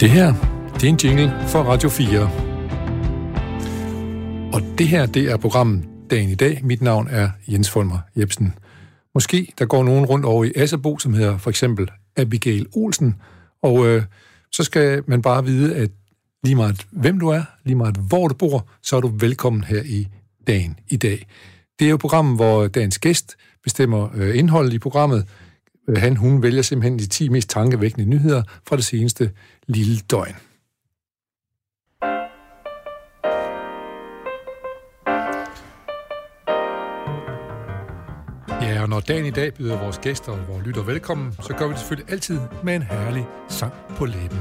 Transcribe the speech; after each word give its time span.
Det 0.00 0.10
her, 0.10 0.34
det 0.74 0.84
er 0.84 0.88
en 0.88 0.98
jingle 1.04 1.32
for 1.48 1.62
Radio 1.62 1.88
4. 1.88 2.22
Og 4.52 4.78
det 4.78 4.88
her, 4.88 5.06
det 5.06 5.30
er 5.30 5.36
programmet 5.36 5.84
Dagen 6.10 6.28
i 6.28 6.34
dag. 6.34 6.60
Mit 6.62 6.82
navn 6.82 7.08
er 7.10 7.30
Jens 7.48 7.70
Folmer 7.70 7.98
Jebsen. 8.16 8.54
Måske 9.14 9.52
der 9.58 9.66
går 9.66 9.84
nogen 9.84 10.06
rundt 10.06 10.24
over 10.24 10.44
i 10.44 10.52
Asserbo, 10.56 10.98
som 10.98 11.14
hedder 11.14 11.38
for 11.38 11.50
eksempel 11.50 11.90
Abigail 12.16 12.66
Olsen, 12.72 13.16
og 13.62 13.86
øh, 13.86 14.02
så 14.52 14.64
skal 14.64 15.02
man 15.06 15.22
bare 15.22 15.44
vide, 15.44 15.76
at 15.76 15.90
lige 16.44 16.56
meget 16.56 16.86
hvem 16.90 17.20
du 17.20 17.28
er, 17.28 17.42
lige 17.64 17.76
meget 17.76 17.96
hvor 17.96 18.28
du 18.28 18.34
bor, 18.34 18.68
så 18.82 18.96
er 18.96 19.00
du 19.00 19.12
velkommen 19.18 19.64
her 19.64 19.82
i 19.82 20.08
Dagen 20.46 20.78
i 20.88 20.96
dag. 20.96 21.26
Det 21.78 21.86
er 21.86 21.90
jo 21.90 21.96
programmet, 21.96 22.36
hvor 22.36 22.66
dagens 22.66 22.98
gæst 22.98 23.36
bestemmer 23.62 24.08
øh, 24.14 24.38
indholdet 24.38 24.72
i 24.72 24.78
programmet. 24.78 25.26
Øh, 25.88 25.96
han, 25.96 26.16
hun 26.16 26.42
vælger 26.42 26.62
simpelthen 26.62 26.98
de 26.98 27.06
10 27.06 27.28
mest 27.28 27.50
tankevækkende 27.50 28.06
nyheder 28.06 28.42
fra 28.68 28.76
det 28.76 28.84
seneste 28.84 29.30
lille 29.66 30.00
døgn. 30.10 30.36
Ja, 38.62 38.82
og 38.82 38.88
når 38.88 39.00
dagen 39.00 39.26
i 39.26 39.30
dag 39.30 39.54
byder 39.54 39.78
vores 39.78 39.98
gæster 39.98 40.32
og 40.32 40.38
vores 40.48 40.66
lytter 40.66 40.82
velkommen, 40.82 41.32
så 41.32 41.54
gør 41.58 41.66
vi 41.66 41.72
det 41.72 41.78
selvfølgelig 41.78 42.12
altid 42.12 42.40
med 42.64 42.74
en 42.76 42.82
herlig 42.82 43.26
sang 43.48 43.72
på 43.96 44.04
læben. 44.04 44.38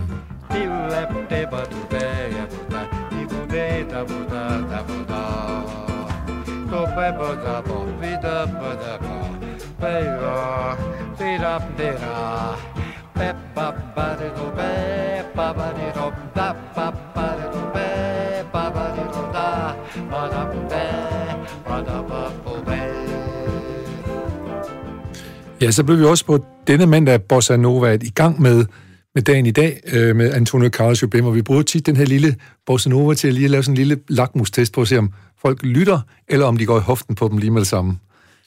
Ja, 25.62 25.72
så 25.72 25.84
blev 25.84 26.00
vi 26.00 26.04
også 26.04 26.26
på 26.26 26.46
denne 26.68 26.86
mandag 26.86 27.22
Bossa 27.22 27.58
Nova 27.58 27.98
i 28.02 28.10
gang 28.10 28.42
med, 28.42 28.66
med 29.16 29.24
dagen 29.24 29.46
i 29.46 29.52
dag 29.52 29.80
øh, 29.94 30.16
med 30.16 30.34
Antonio 30.34 30.70
Carlos 30.70 31.02
Jobim, 31.02 31.26
og 31.26 31.36
vi 31.36 31.42
bruger 31.42 31.62
tit 31.62 31.86
den 31.86 31.96
her 31.96 32.06
lille 32.06 32.36
Bossa 32.66 32.90
Nova 32.90 33.14
til 33.14 33.28
at 33.28 33.34
lige 33.34 33.48
lave 33.48 33.64
sådan 33.64 33.74
en 33.74 33.78
lille 33.78 34.00
lakmustest 34.10 34.74
på 34.74 34.82
at 34.82 34.88
se, 34.88 34.98
om 34.98 35.14
folk 35.42 35.64
lytter, 35.64 36.00
eller 36.28 36.46
om 36.46 36.58
de 36.58 36.66
går 36.66 36.78
i 36.78 36.82
hoften 36.82 37.16
på 37.16 37.28
dem 37.28 37.38
lige 37.38 37.52
med 37.52 37.60
det 37.60 37.68
samme. 37.68 37.98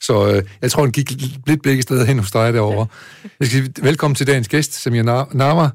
Så 0.03 0.33
øh, 0.37 0.43
jeg 0.63 0.71
tror, 0.71 0.83
den 0.83 0.93
gik 0.93 1.13
lidt 1.47 1.63
begge 1.63 1.83
steder 1.83 2.05
hen 2.05 2.19
hos 2.19 2.31
dig 2.31 2.53
derovre. 2.53 2.87
Jeg 3.41 3.47
skal 3.49 3.65
sige 3.65 3.73
velkommen 3.83 4.15
til 4.15 4.27
dagens 4.27 4.49
gæst, 4.49 4.73
Samir 4.83 5.03
Nama, 5.35 5.69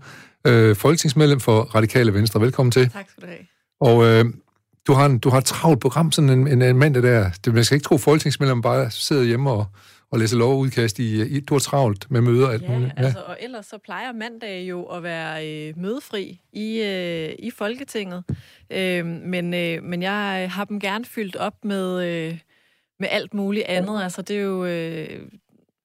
øh, 0.47 0.75
folketingsmedlem 0.75 1.39
for 1.39 1.61
Radikale 1.61 2.13
Venstre. 2.13 2.41
Velkommen 2.41 2.71
til. 2.71 2.89
Tak 2.89 3.05
skal 3.09 3.23
du 3.23 3.27
have. 3.27 3.39
Og 3.79 4.05
øh, 4.05 4.25
du, 4.87 4.93
har 4.93 5.05
en, 5.05 5.17
du 5.19 5.29
har 5.29 5.37
et 5.37 5.45
travlt 5.45 5.79
program, 5.81 6.11
sådan 6.11 6.29
en, 6.29 6.47
en, 6.47 6.61
en 6.61 6.77
mandag 6.77 7.03
der. 7.03 7.29
Det, 7.45 7.53
man 7.53 7.63
skal 7.63 7.75
ikke 7.75 7.83
tro, 7.85 7.97
folketingsmedlem 7.97 8.61
bare 8.61 8.91
sidder 8.91 9.23
hjemme 9.23 9.51
og, 9.51 9.65
og 10.11 10.19
læser 10.19 10.37
lovudkast 10.37 10.99
i, 10.99 11.21
i 11.25 11.39
du 11.39 11.53
har 11.53 11.59
travlt 11.59 12.11
med 12.11 12.21
møder 12.21 12.47
og 12.47 12.53
alt 12.53 12.63
Ja, 12.63 12.71
muligt. 12.71 12.93
altså, 12.97 13.19
og 13.19 13.37
ellers 13.41 13.65
så 13.65 13.77
plejer 13.85 14.11
mandag 14.13 14.69
jo 14.69 14.83
at 14.83 15.03
være 15.03 15.47
øh, 15.47 15.73
mødefri 15.77 16.41
i, 16.53 16.81
øh, 16.81 17.29
i 17.39 17.51
Folketinget. 17.57 18.23
Øh, 18.69 19.05
men, 19.05 19.53
øh, 19.53 19.83
men 19.83 20.01
jeg 20.01 20.51
har 20.53 20.65
dem 20.65 20.79
gerne 20.79 21.05
fyldt 21.05 21.35
op 21.35 21.53
med, 21.65 22.03
øh, 22.07 22.37
med 22.99 23.07
alt 23.11 23.33
muligt 23.33 23.65
andet. 23.65 24.03
Altså, 24.03 24.21
det 24.21 24.35
er 24.37 24.41
jo... 24.41 24.65
Øh, 24.65 25.19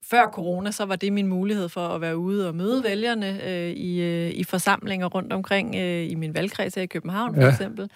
før 0.09 0.29
corona, 0.33 0.71
så 0.71 0.85
var 0.85 0.95
det 0.95 1.13
min 1.13 1.27
mulighed 1.27 1.69
for 1.69 1.87
at 1.87 2.01
være 2.01 2.17
ude 2.17 2.47
og 2.47 2.55
møde 2.55 2.83
vælgerne 2.83 3.43
øh, 3.49 3.69
i, 3.71 4.01
øh, 4.01 4.29
i 4.31 4.43
forsamlinger 4.43 5.07
rundt 5.07 5.33
omkring 5.33 5.75
øh, 5.75 6.11
i 6.11 6.15
min 6.15 6.33
valgkreds 6.33 6.75
her 6.75 6.81
i 6.81 6.85
København, 6.85 7.35
for 7.35 7.41
Ja. 7.41 7.49
eksempel. 7.49 7.89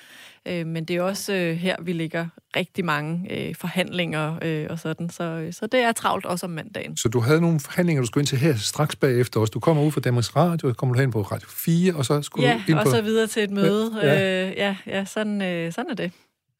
Øh, 0.47 0.67
men 0.67 0.85
det 0.85 0.95
er 0.95 1.01
også 1.01 1.33
øh, 1.33 1.55
her, 1.55 1.75
vi 1.81 1.93
ligger 1.93 2.27
rigtig 2.55 2.85
mange 2.85 3.27
øh, 3.47 3.55
forhandlinger 3.55 4.35
øh, 4.41 4.67
og 4.69 4.79
sådan. 4.79 5.09
Så, 5.09 5.47
så 5.51 5.67
det 5.67 5.79
er 5.79 5.91
travlt 5.91 6.25
også 6.25 6.45
om 6.45 6.49
mandagen. 6.49 6.97
Så 6.97 7.09
du 7.09 7.19
havde 7.19 7.41
nogle 7.41 7.59
forhandlinger, 7.59 8.01
du 8.01 8.07
skulle 8.07 8.21
ind 8.21 8.27
til 8.27 8.37
her 8.37 8.55
straks 8.55 8.95
bagefter 8.95 9.39
også. 9.39 9.51
Du 9.51 9.59
kommer 9.59 9.83
ud 9.83 9.91
fra 9.91 10.01
Danmarks 10.01 10.35
Radio, 10.35 10.69
så 10.69 10.73
kommer 10.73 10.95
du 10.95 11.01
hen 11.01 11.11
på 11.11 11.21
Radio 11.21 11.47
4, 11.49 11.93
og 11.93 12.05
så 12.05 12.21
skulle 12.21 12.47
Ja, 12.47 12.61
du 12.67 12.71
ind 12.71 12.79
og 12.79 12.85
på... 12.85 12.91
så 12.91 13.01
videre 13.01 13.27
til 13.27 13.43
et 13.43 13.51
møde. 13.51 13.91
Ja. 14.01 14.13
Ja, 14.13 14.47
øh, 14.47 14.53
ja, 14.57 14.75
ja 14.87 15.05
sådan, 15.05 15.41
øh, 15.41 15.71
sådan 15.73 15.91
er 15.91 15.95
det. 15.95 16.11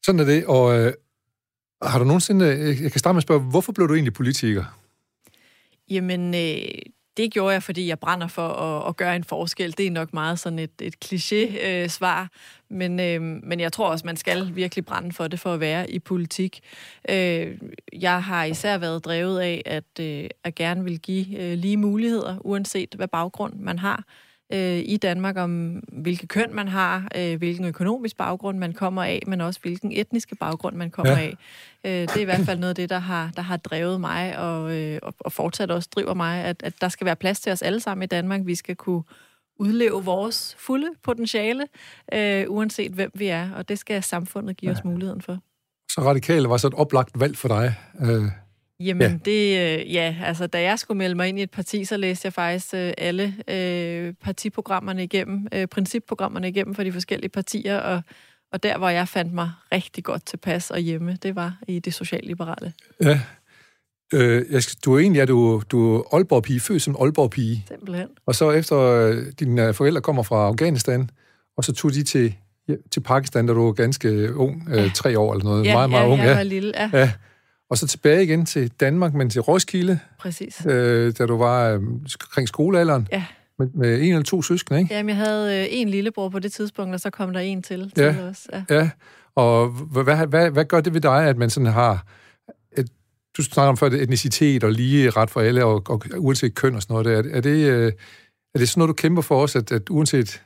Sådan 0.06 0.20
er 0.20 0.24
det, 0.24 0.46
og 0.46 0.78
øh, 0.80 0.92
har 1.82 1.98
du 1.98 2.04
nogensinde... 2.04 2.46
Øh, 2.46 2.82
jeg 2.82 2.92
kan 2.92 2.98
starte 2.98 3.14
med 3.14 3.18
at 3.18 3.22
spørge, 3.22 3.40
hvorfor 3.40 3.72
blev 3.72 3.88
du 3.88 3.94
egentlig 3.94 4.12
politiker? 4.12 4.64
Jamen, 5.90 6.34
øh, 6.34 6.68
det 7.16 7.32
gjorde 7.32 7.52
jeg, 7.52 7.62
fordi 7.62 7.88
jeg 7.88 7.98
brænder 7.98 8.26
for 8.26 8.48
at, 8.48 8.88
at 8.88 8.96
gøre 8.96 9.16
en 9.16 9.24
forskel. 9.24 9.74
Det 9.78 9.86
er 9.86 9.90
nok 9.90 10.14
meget 10.14 10.38
sådan 10.38 10.58
et, 10.58 10.70
et 10.80 10.94
kliché-svar, 11.04 12.22
øh, 12.22 12.28
men, 12.76 13.00
øh, 13.00 13.22
men 13.22 13.60
jeg 13.60 13.72
tror 13.72 13.88
også, 13.88 14.06
man 14.06 14.16
skal 14.16 14.56
virkelig 14.56 14.84
brænde 14.84 15.12
for 15.12 15.28
det 15.28 15.40
for 15.40 15.54
at 15.54 15.60
være 15.60 15.90
i 15.90 15.98
politik. 15.98 16.60
Øh, 17.08 17.58
jeg 17.92 18.22
har 18.22 18.44
især 18.44 18.78
været 18.78 19.04
drevet 19.04 19.40
af, 19.40 19.62
at 19.66 20.00
øh, 20.00 20.28
at 20.44 20.54
gerne 20.54 20.84
vil 20.84 20.98
give 20.98 21.38
øh, 21.38 21.58
lige 21.58 21.76
muligheder, 21.76 22.36
uanset 22.40 22.94
hvad 22.96 23.08
baggrund 23.08 23.54
man 23.54 23.78
har 23.78 24.04
øh, 24.52 24.78
i 24.84 24.96
Danmark, 24.96 25.36
om 25.36 25.82
hvilke 25.92 26.26
køn 26.26 26.54
man 26.54 26.68
har, 26.68 27.08
øh, 27.16 27.38
hvilken 27.38 27.64
økonomisk 27.64 28.16
baggrund 28.16 28.58
man 28.58 28.72
kommer 28.72 29.02
af, 29.02 29.22
men 29.26 29.40
også 29.40 29.60
hvilken 29.60 29.92
etniske 29.92 30.34
baggrund 30.34 30.76
man 30.76 30.90
kommer 30.90 31.12
Ja. 31.12 31.18
ja. 31.18 31.26
af. 31.26 31.36
Øh, 31.84 32.08
det 32.08 32.16
er 32.16 32.20
i 32.20 32.24
hvert 32.24 32.40
fald 32.46 32.58
noget 32.58 32.70
af 32.70 32.74
det, 32.74 32.90
der 32.90 32.98
har, 32.98 33.30
der 33.36 33.42
har 33.42 33.56
drevet 33.56 34.00
mig, 34.00 34.38
og, 34.38 34.76
øh, 34.76 34.98
og, 35.20 35.32
fortsat 35.32 35.70
også 35.70 35.88
driver 35.94 36.14
mig, 36.14 36.44
at, 36.44 36.62
at 36.62 36.80
der 36.80 36.88
skal 36.88 37.04
være 37.04 37.16
plads 37.16 37.40
til 37.40 37.52
os 37.52 37.62
alle 37.62 37.80
sammen 37.80 38.02
i 38.02 38.06
Danmark. 38.06 38.40
Vi 38.44 38.54
skal 38.54 38.76
kunne 38.76 39.02
udleve 39.58 40.04
vores 40.04 40.56
fulde 40.58 40.88
potentiale, 41.02 41.66
øh, 42.14 42.44
uanset 42.48 42.92
hvem 42.92 43.10
vi 43.14 43.26
er, 43.26 43.50
og 43.52 43.68
det 43.68 43.78
skal 43.78 44.02
samfundet 44.02 44.56
give 44.56 44.72
os 44.72 44.84
muligheden 44.84 45.22
for. 45.22 45.38
Så 45.90 46.00
radikale 46.00 46.48
var 46.48 46.56
så 46.56 46.66
et 46.66 46.74
oplagt 46.74 47.20
valg 47.20 47.36
for 47.36 47.48
dig. 47.48 47.74
Øh, 48.00 48.24
Jamen, 48.80 49.02
Ja. 49.02 49.08
ja. 49.08 49.18
det, 49.24 49.80
øh, 49.80 49.94
ja, 49.94 50.16
altså, 50.24 50.46
da 50.46 50.62
jeg 50.62 50.78
skulle 50.78 50.98
melde 50.98 51.14
mig 51.14 51.28
ind 51.28 51.38
i 51.38 51.42
et 51.42 51.50
parti, 51.50 51.84
så 51.84 51.96
læste 51.96 52.26
jeg 52.26 52.32
faktisk 52.32 52.74
øh, 52.74 52.92
alle 52.98 53.34
øh, 53.48 54.14
partiprogrammerne 54.24 55.04
igennem, 55.04 55.46
øh, 55.54 55.66
principprogrammerne 55.66 56.48
igennem 56.48 56.74
for 56.74 56.82
de 56.82 56.92
forskellige 56.92 57.28
partier, 57.30 57.78
og, 57.78 58.02
og 58.52 58.62
der, 58.62 58.78
hvor 58.78 58.88
jeg 58.88 59.08
fandt 59.08 59.32
mig 59.32 59.50
rigtig 59.72 60.04
godt 60.04 60.26
tilpas 60.26 60.70
og 60.70 60.78
hjemme, 60.78 61.18
det 61.22 61.36
var 61.36 61.58
i 61.68 61.78
det 61.78 61.94
socialliberale, 61.94 62.72
ja. 63.02 63.20
Øh, 64.14 64.44
jeg, 64.50 64.62
du 64.84 64.94
er 64.94 64.98
egentlig 64.98 65.20
er 65.20 65.26
du, 65.26 65.62
du 65.70 65.96
er 65.96 66.14
Aalborg-pige, 66.14 66.60
født 66.60 66.82
som 66.82 66.96
Aalborg-pige. 67.00 67.64
simpelthen. 67.68 68.08
Og 68.26 68.34
så 68.34 68.50
efter 68.50 68.78
øh, 68.78 69.26
dine 69.40 69.66
øh, 69.68 69.74
forældre 69.74 70.00
kommer 70.00 70.22
fra 70.22 70.46
Afghanistan, 70.46 71.10
og 71.56 71.64
så 71.64 71.72
tog 71.72 71.92
de 71.94 72.02
til, 72.02 72.34
ja, 72.68 72.74
til 72.90 73.00
Pakistan, 73.00 73.46
da 73.46 73.52
du 73.52 73.64
var 73.64 73.72
ganske 73.72 74.34
ung, 74.36 74.68
øh, 74.70 74.76
Ja. 74.76 74.90
tre 74.94 75.18
år 75.18 75.32
eller 75.34 75.44
noget, 75.44 75.64
Ja, 75.64 75.72
meget, 75.72 75.90
meget 75.90 76.02
ja, 76.04 76.08
ung. 76.10 76.20
jeg 76.20 76.28
Ja. 76.28 76.34
var 76.36 76.42
lille, 76.42 76.72
ja, 76.76 76.90
ja. 76.92 77.12
Og 77.70 77.78
så 77.78 77.86
tilbage 77.86 78.22
igen 78.24 78.46
til 78.46 78.68
Danmark, 78.68 79.14
men 79.14 79.30
til 79.30 79.40
Roskilde, 79.40 79.98
præcis. 80.18 80.66
øh, 80.66 81.12
da 81.18 81.26
du 81.26 81.36
var 81.36 81.68
øh, 81.68 81.74
omkring 81.76 82.48
skolealderen, 82.48 83.08
Ja. 83.12 83.24
med, 83.58 83.66
med 83.74 84.00
en 84.02 84.08
eller 84.08 84.22
to 84.22 84.42
søskende, 84.42 84.80
ikke? 84.80 84.94
Jamen, 84.94 85.08
jeg 85.08 85.16
havde 85.26 85.60
øh, 85.60 85.66
en 85.70 85.88
lillebror 85.88 86.28
på 86.28 86.38
det 86.38 86.52
tidspunkt, 86.52 86.94
og 86.94 87.00
så 87.00 87.10
kom 87.10 87.32
der 87.32 87.40
en 87.40 87.62
til, 87.62 87.92
Ja. 87.96 88.12
til 88.12 88.20
os. 88.22 88.48
Ja. 88.52 88.64
Ja, 88.70 88.90
og 89.34 89.68
hvad, 89.68 90.04
hvad, 90.04 90.26
hvad, 90.26 90.50
hvad 90.50 90.64
gør 90.64 90.80
det 90.80 90.94
ved 90.94 91.00
dig, 91.00 91.24
at 91.28 91.36
man 91.36 91.50
sådan 91.50 91.72
har... 91.72 92.06
Et, 92.78 92.88
du 93.36 93.42
snakker 93.42 93.68
om 93.68 93.76
før 93.76 93.88
det 93.88 94.02
etnicitet 94.02 94.64
og 94.64 94.72
lige 94.72 95.10
ret 95.10 95.30
for 95.30 95.40
alle, 95.40 95.64
og, 95.64 95.82
og 95.88 96.02
uanset 96.16 96.54
køn 96.54 96.74
og 96.74 96.82
sådan 96.82 96.94
noget. 96.94 97.24
der. 97.24 97.30
Er, 97.30 97.36
er, 97.36 97.40
det, 97.40 97.70
øh, 97.70 97.92
er 98.54 98.58
det 98.58 98.68
sådan 98.68 98.80
noget, 98.80 98.88
du 98.88 98.94
kæmper 98.94 99.22
for 99.22 99.42
os, 99.42 99.56
at, 99.56 99.72
at 99.72 99.90
uanset... 99.90 100.42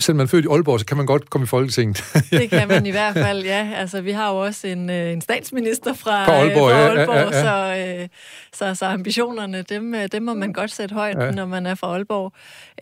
Selvom 0.00 0.16
man 0.16 0.24
er 0.24 0.28
født 0.28 0.44
i 0.44 0.48
Aalborg, 0.48 0.80
så 0.80 0.86
kan 0.86 0.96
man 0.96 1.06
godt 1.06 1.30
komme 1.30 1.44
i 1.44 1.46
Folketinget. 1.46 2.04
Det 2.30 2.50
kan 2.50 2.68
man 2.68 2.86
i 2.86 2.90
hvert 2.90 3.14
fald, 3.14 3.44
ja. 3.54 3.70
Altså, 3.76 4.00
vi 4.00 4.10
har 4.10 4.30
jo 4.30 4.36
også 4.36 4.66
en, 4.66 4.90
øh, 4.90 5.12
en 5.12 5.20
statsminister 5.20 5.92
fra, 5.92 6.24
Fra 6.26 6.32
Aalborg, 6.32 6.70
øh, 6.70 6.76
ja, 6.76 6.86
fra 6.86 7.16
ja, 7.16 7.20
Aalborg 7.20 7.32
ja, 7.32 7.96
Så, 7.96 8.00
øh, 8.02 8.08
så, 8.52 8.74
så 8.74 8.86
ambitionerne, 8.86 9.62
dem, 9.62 9.94
øh, 9.94 10.08
dem 10.12 10.22
må 10.22 10.34
man 10.34 10.52
godt 10.52 10.70
sætte 10.70 10.94
højt, 10.94 11.16
Ja. 11.18 11.24
ja. 11.24 11.30
når 11.30 11.46
man 11.46 11.66
er 11.66 11.74
fra 11.74 11.86
Aalborg. 11.86 12.32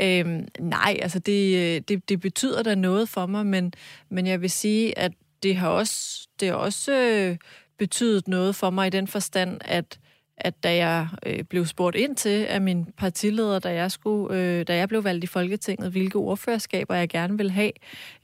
Øhm, 0.01 0.49
nej, 0.61 0.99
altså 1.03 1.19
det, 1.19 1.57
øh, 1.77 1.81
det, 1.89 2.09
det 2.09 2.21
betyder 2.21 2.63
da 2.63 2.75
noget 2.75 3.09
for 3.09 3.27
mig, 3.27 3.47
men, 3.47 3.73
men 4.11 4.27
jeg 4.27 4.41
vil 4.41 4.51
sige, 4.51 4.99
at 4.99 5.13
det 5.43 5.57
har 5.57 5.69
også, 5.69 6.29
det 6.41 6.49
har 6.49 6.55
også 6.55 6.93
øh, 6.93 7.37
betydet 7.79 8.29
noget 8.29 8.57
for 8.57 8.71
mig 8.71 8.87
i 8.87 8.91
den 8.91 9.09
forstand, 9.09 9.59
at 9.65 9.99
at 10.45 10.63
da 10.63 10.77
jeg 10.77 11.09
øh, 11.27 11.45
blev 11.45 11.67
spurgt 11.67 11.97
ind 11.97 12.17
til 12.17 12.45
af 12.45 12.61
min 12.61 12.87
partileder, 12.97 13.59
da 13.59 13.75
jeg, 13.75 13.91
skulle, 13.91 14.37
øh, 14.37 14.67
da 14.67 14.77
jeg 14.77 14.89
blev 14.89 15.05
valgt 15.05 15.25
i 15.25 15.27
Folketinget, 15.27 15.91
hvilke 15.91 16.19
ordførerskaber 16.19 16.95
jeg 16.95 17.09
gerne 17.09 17.37
vil 17.37 17.51
have, 17.51 17.73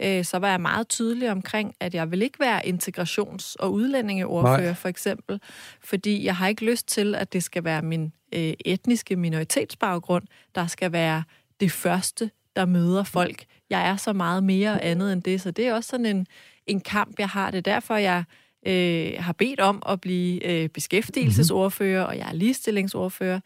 øh, 0.01 0.25
så 0.25 0.39
var 0.39 0.51
jeg 0.51 0.61
meget 0.61 0.89
tydelig 0.89 1.31
omkring, 1.31 1.75
at 1.81 1.95
jeg 1.95 2.11
vil 2.11 2.23
ikke 2.23 2.41
være 2.41 2.67
integrations- 2.67 3.55
og 3.59 3.73
udlændingeordfører, 3.73 4.61
Nej. 4.61 4.75
for 4.75 4.89
eksempel, 4.89 5.41
fordi 5.81 6.25
jeg 6.25 6.37
har 6.37 6.49
ikke 6.49 6.65
lyst 6.65 6.89
til, 6.89 7.15
at 7.15 7.33
det 7.33 7.43
skal 7.43 7.65
være 7.65 7.83
min 7.83 8.13
øh, 8.35 8.55
etniske 8.65 9.17
minoritetsbaggrund, 9.17 10.25
der 10.55 10.67
skal 10.67 10.93
være 10.93 11.23
det 11.61 11.73
første, 11.73 12.31
der 12.57 12.67
møder 12.67 13.05
folk. 13.05 13.45
Jeg 13.71 13.89
er 13.89 13.97
så 13.97 14.13
meget 14.13 14.45
mere 14.45 14.85
andet 14.85 15.13
end 15.13 15.23
det, 15.23 15.41
så 15.41 15.51
det 15.51 15.67
er 15.67 15.75
også 15.75 15.89
sådan 15.89 16.07
en, 16.07 16.27
en 16.67 16.81
kamp, 16.81 17.19
jeg 17.19 17.29
har. 17.29 17.51
Det 17.51 17.59
er 17.59 17.73
derfor, 17.73 17.97
jeg 17.97 18.25
øh, 18.69 19.13
har 19.19 19.33
bedt 19.33 19.61
om 19.61 19.83
at 19.89 20.01
blive 20.01 20.47
øh, 20.47 20.69
beskæftigelsesordfører, 20.69 22.03
og 22.03 22.19
jeg 22.19 22.29
er 22.29 22.35
ligestillingsordfører. 22.35 23.41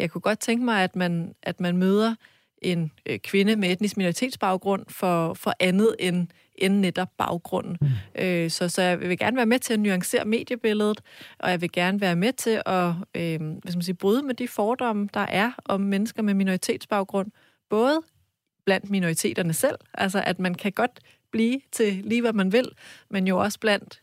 Jeg 0.00 0.10
kunne 0.10 0.20
godt 0.20 0.38
tænke 0.38 0.64
mig, 0.64 0.84
at 0.84 0.96
man, 0.96 1.34
at 1.42 1.60
man 1.60 1.76
møder 1.76 2.14
en 2.62 2.90
øh, 3.06 3.18
kvinde 3.18 3.56
med 3.56 3.72
etnisk 3.72 3.96
minoritetsbaggrund 3.96 4.84
for, 4.88 5.34
for 5.34 5.52
andet 5.60 5.96
end, 5.98 6.26
end 6.54 6.74
netop 6.78 7.08
baggrunden. 7.18 7.76
Mm. 7.80 8.22
Øh, 8.22 8.50
så, 8.50 8.68
så 8.68 8.82
jeg 8.82 9.00
vil 9.00 9.18
gerne 9.18 9.36
være 9.36 9.46
med 9.46 9.58
til 9.58 9.72
at 9.72 9.80
nuancere 9.80 10.24
mediebilledet, 10.24 11.00
og 11.38 11.50
jeg 11.50 11.60
vil 11.60 11.72
gerne 11.72 12.00
være 12.00 12.16
med 12.16 12.32
til 12.32 12.62
at 12.66 12.88
øh, 13.14 13.40
hvad 13.40 13.60
skal 13.66 13.76
man 13.76 13.82
sige, 13.82 13.94
bryde 13.94 14.22
med 14.22 14.34
de 14.34 14.48
fordomme, 14.48 15.08
der 15.14 15.20
er 15.20 15.52
om 15.64 15.80
mennesker 15.80 16.22
med 16.22 16.34
minoritetsbaggrund, 16.34 17.30
både 17.70 18.00
blandt 18.64 18.90
minoriteterne 18.90 19.52
selv, 19.52 19.76
altså 19.94 20.22
at 20.26 20.38
man 20.38 20.54
kan 20.54 20.72
godt 20.72 21.00
blive 21.30 21.60
til 21.72 22.00
lige, 22.04 22.20
hvad 22.20 22.32
man 22.32 22.52
vil, 22.52 22.68
men 23.10 23.28
jo 23.28 23.38
også 23.38 23.60
blandt 23.60 24.00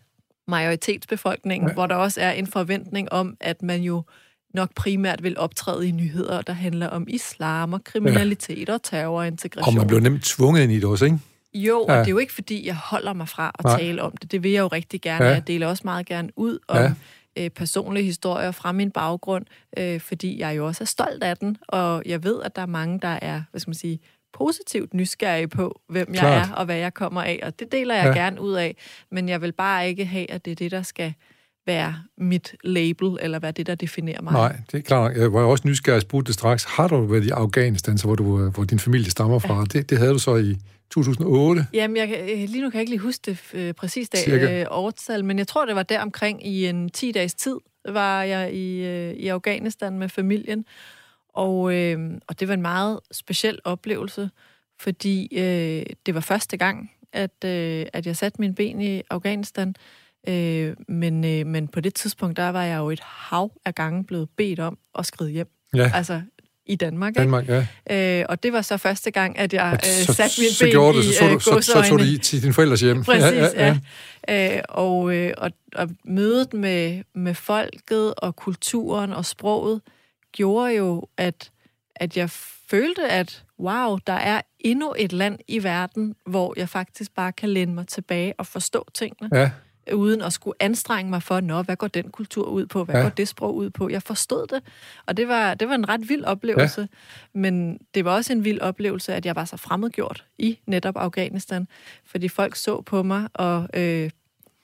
majoritetsbefolkningen, 0.47 1.69
ja. 1.69 1.73
hvor 1.73 1.87
der 1.87 1.95
også 1.95 2.21
er 2.21 2.31
en 2.31 2.47
forventning 2.47 3.11
om, 3.11 3.37
at 3.39 3.61
man 3.61 3.81
jo 3.81 4.03
nok 4.53 4.69
primært 4.75 5.23
vil 5.23 5.39
optræde 5.39 5.87
i 5.87 5.91
nyheder, 5.91 6.41
der 6.41 6.53
handler 6.53 6.87
om 6.87 7.05
islam 7.09 7.73
og 7.73 7.83
kriminalitet 7.83 8.69
ja. 8.69 8.73
og 8.73 8.83
terror 8.83 9.19
og 9.19 9.27
integration. 9.27 9.73
Og 9.73 9.77
man 9.77 9.87
bliver 9.87 10.01
nemt 10.01 10.23
tvunget 10.23 10.63
ind 10.63 10.71
i 10.71 10.75
det 10.75 10.85
også, 10.85 11.05
ikke? 11.05 11.19
Jo, 11.53 11.85
ja. 11.87 11.93
og 11.93 11.99
det 11.99 12.07
er 12.07 12.11
jo 12.11 12.17
ikke, 12.17 12.33
fordi 12.33 12.67
jeg 12.67 12.75
holder 12.75 13.13
mig 13.13 13.29
fra 13.29 13.51
at 13.59 13.65
Nej. 13.65 13.79
tale 13.79 14.01
om 14.01 14.17
det. 14.17 14.31
Det 14.31 14.43
vil 14.43 14.51
jeg 14.51 14.61
jo 14.61 14.67
rigtig 14.67 15.01
gerne. 15.01 15.25
Ja. 15.25 15.31
Jeg 15.31 15.47
deler 15.47 15.67
også 15.67 15.81
meget 15.85 16.05
gerne 16.05 16.29
ud 16.35 16.59
om 16.67 16.77
ja. 16.77 16.93
øh, 17.37 17.49
personlige 17.49 18.03
historier 18.05 18.51
fra 18.51 18.71
min 18.71 18.91
baggrund, 18.91 19.45
øh, 19.77 19.99
fordi 19.99 20.39
jeg 20.39 20.57
jo 20.57 20.67
også 20.67 20.83
er 20.83 20.85
stolt 20.85 21.23
af 21.23 21.37
den, 21.37 21.57
og 21.67 22.03
jeg 22.05 22.23
ved, 22.23 22.41
at 22.43 22.55
der 22.55 22.61
er 22.61 22.65
mange, 22.65 22.99
der 22.99 23.19
er, 23.21 23.41
hvad 23.51 23.61
skal 23.61 23.69
man 23.69 23.75
sige, 23.75 23.99
positivt 24.35 24.93
nysgerrige 24.93 25.47
på, 25.47 25.81
hvem 25.89 26.13
Klart. 26.13 26.31
jeg 26.31 26.49
er 26.49 26.53
og 26.53 26.65
hvad 26.65 26.75
jeg 26.75 26.93
kommer 26.93 27.21
af, 27.21 27.39
og 27.43 27.59
det 27.59 27.71
deler 27.71 27.95
jeg 27.95 28.05
ja. 28.05 28.21
gerne 28.23 28.41
ud 28.41 28.53
af, 28.53 28.75
men 29.11 29.29
jeg 29.29 29.41
vil 29.41 29.51
bare 29.51 29.87
ikke 29.87 30.05
have, 30.05 30.31
at 30.31 30.45
det 30.45 30.51
er 30.51 30.55
det, 30.55 30.71
der 30.71 30.81
skal 30.81 31.13
være 31.65 31.95
mit 32.17 32.55
label, 32.63 33.17
eller 33.21 33.39
hvad 33.39 33.53
det, 33.53 33.67
der 33.67 33.75
definerer 33.75 34.21
mig. 34.21 34.33
Nej, 34.33 34.55
det 34.71 34.77
er 34.77 34.81
klart. 34.81 35.17
Jeg 35.17 35.33
var 35.33 35.41
også 35.41 35.67
nysgerrig, 35.67 36.01
spurgte 36.01 36.27
det 36.27 36.33
straks. 36.33 36.63
Har 36.63 36.87
du 36.87 37.05
været 37.05 37.25
i 37.25 37.29
Afghanistan, 37.29 37.97
så 37.97 38.07
hvor, 38.07 38.15
du, 38.15 38.41
øh, 38.41 38.53
hvor 38.53 38.63
din 38.63 38.79
familie 38.79 39.11
stammer 39.11 39.39
fra? 39.39 39.57
Ja. 39.57 39.63
Det, 39.63 39.89
det 39.89 39.97
havde 39.97 40.13
du 40.13 40.19
så 40.19 40.35
i 40.35 40.55
2008? 40.91 41.67
Jamen, 41.73 41.97
jeg, 41.97 42.27
øh, 42.29 42.49
lige 42.49 42.61
nu 42.61 42.69
kan 42.69 42.77
jeg 42.77 42.81
ikke 42.81 42.91
lige 42.91 42.99
huske 42.99 43.21
det 43.25 43.39
øh, 43.53 43.73
præcis 43.73 44.09
dag, 44.09 44.27
øh, 44.27 44.65
årstal, 44.69 45.25
men 45.25 45.37
jeg 45.37 45.47
tror, 45.47 45.65
det 45.65 45.75
var 45.75 45.83
der 45.83 46.01
omkring 46.01 46.47
i 46.47 46.67
en 46.67 46.89
10-dages 46.97 47.33
tid, 47.33 47.55
var 47.89 48.23
jeg 48.23 48.53
i, 48.53 48.85
øh, 48.85 49.13
i 49.13 49.27
Afghanistan 49.27 49.99
med 49.99 50.09
familien. 50.09 50.65
Og, 51.35 51.75
øh, 51.75 51.99
og 52.27 52.39
det 52.39 52.47
var 52.47 52.53
en 52.53 52.61
meget 52.61 52.99
speciel 53.11 53.59
oplevelse, 53.63 54.29
fordi 54.79 55.37
øh, 55.37 55.85
det 56.05 56.15
var 56.15 56.21
første 56.21 56.57
gang, 56.57 56.91
at, 57.13 57.43
øh, 57.45 57.85
at 57.93 58.05
jeg 58.05 58.17
satte 58.17 58.41
mine 58.41 58.55
ben 58.55 58.81
i 58.81 59.01
Afghanistan. 59.09 59.75
Øh, 60.27 60.73
men, 60.87 61.25
øh, 61.25 61.47
men 61.47 61.67
på 61.67 61.79
det 61.79 61.93
tidspunkt, 61.93 62.37
der 62.37 62.49
var 62.49 62.63
jeg 62.63 62.77
jo 62.77 62.89
et 62.89 62.99
hav 62.99 63.51
af 63.65 63.75
gange 63.75 64.03
blevet 64.03 64.29
bedt 64.37 64.59
om 64.59 64.77
at 64.99 65.05
skride 65.05 65.31
hjem. 65.31 65.47
Ja. 65.75 65.91
Altså 65.93 66.21
i 66.65 66.75
Danmark. 66.75 67.15
Danmark 67.15 67.43
ikke? 67.43 67.67
Ja. 67.89 68.19
Øh, 68.19 68.25
og 68.29 68.43
det 68.43 68.53
var 68.53 68.61
så 68.61 68.77
første 68.77 69.11
gang, 69.11 69.39
at 69.39 69.53
jeg 69.53 69.79
øh, 69.83 70.05
så, 70.05 70.13
satte 70.13 70.41
min 70.41 70.49
så 70.49 70.63
ben 70.63 70.71
gjorde 70.71 70.97
det, 70.97 71.05
så, 71.05 71.13
så, 71.13 71.39
så, 71.39 71.61
så, 71.61 71.71
så 71.71 71.89
tog 71.89 71.99
du 71.99 72.03
i 72.03 72.17
til 72.17 72.43
din 72.43 72.53
forældres 72.53 72.81
hjem. 72.81 73.03
Præcis, 73.03 73.31
ja. 73.31 73.49
ja, 73.65 73.77
ja. 74.27 74.55
Øh, 74.57 74.61
og, 74.69 75.15
øh, 75.15 75.33
og, 75.37 75.51
og 75.75 75.89
mødet 76.03 76.53
med, 76.53 77.03
med 77.15 77.33
folket 77.33 78.13
og 78.17 78.35
kulturen 78.35 79.13
og 79.13 79.25
sproget 79.25 79.81
gjorde 80.35 80.75
jo, 80.75 81.07
at, 81.17 81.51
at 81.95 82.17
jeg 82.17 82.29
følte, 82.69 83.07
at 83.07 83.43
wow, 83.59 83.97
der 84.07 84.13
er 84.13 84.41
endnu 84.59 84.93
et 84.97 85.13
land 85.13 85.39
i 85.47 85.63
verden, 85.63 86.15
hvor 86.25 86.53
jeg 86.57 86.69
faktisk 86.69 87.13
bare 87.15 87.31
kan 87.31 87.49
læne 87.49 87.73
mig 87.73 87.87
tilbage 87.87 88.33
og 88.37 88.47
forstå 88.47 88.87
tingene. 88.93 89.29
Ja 89.33 89.51
uden 89.93 90.21
at 90.21 90.33
skulle 90.33 90.55
anstrenge 90.59 91.09
mig 91.09 91.23
for, 91.23 91.39
nå, 91.39 91.61
hvad 91.61 91.75
går 91.75 91.87
den 91.87 92.11
kultur 92.11 92.47
ud 92.47 92.65
på? 92.65 92.83
Hvad 92.83 92.95
ja. 92.95 93.01
går 93.01 93.09
det 93.09 93.27
sprog 93.27 93.55
ud 93.55 93.69
på? 93.69 93.89
Jeg 93.89 94.03
forstod 94.03 94.47
det, 94.47 94.63
og 95.05 95.17
det 95.17 95.27
var, 95.27 95.53
det 95.53 95.69
var 95.69 95.75
en 95.75 95.89
ret 95.89 96.09
vild 96.09 96.23
oplevelse. 96.23 96.81
Ja. 96.81 97.39
Men 97.39 97.79
det 97.93 98.05
var 98.05 98.15
også 98.15 98.33
en 98.33 98.43
vild 98.43 98.61
oplevelse, 98.61 99.13
at 99.13 99.25
jeg 99.25 99.35
var 99.35 99.45
så 99.45 99.57
fremmedgjort 99.57 100.25
i 100.37 100.59
netop 100.65 100.97
Afghanistan, 100.97 101.67
fordi 102.05 102.27
folk 102.27 102.55
så 102.55 102.81
på 102.81 103.03
mig 103.03 103.27
og 103.33 103.67
øh, 103.73 104.09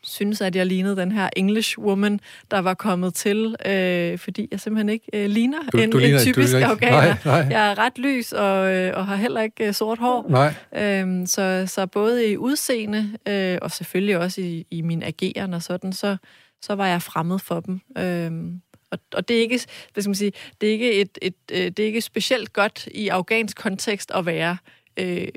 synes, 0.04 0.42
at 0.42 0.56
jeg 0.56 0.66
lignede 0.66 0.96
den 0.96 1.12
her 1.12 1.30
English 1.36 1.80
woman, 1.80 2.20
der 2.52 2.60
var 2.60 2.74
kommet 2.74 3.14
til, 3.14 3.56
øh, 3.66 4.18
fordi 4.18 4.48
jeg 4.52 4.60
simpelthen 4.60 4.90
ikke 4.90 5.06
øh, 5.14 5.30
ligner 5.30 5.58
du, 5.72 5.78
en, 5.78 5.90
du 5.90 5.98
ligner, 5.98 6.20
en 6.20 6.24
typisk 6.24 6.54
du 6.54 6.58
afghaner. 6.58 7.02
Nej, 7.02 7.18
nej. 7.26 7.48
Jeg 7.52 7.72
er 7.72 7.78
ret 7.78 7.98
lys 7.98 8.32
og, 8.32 8.76
øh, 8.76 8.98
og 8.98 9.08
har 9.08 9.16
heller 9.16 9.42
ikke 9.42 9.68
øh, 9.68 9.74
sort 9.74 9.98
hår. 10.00 10.26
Nej. 10.30 10.54
Øhm, 10.76 11.26
så, 11.26 11.64
så 11.68 11.86
både 11.86 12.32
i 12.32 12.38
udseende 12.38 13.18
øh, 13.28 13.58
og 13.62 13.72
selvfølgelig 13.72 14.18
også 14.18 14.42
i, 14.42 14.66
i 14.72 14.82
min 14.82 15.04
ageren 15.04 15.54
og 15.54 15.64
sådan, 15.64 15.94
så, 15.94 16.18
så 16.62 16.76
var 16.76 16.88
jeg 16.88 17.02
fremmed 17.02 17.40
for 17.40 17.60
dem. 17.60 17.82
Øhm, 17.98 18.62
og, 18.92 19.00
og 19.14 19.28
det 19.28 19.38
er 19.38 19.42
ikke, 19.42 19.62
hvad 19.94 20.04
skal 20.04 20.10
man 20.10 20.16
sige, 20.16 20.32
det 20.62 20.70
er 20.70 20.74
ikke 20.74 20.94
et, 20.94 21.18
et, 21.22 21.34
et, 21.50 21.66
øh, 21.66 21.72
det 21.72 21.80
er 21.80 21.86
ikke 21.88 22.02
specielt 22.02 22.54
godt 22.54 22.88
i 22.92 23.08
afghansk 23.08 23.58
kontekst 23.58 24.12
at 24.16 24.26
være 24.26 24.58
øh, 24.98 25.28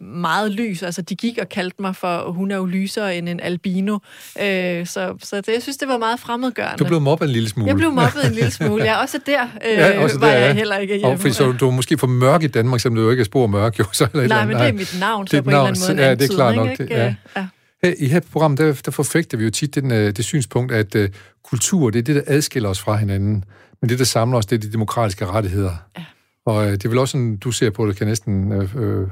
meget 0.00 0.50
lys. 0.50 0.82
Altså, 0.82 1.02
de 1.02 1.14
gik 1.14 1.38
og 1.38 1.48
kaldte 1.48 1.82
mig 1.82 1.96
for, 1.96 2.32
hun 2.32 2.50
er 2.50 2.56
jo 2.56 2.64
lysere 2.64 3.16
end 3.16 3.28
en 3.28 3.40
albino. 3.40 3.98
Øh, 4.42 4.86
så 4.86 5.14
så 5.22 5.36
det, 5.36 5.48
jeg 5.48 5.62
synes, 5.62 5.76
det 5.76 5.88
var 5.88 5.98
meget 5.98 6.20
fremmedgørende. 6.20 6.78
Du 6.78 6.84
blev 6.84 7.00
mobbet 7.00 7.26
en 7.26 7.32
lille 7.32 7.48
smule. 7.48 7.68
Jeg 7.68 7.76
blev 7.76 7.92
mobbet 7.92 8.26
en 8.26 8.32
lille 8.32 8.50
smule. 8.58 8.84
Ja, 8.84 9.00
også 9.00 9.18
der 9.26 9.42
øh, 9.42 9.72
ja, 9.72 10.02
også 10.02 10.18
var 10.18 10.26
der, 10.26 10.34
jeg 10.34 10.48
ja. 10.48 10.54
heller 10.54 10.76
ikke 10.76 10.94
hjemme. 10.94 11.12
Og 11.12 11.20
fordi 11.20 11.34
så 11.34 11.52
du 11.52 11.64
var 11.64 11.72
måske 11.72 11.98
for 11.98 12.06
mørk 12.06 12.42
i 12.42 12.46
Danmark, 12.46 12.80
selvom 12.80 12.94
du 12.96 13.02
jo 13.02 13.10
ikke 13.10 13.20
er 13.20 13.24
spor 13.24 13.46
mørk. 13.46 13.78
Jo, 13.78 13.84
så 13.92 14.08
eller 14.14 14.26
Nej, 14.28 14.46
men 14.46 14.56
det 14.56 14.68
er 14.68 14.72
mit 14.72 14.96
navn, 15.00 15.26
så 15.26 15.42
på 15.42 15.50
navn, 15.50 15.68
en 15.68 15.74
eller 15.74 15.86
anden 15.86 15.96
måde. 15.96 16.08
Ja, 16.08 16.14
det 16.14 16.30
er 16.30 16.34
klart 16.34 16.56
nok. 16.56 16.70
Ikke? 16.70 16.84
Det, 16.84 16.90
ja. 16.90 17.14
ja. 17.36 17.46
I 17.98 18.08
her 18.08 18.20
program, 18.32 18.56
der, 18.56 18.80
der 18.84 18.90
forfægter 18.90 19.38
vi 19.38 19.44
jo 19.44 19.50
tit 19.50 19.74
den, 19.74 19.92
øh, 19.92 20.16
det 20.16 20.24
synspunkt, 20.24 20.72
at 20.72 20.94
uh, 20.94 21.04
kultur, 21.44 21.90
det 21.90 21.98
er 21.98 22.02
det, 22.02 22.14
der 22.14 22.22
adskiller 22.26 22.68
os 22.68 22.80
fra 22.80 22.96
hinanden. 22.96 23.44
Men 23.80 23.88
det, 23.88 23.98
der 23.98 24.04
samler 24.04 24.38
os, 24.38 24.46
det 24.46 24.56
er 24.56 24.60
de 24.60 24.72
demokratiske 24.72 25.26
rettigheder. 25.26 25.76
Ja. 25.98 26.04
Og 26.46 26.56
uh, 26.56 26.72
det 26.72 26.84
er 26.84 26.88
vel 26.88 26.98
også 26.98 27.12
sådan, 27.12 27.36
du 27.36 27.50
ser 27.50 27.70
på 27.70 27.86
det, 27.86 27.96
kan 27.96 28.06
næsten 28.06 28.52
uh, 28.52 29.08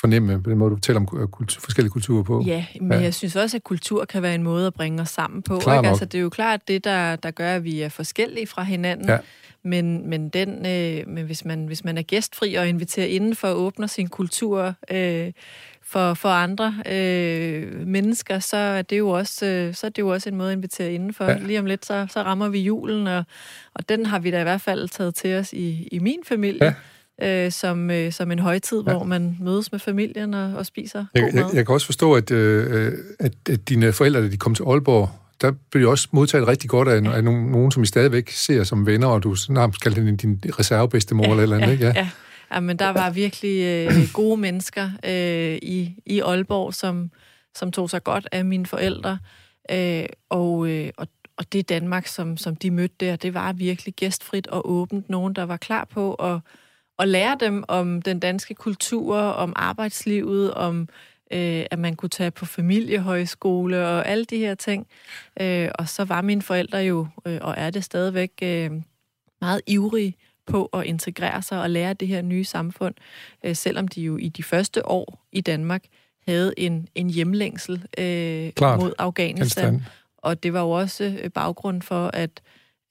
fornemme 0.00 0.42
på 0.42 0.50
den 0.50 0.58
måde, 0.58 0.70
du 0.70 0.76
fortæller 0.76 1.00
om 1.00 1.20
øh, 1.20 1.28
kultur, 1.28 1.60
forskellige 1.60 1.90
kulturer 1.90 2.22
på. 2.22 2.42
Ja, 2.46 2.66
men 2.80 2.92
ja. 2.92 2.98
jeg 2.98 3.14
synes 3.14 3.36
også, 3.36 3.56
at 3.56 3.64
kultur 3.64 4.04
kan 4.04 4.22
være 4.22 4.34
en 4.34 4.42
måde 4.42 4.66
at 4.66 4.74
bringe 4.74 5.02
os 5.02 5.08
sammen 5.08 5.42
på. 5.42 5.54
Ikke? 5.54 5.70
Altså, 5.70 6.04
det 6.04 6.18
er 6.18 6.22
jo 6.22 6.30
klart 6.30 6.68
det, 6.68 6.84
der, 6.84 7.16
der 7.16 7.30
gør, 7.30 7.54
at 7.54 7.64
vi 7.64 7.80
er 7.80 7.88
forskellige 7.88 8.46
fra 8.46 8.62
hinanden. 8.62 9.08
Ja. 9.08 9.18
Men, 9.64 10.10
men, 10.10 10.28
den, 10.28 10.66
øh, 10.66 11.08
men 11.08 11.24
hvis, 11.24 11.44
man, 11.44 11.66
hvis 11.66 11.84
man 11.84 11.98
er 11.98 12.02
gæstfri 12.02 12.54
og 12.54 12.68
inviterer 12.68 13.06
inden 13.06 13.36
for 13.36 13.48
at 13.48 13.54
åbne 13.54 13.88
sin 13.88 14.08
kultur 14.08 14.74
øh, 14.90 15.32
for, 15.88 16.14
for 16.14 16.28
andre 16.28 16.74
øh, 16.92 17.86
mennesker, 17.86 18.38
så 18.38 18.56
er, 18.56 18.82
det 18.82 18.98
jo 18.98 19.08
også, 19.08 19.46
øh, 19.46 19.74
så 19.74 19.86
er 19.86 19.90
det 19.90 20.02
jo 20.02 20.08
også 20.08 20.28
en 20.28 20.36
måde 20.36 20.52
at 20.52 20.56
invitere 20.56 20.92
indenfor. 20.92 21.24
Ja. 21.24 21.38
Lige 21.38 21.58
om 21.58 21.66
lidt, 21.66 21.86
så, 21.86 22.06
så 22.10 22.22
rammer 22.22 22.48
vi 22.48 22.58
julen, 22.60 23.06
og, 23.06 23.24
og 23.74 23.88
den 23.88 24.06
har 24.06 24.18
vi 24.18 24.30
da 24.30 24.40
i 24.40 24.42
hvert 24.42 24.60
fald 24.60 24.88
taget 24.88 25.14
til 25.14 25.34
os 25.34 25.52
i, 25.52 25.88
i 25.92 25.98
min 25.98 26.20
familie. 26.24 26.64
Ja 26.64 26.74
øh, 27.22 27.52
som, 27.52 27.90
øh, 27.90 28.12
som 28.12 28.30
en 28.30 28.38
højtid, 28.38 28.82
ja. 28.86 28.92
hvor 28.92 29.04
man 29.04 29.36
mødes 29.40 29.72
med 29.72 29.80
familien 29.80 30.34
og, 30.34 30.52
og 30.56 30.66
spiser 30.66 31.04
jeg, 31.14 31.22
god 31.22 31.32
mad. 31.32 31.44
Jeg, 31.44 31.54
jeg 31.54 31.66
kan 31.66 31.72
også 31.72 31.86
forstå, 31.86 32.14
at, 32.14 32.30
øh, 32.30 32.92
at, 33.18 33.32
at 33.50 33.68
dine 33.68 33.92
forældre, 33.92 34.22
da 34.22 34.28
de 34.28 34.36
kom 34.36 34.54
til 34.54 34.62
Aalborg, 34.62 35.10
der 35.40 35.52
blev 35.70 35.82
de 35.82 35.88
også 35.88 36.08
modtaget 36.12 36.48
rigtig 36.48 36.70
godt 36.70 36.88
af, 36.88 37.16
af 37.16 37.24
nogen, 37.24 37.46
nogen, 37.46 37.70
som 37.70 37.82
I 37.82 37.86
stadigvæk 37.86 38.30
ser 38.30 38.64
som 38.64 38.86
venner, 38.86 39.06
og 39.06 39.22
du 39.22 39.36
nærmest 39.48 39.80
kalder 39.80 40.02
hende 40.02 40.16
din 40.16 40.40
reservebedstemor 40.58 41.24
ja, 41.24 41.30
eller 41.30 41.42
eller 41.42 41.56
andet, 41.56 41.66
ja, 41.66 41.72
ikke? 41.72 41.86
Ja. 41.86 41.92
ja. 41.96 42.08
Ja, 42.52 42.60
men 42.60 42.78
der 42.78 42.88
var 42.88 43.10
virkelig 43.10 43.62
øh, 43.62 43.92
gode 44.14 44.36
mennesker 44.36 44.90
øh, 45.04 45.58
i, 45.62 45.96
i 46.06 46.20
Aalborg, 46.20 46.74
som, 46.74 47.10
som 47.54 47.72
tog 47.72 47.90
sig 47.90 48.04
godt 48.04 48.28
af 48.32 48.44
mine 48.44 48.66
forældre. 48.66 49.18
Øh, 49.70 50.06
og, 50.28 50.68
øh, 50.68 50.90
og, 50.96 51.08
og 51.36 51.52
det 51.52 51.68
Danmark, 51.68 52.06
som, 52.06 52.36
som 52.36 52.56
de 52.56 52.70
mødte 52.70 52.94
der, 53.00 53.16
det 53.16 53.34
var 53.34 53.52
virkelig 53.52 53.94
gæstfrit 53.94 54.46
og 54.46 54.70
åbent. 54.70 55.10
Nogen, 55.10 55.34
der 55.34 55.42
var 55.42 55.56
klar 55.56 55.84
på 55.84 56.14
at 56.14 56.40
at 56.98 57.08
lære 57.08 57.36
dem 57.40 57.64
om 57.68 58.02
den 58.02 58.20
danske 58.20 58.54
kultur, 58.54 59.16
om 59.16 59.52
arbejdslivet, 59.56 60.54
om 60.54 60.88
øh, 61.32 61.66
at 61.70 61.78
man 61.78 61.96
kunne 61.96 62.08
tage 62.08 62.30
på 62.30 62.44
familiehøjskole 62.44 63.86
og 63.86 64.08
alle 64.08 64.24
de 64.24 64.38
her 64.38 64.54
ting. 64.54 64.86
Øh, 65.40 65.68
og 65.74 65.88
så 65.88 66.04
var 66.04 66.22
mine 66.22 66.42
forældre 66.42 66.78
jo, 66.78 67.06
øh, 67.26 67.38
og 67.42 67.54
er 67.56 67.70
det 67.70 67.84
stadigvæk, 67.84 68.32
øh, 68.42 68.70
meget 69.40 69.60
ivrige 69.66 70.16
på 70.46 70.64
at 70.72 70.84
integrere 70.84 71.42
sig 71.42 71.62
og 71.62 71.70
lære 71.70 71.94
det 71.94 72.08
her 72.08 72.22
nye 72.22 72.44
samfund, 72.44 72.94
øh, 73.44 73.56
selvom 73.56 73.88
de 73.88 74.02
jo 74.02 74.16
i 74.16 74.28
de 74.28 74.42
første 74.42 74.88
år 74.88 75.26
i 75.32 75.40
Danmark 75.40 75.84
havde 76.26 76.54
en, 76.56 76.88
en 76.94 77.10
hjemlængsel 77.10 77.86
øh, 77.98 78.52
mod 78.60 78.92
Afghanistan. 78.98 79.82
Og 80.18 80.42
det 80.42 80.52
var 80.52 80.60
jo 80.60 80.70
også 80.70 81.18
øh, 81.22 81.30
baggrund 81.30 81.82
for, 81.82 82.10
at 82.14 82.42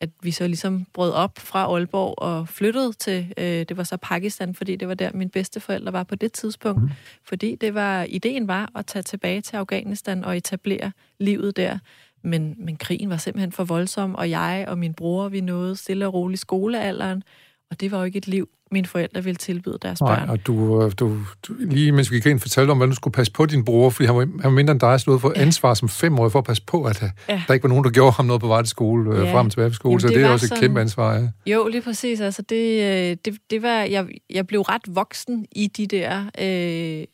at 0.01 0.09
vi 0.21 0.31
så 0.31 0.47
ligesom 0.47 0.85
brød 0.93 1.11
op 1.11 1.39
fra 1.39 1.65
Aalborg 1.65 2.21
og 2.21 2.47
flyttede 2.47 2.93
til, 2.93 3.33
øh, 3.37 3.45
det 3.45 3.77
var 3.77 3.83
så 3.83 3.97
Pakistan, 3.97 4.55
fordi 4.55 4.75
det 4.75 4.87
var 4.87 4.93
der, 4.93 5.09
min 5.13 5.29
bedste 5.29 5.59
forældre 5.59 5.93
var 5.93 6.03
på 6.03 6.15
det 6.15 6.33
tidspunkt. 6.33 6.81
Mm. 6.81 6.89
Fordi 7.23 7.55
det 7.55 7.73
var, 7.73 8.03
ideen 8.09 8.47
var 8.47 8.71
at 8.75 8.85
tage 8.85 9.03
tilbage 9.03 9.41
til 9.41 9.55
Afghanistan 9.55 10.25
og 10.25 10.37
etablere 10.37 10.91
livet 11.19 11.57
der. 11.57 11.79
Men, 12.25 12.55
men 12.57 12.75
krigen 12.75 13.09
var 13.09 13.17
simpelthen 13.17 13.51
for 13.51 13.63
voldsom, 13.63 14.15
og 14.15 14.29
jeg 14.29 14.65
og 14.67 14.77
min 14.77 14.93
bror, 14.93 15.29
vi 15.29 15.41
nåede 15.41 15.75
stille 15.75 16.07
og 16.07 16.13
roligt 16.13 16.41
skolealderen, 16.41 17.23
Og 17.71 17.81
det 17.81 17.91
var 17.91 17.97
jo 17.97 18.03
ikke 18.03 18.17
et 18.17 18.27
liv, 18.27 18.49
mine 18.71 18.87
forældre 18.87 19.23
ville 19.23 19.35
tilbyde 19.35 19.77
deres 19.81 20.01
Nej, 20.01 20.19
børn. 20.19 20.29
og 20.29 20.47
du, 20.47 20.89
du, 20.99 21.17
du, 21.47 21.53
lige 21.59 21.91
mens 21.91 22.11
vi 22.11 22.15
gik 22.15 22.25
ind, 22.25 22.39
fortalte 22.39 22.71
om, 22.71 22.77
hvordan 22.77 22.89
du 22.89 22.95
skulle 22.95 23.11
passe 23.13 23.33
på 23.33 23.45
din 23.45 23.65
bror, 23.65 23.89
fordi 23.89 24.05
han 24.07 24.15
var, 24.15 24.21
han 24.21 24.43
var 24.43 24.49
mindre 24.49 24.71
end 24.71 24.79
dig, 24.79 24.99
så 24.99 25.03
du 25.05 25.11
havde 25.11 25.19
fået 25.19 25.37
ansvar 25.37 25.73
som 25.73 25.89
femårig 25.89 26.31
for 26.31 26.39
at 26.39 26.45
passe 26.45 26.63
på, 26.67 26.83
at 26.83 27.03
ja. 27.29 27.43
der 27.47 27.53
ikke 27.53 27.63
var 27.63 27.69
nogen, 27.69 27.83
der 27.83 27.89
gjorde 27.89 28.11
ham 28.11 28.25
noget 28.25 28.41
på 28.41 28.47
vej 28.47 28.61
til 28.61 28.69
skole, 28.69 29.19
ja. 29.19 29.33
frem 29.33 29.45
og 29.45 29.51
tilbage 29.51 29.69
på 29.69 29.73
skole, 29.75 29.91
Jamen, 29.91 29.99
så 29.99 30.07
det, 30.07 30.15
det 30.15 30.23
er 30.23 30.29
også 30.29 30.47
sådan, 30.47 30.57
et 30.57 30.61
kæmpe 30.61 30.81
ansvar. 30.81 31.13
Ja. 31.13 31.27
Jo, 31.51 31.67
lige 31.67 31.81
præcis. 31.81 32.21
Altså 32.21 32.41
det, 32.41 33.25
det, 33.25 33.37
det 33.49 33.61
var, 33.61 33.81
jeg, 33.81 34.07
jeg 34.29 34.47
blev 34.47 34.61
ret 34.61 34.81
voksen 34.87 35.45
i 35.51 35.67
de 35.67 35.87
der, 35.87 36.25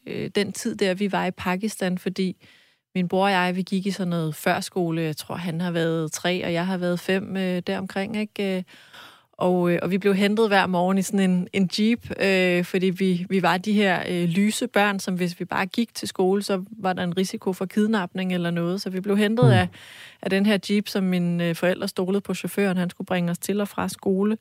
øh, 0.08 0.30
den 0.36 0.52
tid 0.52 0.76
der, 0.76 0.94
vi 0.94 1.12
var 1.12 1.26
i 1.26 1.32
Pakistan, 1.32 1.98
fordi 1.98 2.48
min 2.96 3.08
bror 3.08 3.26
og 3.26 3.32
jeg, 3.32 3.56
vi 3.56 3.62
gik 3.62 3.86
i 3.86 3.92
sådan 3.92 4.08
noget 4.08 4.36
førskole. 4.36 5.02
Jeg 5.02 5.18
tror, 5.18 5.36
han 5.36 5.62
har 5.62 5.72
været 5.72 6.12
tre, 6.12 6.46
og 6.46 6.54
jeg 6.54 6.68
har 6.68 6.78
været 6.78 7.00
fem 7.00 7.38
øh, 7.38 7.62
deromkring, 7.68 8.18
ikke? 8.18 8.66
Og, 9.42 9.72
øh, 9.72 9.80
og 9.82 9.92
vi 9.92 9.98
blev 9.98 10.16
hentet 10.16 10.48
hver 10.48 10.68
morgen 10.68 10.98
i 10.98 11.02
sådan 11.02 11.32
en, 11.32 11.48
en 11.54 11.70
jeep, 11.80 12.22
øh, 12.22 12.66
fordi 12.66 12.86
vi, 12.86 13.26
vi 13.30 13.42
var 13.42 13.58
de 13.58 13.74
her 13.74 14.04
øh, 14.10 14.24
lyse 14.30 14.68
børn, 14.68 15.00
som 15.00 15.16
hvis 15.16 15.40
vi 15.40 15.46
bare 15.46 15.66
gik 15.66 15.96
til 15.96 16.08
skole, 16.08 16.44
så 16.44 16.64
var 16.72 16.94
der 16.94 17.04
en 17.04 17.18
risiko 17.18 17.54
for 17.54 17.66
kidnapning 17.66 18.34
eller 18.34 18.52
noget. 18.52 18.82
Så 18.82 18.90
vi 18.90 19.00
blev 19.00 19.18
hentet 19.18 19.46
mm. 19.46 19.52
af, 19.52 19.68
af 20.22 20.30
den 20.30 20.46
her 20.46 20.58
jeep, 20.70 20.88
som 20.88 21.04
mine 21.04 21.50
øh, 21.50 21.56
forældre 21.56 21.88
stolede 21.88 22.22
på 22.22 22.34
chaufføren. 22.34 22.78
Han 22.78 22.90
skulle 22.90 23.06
bringe 23.06 23.32
os 23.32 23.38
til 23.38 23.62
og 23.62 23.68
fra 23.68 23.90
skole. 23.90 24.38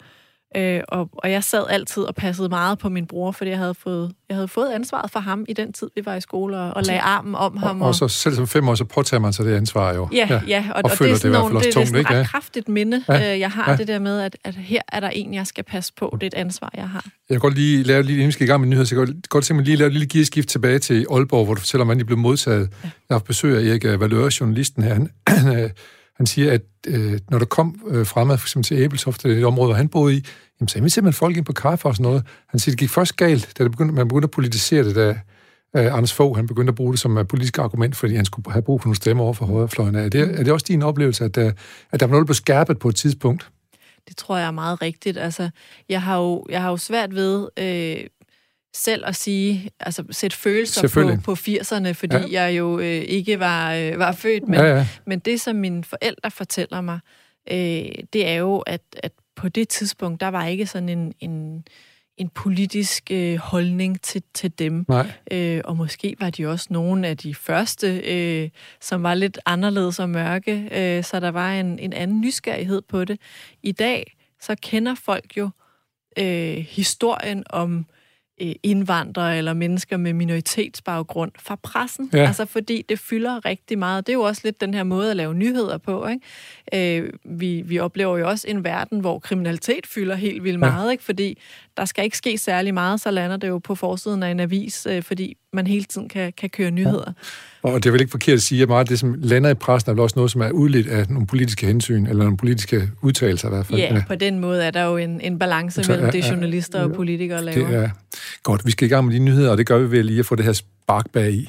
Øh, 0.57 0.81
og, 0.89 1.09
og 1.13 1.31
jeg 1.31 1.45
sad 1.45 1.65
altid 1.69 2.03
og 2.03 2.15
passede 2.15 2.49
meget 2.49 2.79
på 2.79 2.89
min 2.89 3.07
bror, 3.07 3.33
fordi 3.33 3.51
jeg 3.51 3.59
havde 3.59 3.75
fået, 3.75 4.13
jeg 4.29 4.37
havde 4.37 4.49
fået 4.49 4.73
ansvaret 4.73 5.11
for 5.11 5.21
ham 5.21 5.45
i 5.49 5.53
den 5.53 5.73
tid, 5.73 5.91
vi 5.97 6.03
var 6.05 6.15
i 6.15 6.21
skole, 6.21 6.57
og, 6.59 6.77
og 6.77 6.83
lagde 6.83 7.01
armen 7.01 7.35
om 7.35 7.57
ham. 7.57 7.83
Og, 7.83 7.89
og 7.89 7.95
så 7.95 8.09
selv 8.09 8.35
som 8.35 8.47
fem 8.47 8.69
år, 8.69 8.75
så 8.75 8.85
påtager 8.85 9.21
man 9.21 9.33
sig 9.33 9.45
det 9.45 9.57
ansvar 9.57 9.95
jo. 9.95 10.09
Ja, 10.13 10.27
ja, 10.31 10.41
ja 10.47 10.65
og, 10.71 10.77
og, 10.77 10.91
og 10.91 10.91
det 10.91 11.11
er 11.11 11.17
sådan, 11.17 11.33
det, 11.33 11.41
nogle, 11.41 11.61
det, 11.61 11.73
tungt, 11.73 11.89
det 11.89 11.99
er 11.99 12.03
sådan 12.03 12.19
et 12.19 12.21
ret 12.21 12.27
kraftigt 12.27 12.69
minde, 12.69 13.05
ja, 13.09 13.33
øh, 13.33 13.41
jeg 13.41 13.51
har 13.51 13.71
ja. 13.71 13.77
det 13.77 13.89
der 13.89 13.99
med, 13.99 14.21
at, 14.21 14.37
at 14.45 14.55
her 14.55 14.81
er 14.89 15.01
der 15.01 15.09
en, 15.09 15.35
jeg 15.35 15.47
skal 15.47 15.65
passe 15.65 15.93
på. 15.99 16.17
Det 16.21 16.23
er 16.23 16.27
et 16.27 16.35
ansvar, 16.35 16.71
jeg 16.75 16.89
har. 16.89 17.05
Jeg 17.05 17.35
kan 17.35 17.41
godt 17.41 17.55
lige 17.55 17.83
lave, 17.83 18.03
lige 18.03 18.17
inden 18.17 18.27
vi 18.27 18.33
skal 18.33 18.45
i 18.45 18.51
gang 18.51 18.61
med 18.61 18.69
nyheder, 18.69 18.87
så 18.87 18.97
jeg 18.97 19.07
kan 19.07 19.23
godt 19.29 19.45
tænke 19.45 19.57
mig 19.57 19.65
lige 19.65 19.77
lave 19.77 19.87
et 19.87 19.93
lille 19.93 20.09
gearskift 20.09 20.49
tilbage 20.49 20.79
til 20.79 21.07
Aalborg, 21.11 21.45
hvor 21.45 21.55
du 21.55 21.61
fortæller, 21.61 21.85
hvordan 21.85 22.01
de 22.01 22.05
blev 22.05 22.19
modtaget. 22.19 22.69
Ja. 22.85 22.91
Jeg 23.09 23.15
har 23.15 23.19
besøg 23.19 23.57
af 23.57 23.63
Erik 23.63 24.01
Valøre, 24.01 24.31
journalisten 24.41 24.83
her. 24.83 24.95
Han, 24.95 25.11
øh, 25.63 25.71
han 26.21 26.27
siger, 26.27 26.53
at 26.53 26.63
øh, 26.87 27.19
når 27.31 27.39
der 27.39 27.47
kom 27.47 27.81
øh, 27.87 28.07
fremad 28.07 28.39
for 28.39 28.45
eksempel 28.45 28.65
til 28.65 28.77
Æbeltoft, 28.77 29.23
det 29.23 29.45
område, 29.45 29.67
hvor 29.67 29.75
han 29.75 29.89
boede 29.89 30.17
i, 30.17 30.25
jamen, 30.61 30.69
så 30.69 30.79
inviterede 30.79 31.05
man 31.05 31.13
folk 31.13 31.37
ind 31.37 31.45
på 31.45 31.53
kaffe 31.53 31.89
og 31.89 31.95
sådan 31.95 32.05
noget. 32.05 32.23
Han 32.47 32.61
siger, 32.61 32.73
det 32.73 32.79
gik 32.79 32.91
først 32.91 33.17
galt, 33.17 33.53
da 33.59 33.65
det 33.65 33.73
begyndte, 33.73 33.95
man 33.95 34.09
begyndte 34.09 34.27
at 34.27 34.31
politisere 34.31 34.85
det, 34.85 34.95
da 34.95 35.09
øh, 35.77 35.95
Anders 35.97 36.13
Fogh, 36.13 36.37
han 36.37 36.47
begyndte 36.47 36.71
at 36.71 36.75
bruge 36.75 36.93
det 36.93 37.01
som 37.01 37.17
et 37.19 37.29
politisk 37.29 37.59
argument, 37.59 37.97
fordi 37.97 38.15
han 38.15 38.25
skulle 38.25 38.53
have 38.53 38.63
brug 38.63 38.81
for 38.81 38.87
nogle 38.87 38.97
stemmer 38.97 39.25
over 39.25 39.33
for 39.33 39.47
højrefløjen. 39.47 39.95
Er 39.95 40.09
det, 40.09 40.21
er 40.21 40.45
det 40.45 40.53
også 40.53 40.67
din 40.69 40.83
oplevelse, 40.83 41.25
at, 41.25 41.35
der, 41.35 41.53
at 41.93 42.01
der 42.01 42.07
var 42.07 42.11
noget, 42.11 42.23
der 42.23 42.27
blev 42.27 42.35
skærpet 42.35 42.79
på 42.79 42.89
et 42.89 42.97
tidspunkt? 42.97 43.51
Det 44.09 44.17
tror 44.17 44.37
jeg 44.37 44.47
er 44.47 44.51
meget 44.51 44.83
rigtigt. 44.83 45.19
Altså, 45.19 45.51
jeg 45.89 46.03
har 46.03 46.19
jo, 46.19 46.47
jeg 46.49 46.63
har 46.63 46.71
jo 46.71 46.77
svært 46.77 47.15
ved... 47.15 47.49
Øh 47.59 48.07
selv 48.75 49.05
at 49.07 49.17
sige, 49.17 49.71
altså 49.81 50.05
sætte 50.11 50.37
følelser 50.37 50.89
på, 50.89 51.23
på 51.25 51.33
80'erne, 51.33 51.93
fordi 51.93 52.17
ja. 52.17 52.45
jeg 52.45 52.59
jo 52.59 52.79
øh, 52.79 52.87
ikke 52.87 53.41
var, 53.41 53.75
øh, 53.75 53.99
var 53.99 54.13
født, 54.13 54.49
men, 54.49 54.61
ja, 54.61 54.77
ja. 54.77 54.87
men 55.07 55.19
det, 55.19 55.41
som 55.41 55.57
mine 55.57 55.85
forældre 55.85 56.31
fortæller 56.31 56.81
mig, 56.81 56.99
øh, 57.51 57.93
det 58.13 58.27
er 58.27 58.35
jo, 58.35 58.59
at, 58.59 58.83
at 59.03 59.13
på 59.37 59.49
det 59.49 59.69
tidspunkt, 59.69 60.21
der 60.21 60.29
var 60.29 60.47
ikke 60.47 60.67
sådan 60.67 60.89
en, 60.89 61.15
en, 61.21 61.65
en 62.17 62.29
politisk 62.29 63.11
øh, 63.11 63.37
holdning 63.37 64.03
til, 64.03 64.23
til 64.35 64.59
dem. 64.59 64.85
Nej. 64.89 65.13
Øh, 65.31 65.61
og 65.65 65.77
måske 65.77 66.17
var 66.21 66.31
de 66.31 66.47
også 66.47 66.67
nogle 66.71 67.09
af 67.09 67.17
de 67.17 67.35
første, 67.35 67.99
øh, 67.99 68.51
som 68.81 69.03
var 69.03 69.15
lidt 69.15 69.39
anderledes 69.47 69.99
og 69.99 70.11
mørke, 70.11 70.69
øh, 70.73 71.05
så 71.05 71.21
der 71.21 71.31
var 71.31 71.53
en, 71.53 71.79
en 71.79 71.93
anden 71.93 72.21
nysgerrighed 72.21 72.83
på 72.83 73.05
det. 73.05 73.21
I 73.63 73.73
dag, 73.73 74.17
så 74.41 74.57
kender 74.63 74.95
folk 74.95 75.37
jo 75.37 75.51
øh, 76.19 76.57
historien 76.57 77.45
om 77.51 77.87
indvandrere 78.63 79.39
eller 79.39 79.55
mennesker 79.55 79.97
med 79.97 80.13
minoritetsbaggrund 80.13 81.33
fra 81.39 81.57
pressen. 81.63 82.11
Ja. 82.13 82.27
Altså 82.27 82.45
fordi 82.45 82.85
det 82.89 82.99
fylder 82.99 83.45
rigtig 83.45 83.79
meget. 83.79 84.07
Det 84.07 84.13
er 84.13 84.17
jo 84.17 84.23
også 84.23 84.41
lidt 84.45 84.61
den 84.61 84.75
her 84.75 84.83
måde 84.83 85.11
at 85.11 85.17
lave 85.17 85.35
nyheder 85.35 85.79
på. 85.79 86.07
Ikke? 86.07 86.99
Øh, 87.03 87.13
vi, 87.25 87.63
vi 87.63 87.79
oplever 87.79 88.19
jo 88.19 88.29
også 88.29 88.49
en 88.49 88.65
verden, 88.65 89.01
hvor 89.01 89.19
kriminalitet 89.19 89.87
fylder 89.87 90.15
helt 90.15 90.45
vildt 90.45 90.59
meget, 90.59 90.87
ja. 90.87 90.91
ikke? 90.91 91.05
fordi 91.05 91.39
der 91.81 91.87
skal 91.87 92.05
ikke 92.05 92.17
ske 92.17 92.39
særlig 92.39 92.75
meget, 92.75 93.01
så 93.01 93.11
lander 93.11 93.37
det 93.37 93.49
jo 93.49 93.59
på 93.59 93.75
forsiden 93.75 94.23
af 94.23 94.31
en 94.31 94.41
avis, 94.41 94.87
øh, 94.91 95.03
fordi 95.03 95.37
man 95.53 95.67
hele 95.67 95.85
tiden 95.85 96.09
kan, 96.09 96.33
kan 96.33 96.51
køre 96.51 96.71
nyheder. 96.71 97.13
Ja. 97.65 97.71
Og 97.71 97.83
det 97.83 97.87
er 97.87 97.91
vel 97.91 98.01
ikke 98.01 98.11
forkert 98.11 98.35
at 98.35 98.43
sige, 98.43 98.63
at 98.63 98.69
meget 98.69 98.81
af 98.81 98.87
det, 98.87 98.99
som 98.99 99.15
lander 99.19 99.51
i 99.51 99.55
pressen, 99.55 99.91
er 99.91 99.95
vel 99.95 100.01
også 100.01 100.15
noget, 100.17 100.31
som 100.31 100.41
er 100.41 100.51
udledt 100.51 100.87
af 100.87 101.09
nogle 101.09 101.27
politiske 101.27 101.67
hensyn, 101.67 102.07
eller 102.07 102.25
nogle 102.25 102.37
politiske 102.37 102.89
udtalelser 103.03 103.49
i 103.49 103.51
hvert 103.51 103.67
fald. 103.67 103.79
Ja, 103.79 103.95
ja. 103.95 104.03
på 104.09 104.15
den 104.15 104.39
måde 104.39 104.65
er 104.65 104.71
der 104.71 104.85
jo 104.85 104.97
en, 104.97 105.21
en 105.21 105.39
balance 105.39 105.85
mellem 105.89 106.07
ja, 106.07 106.11
det, 106.13 106.31
journalister 106.31 106.79
ja, 106.79 106.85
og 106.85 106.93
politikere 106.93 107.45
laver. 107.45 107.69
Det 107.69 107.77
er 107.77 107.89
godt. 108.43 108.67
Vi 108.67 108.71
skal 108.71 108.87
i 108.87 108.89
gang 108.89 109.07
med 109.07 109.15
de 109.15 109.19
nyheder, 109.19 109.51
og 109.51 109.59
det 109.59 109.67
gør 109.67 109.79
vi 109.79 109.91
ved 109.91 110.03
lige 110.03 110.19
at 110.19 110.27
få 110.27 110.35
det 110.35 110.45
her 110.45 110.53
spark 110.53 111.11
bag 111.13 111.33
i. 111.33 111.49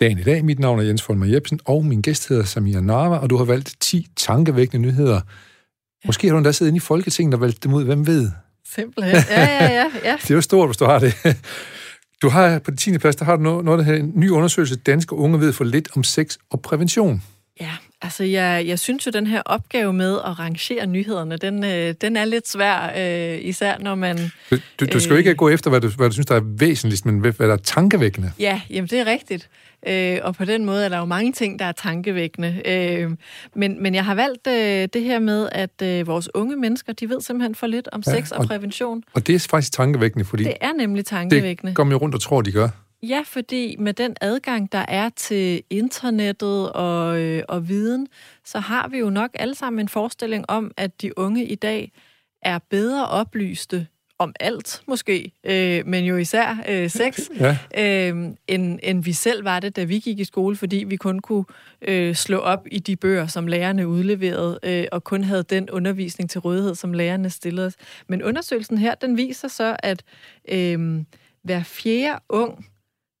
Dagen 0.00 0.18
i 0.18 0.22
dag. 0.22 0.44
Mit 0.44 0.58
navn 0.58 0.78
er 0.78 0.82
Jens 0.82 1.02
Folmer 1.02 1.26
Jebsen, 1.26 1.60
og 1.64 1.84
min 1.84 2.00
gæst 2.00 2.28
hedder 2.28 2.44
Samia 2.44 2.80
Narva, 2.80 3.16
og 3.16 3.30
du 3.30 3.36
har 3.36 3.44
valgt 3.44 3.76
10 3.80 4.06
tankevækkende 4.16 4.88
nyheder. 4.88 5.20
Måske 6.06 6.26
har 6.26 6.32
du 6.32 6.38
endda 6.38 6.52
siddet 6.52 6.70
inde 6.70 6.76
i 6.76 6.80
Folketinget 6.80 7.34
og 7.34 7.40
valgt 7.40 7.64
dem 7.64 7.74
ud, 7.74 7.84
hvem 7.84 8.06
ved? 8.06 8.30
Simpelthen. 8.74 9.14
Ja, 9.30 9.42
ja, 9.42 9.72
ja. 9.72 9.86
ja. 10.04 10.16
det 10.22 10.30
er 10.30 10.34
jo 10.34 10.40
stort, 10.40 10.68
hvis 10.68 10.76
du 10.76 10.84
har 10.84 10.98
det. 10.98 11.14
Du 12.22 12.28
har 12.28 12.58
på 12.58 12.70
det 12.70 12.78
10. 12.78 12.98
plads, 12.98 13.16
der 13.16 13.24
har 13.24 13.36
du 13.36 13.42
noget, 13.42 13.64
noget 13.64 13.78
der 13.78 13.84
hedder 13.84 14.00
en 14.00 14.12
ny 14.14 14.30
undersøgelse, 14.30 14.76
danske 14.76 15.14
unge 15.14 15.40
ved 15.40 15.52
for 15.52 15.64
lidt 15.64 15.88
om 15.96 16.04
sex 16.04 16.36
og 16.50 16.60
prævention. 16.60 17.22
Ja, 17.60 17.72
altså 18.02 18.24
jeg, 18.24 18.64
jeg 18.66 18.78
synes 18.78 19.06
jo, 19.06 19.10
den 19.10 19.26
her 19.26 19.42
opgave 19.46 19.92
med 19.92 20.18
at 20.24 20.38
rangere 20.38 20.86
nyhederne, 20.86 21.36
den, 21.36 21.64
øh, 21.64 21.94
den 22.00 22.16
er 22.16 22.24
lidt 22.24 22.48
svær, 22.48 22.92
øh, 22.96 23.38
især 23.42 23.78
når 23.78 23.94
man... 23.94 24.18
Du, 24.50 24.56
du, 24.80 24.86
du 24.92 25.00
skal 25.00 25.12
jo 25.12 25.18
ikke 25.18 25.30
øh, 25.30 25.36
gå 25.36 25.48
efter, 25.48 25.70
hvad 25.70 25.80
du, 25.80 25.88
hvad 25.88 26.08
du 26.08 26.12
synes, 26.12 26.26
der 26.26 26.36
er 26.36 26.56
væsentligst, 26.58 27.06
men 27.06 27.18
hvad 27.18 27.32
der 27.38 27.52
er 27.52 27.56
tankevækkende. 27.56 28.32
Ja, 28.38 28.60
jamen 28.70 28.88
det 28.88 28.98
er 28.98 29.06
rigtigt. 29.06 29.48
Øh, 29.88 30.18
og 30.22 30.34
på 30.34 30.44
den 30.44 30.64
måde 30.64 30.84
er 30.84 30.88
der 30.88 30.98
jo 30.98 31.04
mange 31.04 31.32
ting, 31.32 31.58
der 31.58 31.64
er 31.64 31.72
tankevækkende. 31.72 32.62
Øh, 32.64 33.10
men, 33.54 33.82
men 33.82 33.94
jeg 33.94 34.04
har 34.04 34.14
valgt 34.14 34.46
øh, 34.46 34.88
det 34.92 35.02
her 35.02 35.18
med, 35.18 35.48
at 35.52 35.82
øh, 35.82 36.06
vores 36.06 36.34
unge 36.34 36.56
mennesker, 36.56 36.92
de 36.92 37.08
ved 37.08 37.20
simpelthen 37.20 37.54
for 37.54 37.66
lidt 37.66 37.88
om 37.92 38.02
ja, 38.06 38.12
sex 38.12 38.32
og, 38.32 38.38
og 38.38 38.46
prævention. 38.46 39.02
Og 39.14 39.26
det 39.26 39.34
er 39.34 39.46
faktisk 39.50 39.72
tankevækkende, 39.72 40.24
fordi... 40.24 40.44
Det 40.44 40.56
er 40.60 40.72
nemlig 40.72 41.04
tankevækkende. 41.04 41.70
Det 41.70 41.76
går 41.76 41.84
man 41.84 41.96
rundt 41.96 42.14
og 42.14 42.20
tror, 42.20 42.42
de 42.42 42.52
gør. 42.52 42.68
Ja, 43.02 43.22
fordi 43.26 43.76
med 43.78 43.92
den 43.92 44.16
adgang, 44.20 44.72
der 44.72 44.84
er 44.88 45.08
til 45.08 45.62
internettet 45.70 46.72
og, 46.72 47.20
øh, 47.20 47.42
og 47.48 47.68
viden, 47.68 48.08
så 48.44 48.58
har 48.58 48.88
vi 48.88 48.98
jo 48.98 49.10
nok 49.10 49.30
alle 49.34 49.54
sammen 49.54 49.80
en 49.80 49.88
forestilling 49.88 50.44
om, 50.50 50.70
at 50.76 51.02
de 51.02 51.18
unge 51.18 51.44
i 51.44 51.54
dag 51.54 51.92
er 52.42 52.58
bedre 52.70 53.08
oplyste 53.08 53.86
om 54.18 54.34
alt, 54.40 54.82
måske, 54.86 55.32
øh, 55.44 55.86
men 55.86 56.04
jo 56.04 56.16
især 56.16 56.64
øh, 56.68 56.90
sex, 56.90 57.20
ja. 57.40 57.58
øh, 57.78 58.28
end, 58.48 58.78
end 58.82 59.04
vi 59.04 59.12
selv 59.12 59.44
var 59.44 59.60
det, 59.60 59.76
da 59.76 59.84
vi 59.84 59.98
gik 59.98 60.18
i 60.18 60.24
skole, 60.24 60.56
fordi 60.56 60.84
vi 60.86 60.96
kun 60.96 61.18
kunne 61.18 61.44
øh, 61.82 62.14
slå 62.14 62.38
op 62.38 62.66
i 62.70 62.78
de 62.78 62.96
bøger, 62.96 63.26
som 63.26 63.46
lærerne 63.46 63.88
udleverede, 63.88 64.58
øh, 64.62 64.84
og 64.92 65.04
kun 65.04 65.24
havde 65.24 65.42
den 65.42 65.70
undervisning 65.70 66.30
til 66.30 66.40
rådighed, 66.40 66.74
som 66.74 66.92
lærerne 66.92 67.30
stillede 67.30 67.66
os. 67.66 67.74
Men 68.08 68.22
undersøgelsen 68.22 68.78
her, 68.78 68.94
den 68.94 69.16
viser 69.16 69.48
så, 69.48 69.76
at 69.78 70.02
øh, 70.48 71.02
hver 71.42 71.62
fjerde 71.62 72.20
ung 72.28 72.66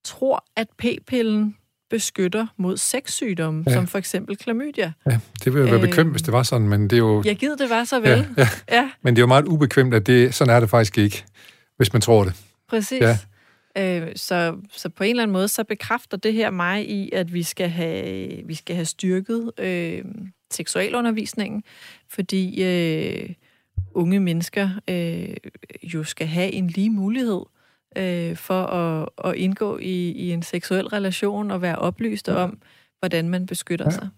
tror, 0.04 0.44
at 0.56 0.68
p-pillen 0.78 1.56
beskytter 1.90 2.46
mod 2.56 2.76
sexsygdomme, 2.76 3.64
ja. 3.66 3.72
som 3.72 3.86
for 3.86 3.98
eksempel 3.98 4.36
klamydia. 4.36 4.92
Ja, 5.06 5.18
det 5.44 5.54
ville 5.54 5.70
jo 5.70 5.76
være 5.76 5.86
bekvemt, 5.86 6.06
øh, 6.06 6.10
hvis 6.10 6.22
det 6.22 6.32
var 6.32 6.42
sådan, 6.42 6.68
men 6.68 6.82
det 6.82 6.92
er 6.92 6.98
jo... 6.98 7.22
Jeg 7.24 7.36
gider 7.36 7.56
det 7.56 7.70
var 7.70 7.84
så 7.84 8.00
vel. 8.00 8.08
Ja, 8.08 8.24
ja. 8.38 8.48
ja. 8.72 8.90
Men 9.02 9.16
det 9.16 9.20
er 9.20 9.22
jo 9.22 9.26
meget 9.26 9.44
ubekvemt, 9.44 9.94
at 9.94 10.06
det, 10.06 10.34
sådan 10.34 10.54
er 10.54 10.60
det 10.60 10.70
faktisk 10.70 10.98
ikke, 10.98 11.24
hvis 11.76 11.92
man 11.92 12.02
tror 12.02 12.24
det. 12.24 12.32
Præcis. 12.68 13.00
Ja. 13.00 13.18
Øh, 13.78 14.12
så, 14.16 14.56
så 14.72 14.88
på 14.88 15.04
en 15.04 15.10
eller 15.10 15.22
anden 15.22 15.32
måde, 15.32 15.48
så 15.48 15.64
bekræfter 15.64 16.16
det 16.16 16.32
her 16.32 16.50
mig 16.50 16.90
i, 16.90 17.10
at 17.12 17.34
vi 17.34 17.42
skal 17.42 17.68
have, 17.68 18.28
vi 18.46 18.54
skal 18.54 18.76
have 18.76 18.86
styrket 18.86 19.50
øh, 19.58 20.04
seksualundervisningen, 20.50 21.62
fordi 22.08 22.62
øh, 22.64 23.30
unge 23.94 24.20
mennesker 24.20 24.70
øh, 24.90 25.36
jo 25.82 26.04
skal 26.04 26.26
have 26.26 26.52
en 26.52 26.66
lige 26.66 26.90
mulighed 26.90 27.40
øh, 27.96 28.36
for 28.36 28.62
at, 28.62 29.08
at 29.24 29.34
indgå 29.34 29.78
i, 29.78 30.10
i 30.10 30.32
en 30.32 30.42
seksuel 30.42 30.86
relation 30.86 31.50
og 31.50 31.62
være 31.62 31.78
oplyst 31.78 32.28
om, 32.28 32.58
hvordan 32.98 33.28
man 33.28 33.46
beskytter 33.46 33.84
ja. 33.84 33.90
sig. 33.90 34.08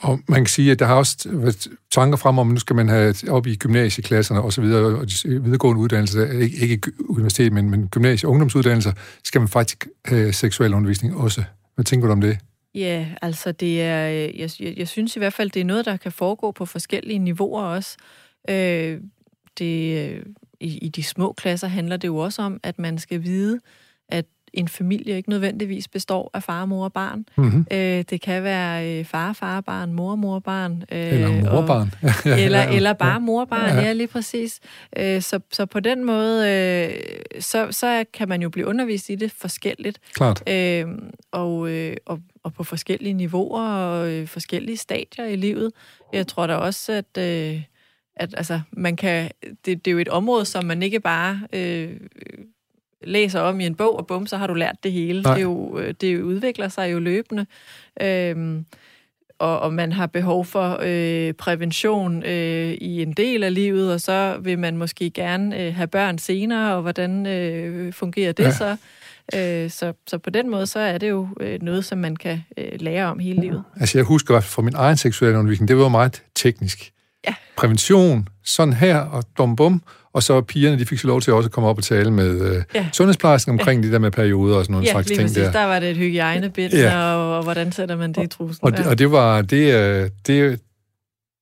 Og 0.00 0.20
man 0.28 0.40
kan 0.40 0.46
sige, 0.46 0.70
at 0.72 0.78
der 0.78 0.86
har 0.86 0.94
også 0.94 1.28
været 1.32 1.68
tanker 1.90 2.16
frem 2.16 2.38
om, 2.38 2.48
at 2.48 2.54
nu 2.54 2.60
skal 2.60 2.76
man 2.76 2.88
have 2.88 3.14
op 3.28 3.46
i 3.46 3.56
gymnasieklasserne 3.56 4.42
og 4.42 4.52
så 4.52 4.60
videre, 4.60 4.98
og 4.98 5.06
de 5.06 5.42
videregående 5.42 5.82
uddannelser, 5.82 6.30
ikke, 6.32 6.56
ikke 6.56 6.92
universitet, 7.08 7.52
men, 7.52 7.70
men 7.70 7.88
gymnasie- 7.96 8.26
og 8.26 8.30
ungdomsuddannelser, 8.30 8.92
skal 9.24 9.40
man 9.40 9.48
faktisk 9.48 9.86
have 10.04 10.32
seksuel 10.32 10.74
undervisning 10.74 11.16
også. 11.16 11.42
Hvad 11.74 11.84
tænker 11.84 12.06
du 12.06 12.12
om 12.12 12.20
det? 12.20 12.38
Ja, 12.74 13.06
altså 13.22 13.52
det 13.52 13.82
er, 13.82 14.06
jeg, 14.06 14.50
jeg, 14.60 14.74
jeg 14.78 14.88
synes 14.88 15.16
i 15.16 15.18
hvert 15.18 15.32
fald, 15.32 15.50
det 15.50 15.60
er 15.60 15.64
noget, 15.64 15.84
der 15.84 15.96
kan 15.96 16.12
foregå 16.12 16.52
på 16.52 16.66
forskellige 16.66 17.18
niveauer 17.18 17.62
også. 17.62 17.96
Øh, 18.50 19.00
det, 19.58 20.22
i, 20.60 20.78
i 20.78 20.88
de 20.88 21.02
små 21.02 21.32
klasser 21.32 21.68
handler 21.68 21.96
det 21.96 22.08
jo 22.08 22.16
også 22.16 22.42
om, 22.42 22.60
at 22.62 22.78
man 22.78 22.98
skal 22.98 23.22
vide, 23.22 23.60
at 24.08 24.24
en 24.52 24.68
familie 24.68 25.16
ikke 25.16 25.30
nødvendigvis 25.30 25.88
består 25.88 26.30
af 26.34 26.42
far, 26.42 26.64
mor 26.64 26.84
og 26.84 26.92
barn. 26.92 27.24
Mm-hmm. 27.36 27.66
Øh, 27.72 28.04
det 28.10 28.20
kan 28.20 28.42
være 28.42 28.98
øh, 28.98 29.04
far, 29.04 29.32
far, 29.32 29.60
barn, 29.60 29.92
mor, 29.92 30.16
mor, 30.16 30.38
barn. 30.38 30.84
Øh, 30.92 31.12
eller 31.12 31.52
morbarn. 31.52 31.94
Og, 32.02 32.40
eller, 32.44 32.62
eller 32.62 32.92
bare 32.92 33.20
mor, 33.20 33.44
barn, 33.44 33.76
ja. 33.76 33.80
ja, 33.80 33.92
lige 33.92 34.06
præcis. 34.06 34.60
Øh, 34.96 35.22
så, 35.22 35.40
så 35.52 35.66
på 35.66 35.80
den 35.80 36.04
måde, 36.04 36.50
øh, 36.50 37.40
så, 37.40 37.68
så 37.70 38.04
kan 38.12 38.28
man 38.28 38.42
jo 38.42 38.48
blive 38.48 38.66
undervist 38.66 39.10
i 39.10 39.14
det 39.14 39.32
forskelligt. 39.32 39.98
Klart. 40.14 40.48
Øh, 40.48 40.86
og, 41.32 41.70
øh, 41.70 41.96
og, 42.06 42.20
og 42.44 42.54
på 42.54 42.64
forskellige 42.64 43.12
niveauer 43.12 43.68
og 43.68 44.12
øh, 44.12 44.26
forskellige 44.26 44.76
stadier 44.76 45.24
i 45.24 45.36
livet. 45.36 45.72
Jeg 46.12 46.26
tror 46.26 46.46
da 46.46 46.54
også, 46.54 46.92
at... 46.92 47.22
Øh, 47.22 47.62
at 48.18 48.34
altså, 48.36 48.60
man 48.72 48.96
kan, 48.96 49.30
det, 49.42 49.84
det 49.84 49.86
er 49.86 49.92
jo 49.92 49.98
et 49.98 50.08
område, 50.08 50.44
som 50.44 50.64
man 50.64 50.82
ikke 50.82 51.00
bare 51.00 51.40
øh, 51.52 51.96
læser 53.02 53.40
om 53.40 53.60
i 53.60 53.66
en 53.66 53.74
bog, 53.74 53.98
og 53.98 54.06
bum, 54.06 54.26
så 54.26 54.36
har 54.36 54.46
du 54.46 54.54
lært 54.54 54.76
det 54.82 54.92
hele. 54.92 55.18
Det, 55.18 55.30
er 55.30 55.38
jo, 55.38 55.78
øh, 55.78 55.94
det 56.00 56.22
udvikler 56.22 56.68
sig 56.68 56.92
jo 56.92 56.98
løbende. 56.98 57.46
Øhm, 58.00 58.64
og, 59.38 59.60
og 59.60 59.72
man 59.72 59.92
har 59.92 60.06
behov 60.06 60.44
for 60.44 60.78
øh, 60.82 61.32
prævention 61.32 62.22
øh, 62.22 62.72
i 62.72 63.02
en 63.02 63.12
del 63.12 63.44
af 63.44 63.54
livet, 63.54 63.92
og 63.92 64.00
så 64.00 64.38
vil 64.40 64.58
man 64.58 64.76
måske 64.76 65.10
gerne 65.10 65.66
øh, 65.66 65.74
have 65.74 65.86
børn 65.86 66.18
senere, 66.18 66.74
og 66.74 66.82
hvordan 66.82 67.26
øh, 67.26 67.92
fungerer 67.92 68.32
det 68.32 68.44
ja. 68.44 68.50
så? 68.50 68.76
Øh, 69.34 69.70
så? 69.70 69.92
Så 70.06 70.18
på 70.18 70.30
den 70.30 70.50
måde, 70.50 70.66
så 70.66 70.78
er 70.78 70.98
det 70.98 71.08
jo 71.08 71.28
øh, 71.40 71.62
noget, 71.62 71.84
som 71.84 71.98
man 71.98 72.16
kan 72.16 72.44
øh, 72.56 72.72
lære 72.80 73.06
om 73.06 73.18
hele 73.18 73.40
livet. 73.40 73.64
Altså 73.80 73.98
jeg 73.98 74.04
husker 74.04 74.40
fra 74.40 74.62
min 74.62 74.74
egen 74.74 74.96
seksuelle 74.96 75.38
undervisning, 75.38 75.68
det 75.68 75.76
var 75.76 75.88
meget 75.88 76.22
teknisk. 76.34 76.92
Ja. 77.28 77.34
Prævention, 77.56 78.28
sådan 78.44 78.74
her, 78.74 78.96
og 78.96 79.24
dum 79.38 79.56
bum, 79.56 79.82
og 80.12 80.22
så 80.22 80.40
pigerne, 80.40 80.78
de 80.78 80.86
fik 80.86 80.98
så 80.98 81.06
lov 81.06 81.20
til 81.20 81.32
også 81.32 81.46
at 81.46 81.52
komme 81.52 81.68
op 81.68 81.78
og 81.78 81.84
tale 81.84 82.10
med 82.10 82.40
øh, 82.40 82.62
ja. 82.74 82.86
sundhedsplejersken 82.92 83.52
omkring 83.52 83.82
ja. 83.82 83.88
de 83.88 83.92
der 83.92 83.98
med 83.98 84.10
perioder 84.10 84.56
og 84.56 84.64
sådan 84.64 84.72
nogle 84.72 84.86
ja, 84.86 84.92
slags 84.92 85.06
ting 85.06 85.34
der. 85.34 85.52
der 85.52 85.64
var 85.64 85.78
det 85.78 85.90
et 85.90 85.96
hygiejnebind, 85.96 86.72
ja. 86.72 87.14
og, 87.14 87.36
og 87.36 87.42
hvordan 87.42 87.72
sætter 87.72 87.96
man 87.96 88.12
det 88.12 88.22
i 88.22 88.26
trusen. 88.26 88.58
Og, 88.62 88.72
og, 88.72 88.78
det, 88.78 88.86
og 88.86 88.98
det 88.98 89.10
var, 89.10 89.42
det, 89.42 89.74
øh, 89.74 90.10
det, 90.26 90.60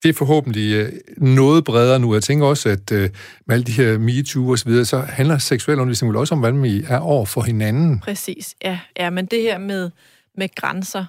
det 0.03 0.09
er 0.09 0.13
forhåbentlig 0.13 0.75
øh, 0.75 0.93
noget 1.17 1.65
bredere 1.65 1.99
nu. 1.99 2.15
Jeg 2.15 2.23
tænker 2.23 2.47
også, 2.47 2.69
at 2.69 2.93
øh, 2.93 3.11
med 3.47 3.55
alle 3.55 3.65
de 3.65 3.73
her 3.73 3.99
MeToo 3.99 4.51
og 4.51 4.59
så 4.59 4.65
videre, 4.65 4.85
så 4.85 4.99
handler 4.99 5.39
seksuel 5.39 5.79
undervisning 5.79 6.13
vel 6.13 6.17
også 6.17 6.35
om, 6.35 6.41
hvordan 6.41 6.63
vi 6.63 6.85
er 6.89 6.99
over 6.99 7.27
for 7.27 7.43
hinanden. 7.43 7.99
Præcis, 8.01 8.55
ja. 8.65 8.79
ja 8.99 9.11
men 9.11 9.27
det 9.27 9.43
her 9.43 9.59
med, 9.59 9.91
med 10.39 10.49
grænser, 10.55 11.05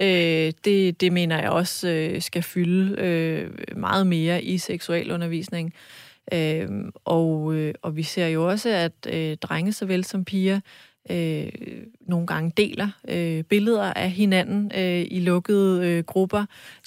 øh, 0.00 0.52
det, 0.64 1.00
det 1.00 1.12
mener 1.12 1.40
jeg 1.40 1.50
også 1.50 1.88
øh, 1.88 2.22
skal 2.22 2.42
fylde 2.42 3.00
øh, 3.00 3.50
meget 3.76 4.06
mere 4.06 4.42
i 4.42 4.58
seksualundervisning. 4.58 5.74
Øh, 6.32 6.68
og, 7.04 7.54
øh, 7.54 7.74
og 7.82 7.96
vi 7.96 8.02
ser 8.02 8.26
jo 8.26 8.48
også, 8.48 8.68
at 8.68 8.92
øh, 9.08 9.36
drenge 9.36 9.72
såvel 9.72 10.04
som 10.04 10.24
piger 10.24 10.60
øh, 11.10 11.48
nogle 12.00 12.26
gange 12.26 12.52
deler 12.56 12.88
øh, 13.08 13.44
billeder 13.44 13.92
af 13.92 14.10
hinanden 14.10 14.72
øh, 14.74 15.06
i 15.10 15.20
lukkede 15.20 15.86
øh, 15.86 16.04
grupper, 16.04 16.44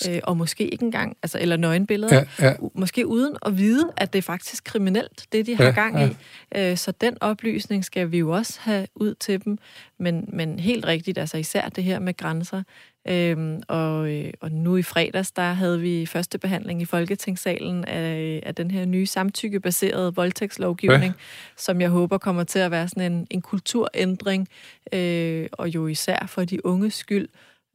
øh, 0.09 0.19
og 0.23 0.37
måske 0.37 0.67
ikke 0.67 0.85
engang, 0.85 1.17
altså, 1.23 1.39
eller 1.41 1.57
nøgenbilleder, 1.57 2.23
ja, 2.39 2.47
ja. 2.47 2.53
måske 2.73 3.07
uden 3.07 3.35
at 3.45 3.57
vide, 3.57 3.91
at 3.97 4.13
det 4.13 4.17
er 4.17 4.23
faktisk 4.23 4.63
kriminelt, 4.63 5.25
det 5.31 5.45
de 5.45 5.55
har 5.55 5.63
ja, 5.63 5.71
gang 5.71 6.01
i. 6.01 6.15
Ja. 6.55 6.71
Øh, 6.71 6.77
så 6.77 6.91
den 6.91 7.17
oplysning 7.21 7.85
skal 7.85 8.11
vi 8.11 8.17
jo 8.17 8.31
også 8.31 8.59
have 8.61 8.87
ud 8.95 9.15
til 9.15 9.45
dem, 9.45 9.57
men, 9.99 10.29
men 10.33 10.59
helt 10.59 10.85
rigtigt, 10.85 11.17
altså 11.17 11.37
især 11.37 11.69
det 11.69 11.83
her 11.83 11.99
med 11.99 12.17
grænser, 12.17 12.63
Øhm, 13.07 13.61
og, 13.67 14.11
øh, 14.11 14.33
og 14.41 14.51
nu 14.51 14.77
i 14.77 14.81
fredags, 14.81 15.31
der 15.31 15.53
havde 15.53 15.81
vi 15.81 16.05
første 16.05 16.37
behandling 16.37 16.81
i 16.81 16.85
Folketingssalen 16.85 17.85
af, 17.85 18.39
af 18.45 18.55
den 18.55 18.71
her 18.71 18.85
nye 18.85 19.05
samtykkebaserede 19.05 20.15
voldtægtslovgivning, 20.15 21.13
ja. 21.13 21.23
som 21.57 21.81
jeg 21.81 21.89
håber 21.89 22.17
kommer 22.17 22.43
til 22.43 22.59
at 22.59 22.71
være 22.71 22.87
sådan 22.87 23.11
en, 23.11 23.27
en 23.29 23.41
kulturændring, 23.41 24.47
øh, 24.93 25.47
og 25.51 25.69
jo 25.69 25.87
især 25.87 26.25
for 26.27 26.45
de 26.45 26.65
unges 26.65 26.93
skyld, 26.93 27.27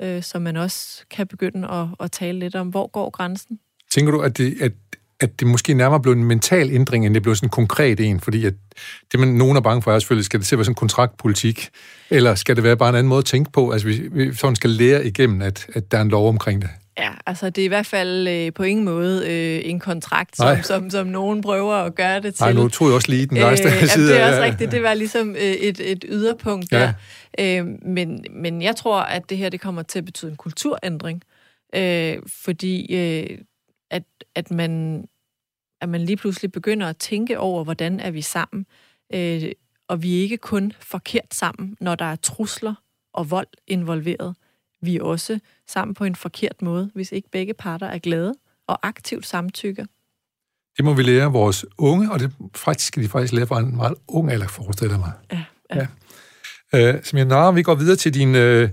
øh, 0.02 0.22
så 0.22 0.38
man 0.38 0.56
også 0.56 1.04
kan 1.10 1.26
begynde 1.26 1.68
at, 1.68 1.86
at 2.00 2.12
tale 2.12 2.38
lidt 2.38 2.54
om, 2.54 2.68
hvor 2.68 2.86
går 2.86 3.10
grænsen? 3.10 3.60
Tænker 3.90 4.12
du, 4.12 4.20
at 4.20 4.38
det, 4.38 4.62
at 4.62 4.72
at 5.20 5.40
det 5.40 5.46
måske 5.46 5.74
nærmere 5.74 6.00
blev 6.00 6.12
en 6.12 6.24
mental 6.24 6.70
ændring, 6.70 7.06
end 7.06 7.14
det 7.14 7.22
blev 7.22 7.34
sådan 7.36 7.46
en 7.46 7.50
konkret 7.50 8.00
en, 8.00 8.20
fordi 8.20 8.44
at 8.44 8.54
det, 9.12 9.20
man 9.20 9.28
nogen 9.28 9.56
er 9.56 9.60
bange 9.60 9.82
for, 9.82 9.92
er 9.92 9.98
selvfølgelig, 9.98 10.24
skal 10.24 10.40
det 10.40 10.46
til 10.46 10.54
at 10.54 10.58
være 10.58 10.64
sådan 10.64 10.72
en 10.72 10.76
kontraktpolitik, 10.76 11.68
eller 12.10 12.34
skal 12.34 12.56
det 12.56 12.64
være 12.64 12.76
bare 12.76 12.88
en 12.88 12.94
anden 12.94 13.08
måde 13.08 13.18
at 13.18 13.24
tænke 13.24 13.52
på, 13.52 13.70
altså 13.70 13.86
vi, 13.88 14.08
vi 14.12 14.34
sådan 14.34 14.56
skal 14.56 14.70
lære 14.70 15.06
igennem, 15.06 15.42
at, 15.42 15.66
at 15.74 15.92
der 15.92 15.98
er 15.98 16.02
en 16.02 16.08
lov 16.08 16.28
omkring 16.28 16.62
det? 16.62 16.70
Ja, 16.98 17.10
altså 17.26 17.50
det 17.50 17.62
er 17.62 17.64
i 17.64 17.68
hvert 17.68 17.86
fald 17.86 18.28
øh, 18.28 18.52
på 18.52 18.62
ingen 18.62 18.84
måde 18.84 19.24
øh, 19.26 19.70
en 19.70 19.80
kontrakt, 19.80 20.36
som, 20.36 20.62
som, 20.62 20.90
som 20.90 21.06
nogen 21.06 21.42
prøver 21.42 21.74
at 21.74 21.94
gøre 21.94 22.20
det 22.20 22.34
til. 22.34 22.44
Nej, 22.44 22.52
nu 22.52 22.68
tror 22.68 22.86
jeg 22.86 22.94
også 22.94 23.10
lige 23.10 23.26
den 23.26 23.36
øh, 23.36 23.56
side. 23.56 23.68
Jamen, 23.68 24.08
det 24.08 24.20
er 24.20 24.28
også 24.28 24.42
rigtigt, 24.42 24.72
det 24.72 24.82
var 24.82 24.94
ligesom 24.94 25.30
øh, 25.30 25.42
et, 25.42 25.80
et 25.80 26.04
yderpunkt 26.08 26.72
ja. 26.72 26.92
der. 27.38 27.60
Øh, 27.60 27.66
men, 27.86 28.24
men 28.30 28.62
jeg 28.62 28.76
tror, 28.76 29.00
at 29.00 29.30
det 29.30 29.38
her 29.38 29.48
det 29.48 29.60
kommer 29.60 29.82
til 29.82 29.98
at 29.98 30.04
betyde 30.04 30.30
en 30.30 30.36
kulturændring, 30.36 31.22
øh, 31.74 32.16
fordi 32.44 32.94
øh, 32.96 33.38
at, 33.90 34.04
at 34.34 34.50
man 34.50 35.04
at 35.80 35.88
man 35.88 36.00
lige 36.00 36.16
pludselig 36.16 36.52
begynder 36.52 36.86
at 36.86 36.96
tænke 36.96 37.38
over, 37.38 37.64
hvordan 37.64 38.00
er 38.00 38.10
vi 38.10 38.22
sammen, 38.22 38.66
øh, 39.14 39.52
og 39.88 40.02
vi 40.02 40.18
er 40.18 40.22
ikke 40.22 40.36
kun 40.36 40.72
forkert 40.80 41.34
sammen, 41.34 41.76
når 41.80 41.94
der 41.94 42.04
er 42.04 42.16
trusler 42.16 42.74
og 43.12 43.30
vold 43.30 43.48
involveret. 43.66 44.36
Vi 44.82 44.96
er 44.96 45.02
også 45.02 45.40
sammen 45.68 45.94
på 45.94 46.04
en 46.04 46.14
forkert 46.14 46.62
måde, 46.62 46.90
hvis 46.94 47.12
ikke 47.12 47.30
begge 47.30 47.54
parter 47.54 47.86
er 47.86 47.98
glade 47.98 48.34
og 48.66 48.86
aktivt 48.86 49.26
samtykker. 49.26 49.84
Det 50.76 50.84
må 50.84 50.94
vi 50.94 51.02
lære 51.02 51.32
vores 51.32 51.66
unge, 51.78 52.12
og 52.12 52.20
det 52.20 52.32
faktisk 52.54 52.86
skal 52.88 53.02
de 53.02 53.08
faktisk 53.08 53.32
lære 53.32 53.46
fra 53.46 53.60
en 53.60 53.76
meget 53.76 53.94
ung 54.08 54.30
alder, 54.30 54.48
forestiller 54.48 54.98
mig. 54.98 55.12
Ja, 55.32 55.44
ja. 55.74 55.86
ja. 56.72 56.94
Øh, 56.94 57.04
som 57.04 57.18
jeg 57.18 57.56
vi 57.56 57.62
går 57.62 57.74
videre 57.74 57.96
til 57.96 58.14
din... 58.14 58.34
Øh, 58.34 58.70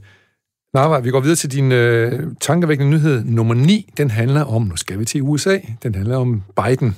Nava, 0.74 1.00
vi 1.00 1.10
går 1.10 1.20
videre 1.20 1.36
til 1.36 1.52
din 1.52 1.72
øh, 1.72 2.24
tankevækkende 2.42 2.92
nyhed 2.92 3.24
nummer 3.24 3.54
9. 3.54 3.90
Den 3.98 4.10
handler 4.10 4.44
om, 4.44 4.62
nu 4.62 4.76
skal 4.76 5.00
vi 5.00 5.06
til 5.06 5.22
USA, 5.22 5.60
den 5.84 5.96
handler 5.96 6.18
om 6.18 6.44
Biden. 6.56 6.96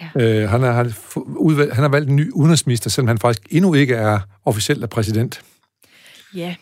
Ja. 0.00 0.42
Øh, 0.42 0.48
han, 0.48 0.62
har, 0.62 0.92
udvalg, 1.16 1.74
han 1.74 1.82
har 1.82 1.88
valgt 1.88 2.10
en 2.10 2.16
ny 2.16 2.32
udenrigsminister, 2.32 2.90
selvom 2.90 3.08
han 3.08 3.18
faktisk 3.18 3.42
endnu 3.50 3.74
ikke 3.74 3.94
er 3.94 4.18
officielt 4.44 4.82
er 4.82 4.86
præsident. 4.86 5.42
Ja, 6.34 6.54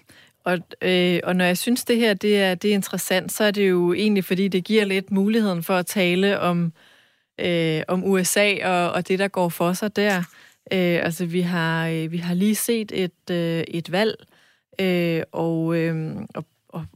og, 0.44 0.58
øh, 0.82 1.20
og 1.24 1.36
når 1.36 1.44
jeg 1.44 1.58
synes, 1.58 1.84
det 1.84 1.96
her 1.96 2.14
det 2.14 2.40
er, 2.40 2.54
det 2.54 2.70
er 2.70 2.74
interessant, 2.74 3.32
så 3.32 3.44
er 3.44 3.50
det 3.50 3.70
jo 3.70 3.92
egentlig, 3.92 4.24
fordi 4.24 4.48
det 4.48 4.64
giver 4.64 4.84
lidt 4.84 5.10
muligheden 5.10 5.62
for 5.62 5.74
at 5.74 5.86
tale 5.86 6.40
om, 6.40 6.72
øh, 7.40 7.82
om 7.88 8.04
USA 8.04 8.68
og, 8.68 8.92
og 8.92 9.08
det, 9.08 9.18
der 9.18 9.28
går 9.28 9.48
for 9.48 9.72
sig 9.72 9.96
der. 9.96 10.18
Øh, 10.72 11.04
altså, 11.04 11.26
vi 11.26 11.40
har, 11.40 11.88
øh, 11.88 12.12
vi 12.12 12.18
har 12.18 12.34
lige 12.34 12.54
set 12.54 12.92
et, 12.94 13.30
øh, 13.30 13.64
et 13.68 13.92
valg, 13.92 14.14
Øh, 14.78 15.22
og, 15.32 15.76
øh, 15.76 16.16
og, 16.34 16.44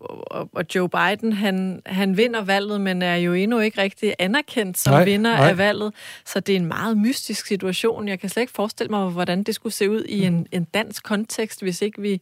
og, 0.01 0.51
og 0.53 0.65
Joe 0.75 0.89
Biden, 0.89 1.33
han, 1.33 1.83
han 1.87 2.17
vinder 2.17 2.43
valget, 2.45 2.81
men 2.81 3.03
er 3.03 3.17
jo 3.17 3.33
endnu 3.33 3.59
ikke 3.59 3.83
rigtig 3.83 4.15
anerkendt 4.19 4.79
som 4.79 4.93
nej, 4.93 5.05
vinder 5.05 5.37
nej. 5.37 5.49
af 5.49 5.59
valget. 5.59 5.95
Så 6.25 6.41
det 6.41 6.53
er 6.53 6.57
en 6.57 6.67
meget 6.67 6.99
mystisk 6.99 7.47
situation. 7.47 8.09
Jeg 8.09 8.21
kan 8.21 8.29
slet 8.29 8.43
ikke 8.43 8.53
forestille 8.53 8.91
mig, 8.91 9.11
hvordan 9.11 9.43
det 9.43 9.55
skulle 9.55 9.73
se 9.73 9.91
ud 9.91 10.05
i 10.05 10.25
en, 10.25 10.47
en 10.53 10.65
dansk 10.65 11.05
kontekst, 11.05 11.63
hvis 11.63 11.83
ikke 11.83 12.03
vi, 12.03 12.21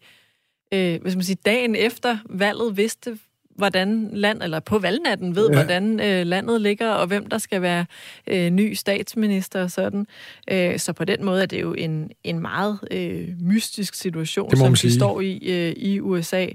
øh, 0.72 1.02
hvis 1.02 1.14
man 1.14 1.24
siger, 1.24 1.40
dagen 1.44 1.74
efter 1.74 2.18
valget 2.28 2.76
vidste, 2.76 3.18
hvordan 3.56 4.10
land, 4.12 4.42
eller 4.42 4.60
på 4.60 4.78
valgnatten 4.78 5.36
ved, 5.36 5.48
ja. 5.48 5.54
hvordan 5.54 6.00
øh, 6.00 6.26
landet 6.26 6.60
ligger, 6.60 6.90
og 6.90 7.06
hvem 7.06 7.26
der 7.26 7.38
skal 7.38 7.62
være 7.62 7.86
øh, 8.26 8.50
ny 8.50 8.74
statsminister 8.74 9.62
og 9.62 9.70
sådan. 9.70 10.06
Øh, 10.50 10.78
så 10.78 10.92
på 10.92 11.04
den 11.04 11.24
måde 11.24 11.42
er 11.42 11.46
det 11.46 11.60
jo 11.60 11.74
en, 11.74 12.10
en 12.24 12.38
meget 12.38 12.78
øh, 12.90 13.28
mystisk 13.40 13.94
situation, 13.94 14.56
som 14.56 14.76
vi 14.82 14.90
står 14.90 15.20
i 15.20 15.36
øh, 15.36 15.72
i 15.76 16.00
USA. 16.00 16.46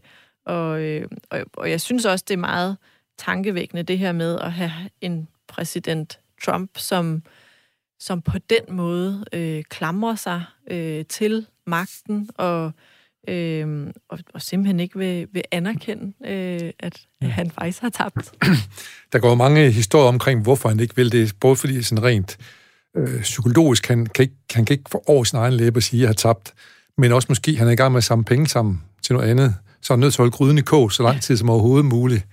Og, 0.46 0.82
øh, 0.82 1.08
og, 1.30 1.40
og 1.54 1.70
jeg 1.70 1.82
synes 1.82 2.06
også, 2.06 2.26
det 2.28 2.34
er 2.34 2.38
meget 2.38 2.78
tankevækkende, 3.18 3.84
det 3.84 3.98
her 3.98 4.12
med 4.12 4.40
at 4.40 4.52
have 4.52 4.72
en 5.02 5.28
præsident 5.48 6.20
Trump, 6.44 6.78
som, 6.78 7.24
som 8.00 8.22
på 8.22 8.38
den 8.50 8.76
måde 8.76 9.26
øh, 9.34 9.64
klamrer 9.64 10.16
sig 10.16 10.44
øh, 10.68 11.06
til 11.06 11.46
magten 11.66 12.30
og 12.38 12.66
øh, 12.66 12.72
og, 14.10 14.20
og 14.34 14.42
simpelthen 14.42 14.80
ikke 14.80 14.98
vil, 14.98 15.28
vil 15.34 15.44
anerkende, 15.52 16.14
øh, 16.26 16.72
at 16.80 17.02
ja. 17.22 17.28
han 17.28 17.52
faktisk 17.52 17.82
har 17.82 17.90
tabt. 17.90 18.32
Der 19.14 19.20
går 19.20 19.36
mange 19.36 19.72
historier 19.72 20.08
omkring, 20.08 20.42
hvorfor 20.42 20.70
han 20.70 20.80
ikke 20.80 20.96
vil 20.96 21.12
det, 21.12 21.34
både 21.40 21.56
fordi 21.56 21.84
sådan 21.84 22.04
rent 22.04 22.38
øh, 22.98 23.22
psykologisk, 23.22 23.88
han 23.88 24.06
kan, 24.06 24.24
ikke, 24.24 24.36
han 24.52 24.66
kan 24.66 24.74
ikke 24.74 24.90
få 24.92 25.04
over 25.08 25.24
sin 25.24 25.38
egen 25.38 25.54
læbe 25.54 25.78
at 25.78 25.84
sige, 25.84 26.04
at 26.04 26.08
han 26.08 26.08
har 26.08 26.14
tabt, 26.34 26.54
men 26.98 27.12
også 27.12 27.26
måske, 27.30 27.58
han 27.58 27.68
er 27.68 27.72
i 27.72 27.76
gang 27.76 27.92
med 27.92 27.98
at 27.98 28.04
samle 28.04 28.26
penge 28.26 28.48
sammen 28.48 28.82
til 29.04 29.16
noget 29.16 29.30
andet, 29.30 29.56
så 29.82 29.94
er 29.94 29.98
han 29.98 30.00
nødt 30.00 30.14
til 30.14 30.18
at 30.18 30.24
holde 30.24 30.32
gryden 30.32 30.58
i 30.58 30.62
kog 30.62 30.92
så 30.92 31.04
lang 31.04 31.22
tid 31.22 31.38
som 31.38 31.50
overhovedet 31.50 31.86
muligt. 31.86 32.26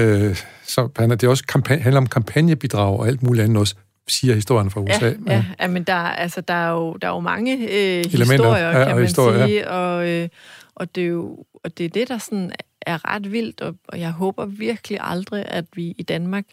Øh, 0.00 0.36
så 0.62 0.88
han 0.96 1.10
det 1.10 1.24
også 1.24 1.44
kampagne, 1.46 1.82
handler 1.82 2.00
om 2.00 2.06
kampagnebidrag 2.06 2.98
og 2.98 3.06
alt 3.06 3.22
muligt 3.22 3.44
andet 3.44 3.58
også, 3.58 3.74
siger 4.08 4.34
historien 4.34 4.70
fra 4.70 4.80
USA. 4.80 5.06
Ja, 5.06 5.14
ja. 5.26 5.44
ja 5.60 5.68
men 5.68 5.84
der, 5.84 5.94
altså, 5.94 6.40
der, 6.40 6.54
er 6.54 6.70
jo, 6.70 6.92
der 6.92 7.08
er 7.08 7.12
jo 7.12 7.20
mange 7.20 7.54
øh, 7.54 8.04
historier, 8.10 8.66
ja, 8.66 8.84
kan 8.84 8.96
man 8.96 9.04
historier, 9.04 9.46
sige, 9.46 9.58
ja. 9.58 9.70
og, 9.70 10.08
øh, 10.08 10.28
og, 10.74 10.94
det 10.94 11.02
er 11.02 11.06
jo, 11.06 11.44
og 11.64 11.78
det 11.78 11.84
er 11.84 11.88
det, 11.88 12.08
der 12.08 12.18
sådan 12.18 12.52
er 12.80 13.14
ret 13.14 13.32
vildt, 13.32 13.60
og, 13.60 13.74
og 13.88 14.00
jeg 14.00 14.10
håber 14.10 14.46
virkelig 14.46 14.98
aldrig, 15.02 15.44
at 15.46 15.64
vi 15.74 15.94
i 15.98 16.02
Danmark 16.02 16.44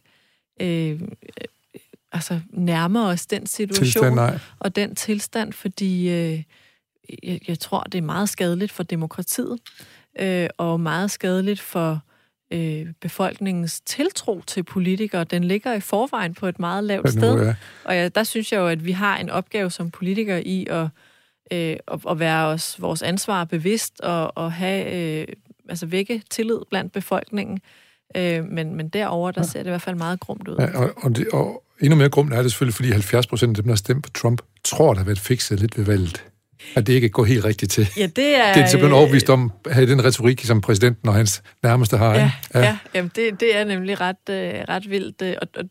øh, 0.62 1.02
altså 2.12 2.40
nærmer 2.50 3.08
os 3.08 3.26
den 3.26 3.48
situation 3.48 3.86
tilstand, 3.86 4.40
og 4.60 4.76
den 4.76 4.96
tilstand, 4.96 5.54
fordi 5.54 6.10
øh, 6.10 6.44
jeg, 7.24 7.40
jeg 7.48 7.60
tror, 7.60 7.84
det 7.84 7.98
er 7.98 8.02
meget 8.02 8.30
skadeligt 8.30 8.72
for 8.72 8.84
demokratiet, 8.84 9.60
øh, 10.20 10.48
og 10.58 10.80
meget 10.80 11.12
skadeligt 11.12 11.62
for 11.62 11.92
øh, 11.92 12.15
befolkningens 13.02 13.82
tiltro 13.82 14.42
til 14.48 14.64
politikere. 14.64 15.24
Den 15.24 15.44
ligger 15.44 15.74
i 15.74 15.80
forvejen 15.80 16.34
på 16.34 16.48
et 16.48 16.60
meget 16.60 16.84
lavt 16.84 17.10
sted. 17.10 17.46
Ja. 17.46 17.56
Og 17.84 17.96
ja, 17.96 18.08
der 18.08 18.24
synes 18.24 18.52
jeg 18.52 18.58
jo, 18.58 18.68
at 18.68 18.86
vi 18.86 18.92
har 18.92 19.18
en 19.18 19.30
opgave 19.30 19.72
som 19.72 19.92
politikere 19.92 20.48
i 20.48 20.68
at, 20.70 20.88
øh, 21.52 21.78
at, 22.10 22.20
være 22.20 22.46
os 22.46 22.82
vores 22.82 23.02
ansvar 23.02 23.44
bevidst 23.44 24.02
og, 24.02 24.38
og 24.38 24.52
have, 24.52 24.94
øh, 24.94 25.28
altså 25.70 25.86
vække 25.86 26.22
tillid 26.30 26.60
blandt 26.70 26.94
befolkningen. 26.94 27.60
Øh, 28.18 28.46
men, 28.46 28.76
men 28.76 28.90
derover 28.90 29.32
der 29.32 29.42
ja. 29.42 29.48
ser 29.48 29.60
det 29.60 29.66
i 29.66 29.70
hvert 29.70 29.82
fald 29.82 29.96
meget 29.96 30.20
grumt 30.20 30.48
ud. 30.48 30.56
Ja, 30.60 30.78
og, 30.78 30.94
og, 30.98 31.16
det, 31.16 31.28
og 31.34 31.64
endnu 31.82 31.96
mere 31.96 32.10
grumt 32.10 32.34
er 32.34 32.42
det 32.42 32.52
selvfølgelig, 32.52 32.76
fordi 32.76 32.92
70 32.92 33.28
procent 33.28 33.50
af 33.58 33.64
dem, 33.64 33.68
der 33.68 33.72
har 33.72 33.78
stemt 33.78 34.04
på 34.04 34.10
Trump, 34.10 34.42
tror, 34.64 34.94
der 34.94 35.00
har 35.00 35.06
været 35.06 35.20
fikset 35.20 35.60
lidt 35.60 35.78
ved 35.78 35.86
valget. 35.86 36.26
At 36.76 36.88
det 36.88 36.94
ikke 36.94 37.10
går 37.10 37.26
helt 37.26 37.46
rigtigt 37.46 37.72
til. 37.72 37.88
Ja, 37.98 38.08
det 38.16 38.36
er... 38.36 38.54
Det 38.54 38.64
er 38.64 38.68
simpelthen 38.68 38.98
overbevist 38.98 39.30
om 39.30 39.52
at 39.66 39.74
have 39.74 39.88
den 39.88 40.06
retorik, 40.06 40.46
som 40.46 40.62
præsidenten 40.62 41.10
og 41.10 41.16
hans 41.16 41.44
nærmeste 41.64 41.98
har. 41.98 42.16
Ja, 42.16 42.32
ja. 42.54 42.60
ja 42.60 42.78
jamen 42.94 43.12
det, 43.16 43.40
det 43.40 43.58
er 43.58 43.64
nemlig 43.64 44.02
ret, 44.02 44.30
øh, 44.30 44.54
ret 44.70 44.90
vildt. 44.90 45.22
Øh, 45.22 45.34
og, 45.42 45.48
og 45.58 45.66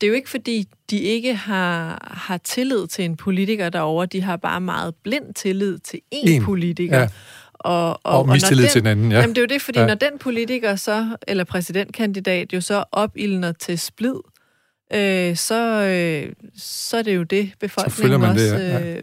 det 0.00 0.06
er 0.06 0.08
jo 0.08 0.14
ikke, 0.14 0.30
fordi 0.30 0.68
de 0.90 0.98
ikke 0.98 1.34
har, 1.34 2.08
har 2.16 2.38
tillid 2.38 2.86
til 2.86 3.04
en 3.04 3.16
politiker 3.16 3.68
derovre. 3.68 4.06
De 4.06 4.22
har 4.22 4.36
bare 4.36 4.60
meget 4.60 4.94
blind 5.04 5.34
tillid 5.34 5.78
til 5.78 6.00
én 6.14 6.28
en. 6.28 6.44
politiker. 6.44 7.00
Ja. 7.00 7.08
Og, 7.54 7.88
og, 7.88 8.18
og 8.18 8.28
mistillid 8.28 8.64
og 8.64 8.70
til 8.70 8.80
den 8.80 8.90
anden, 8.90 9.12
ja. 9.12 9.20
Jamen 9.20 9.34
det 9.34 9.38
er 9.38 9.42
jo 9.42 9.46
det, 9.46 9.62
fordi 9.62 9.78
ja. 9.78 9.86
når 9.86 9.94
den 9.94 10.18
politiker 10.20 10.76
så, 10.76 11.16
eller 11.28 11.44
præsidentkandidat 11.44 12.52
jo 12.52 12.60
så 12.60 12.84
opildner 12.92 13.52
til 13.52 13.78
splid, 13.78 14.14
øh, 14.94 15.36
så, 15.36 15.82
øh, 15.82 16.32
så 16.56 16.96
er 16.96 17.02
det 17.02 17.16
jo 17.16 17.22
det, 17.22 17.52
befolkningen 17.60 18.22
også... 18.22 18.44
Det, 18.44 18.60
ja. 18.60 18.96
Øh, 18.96 19.02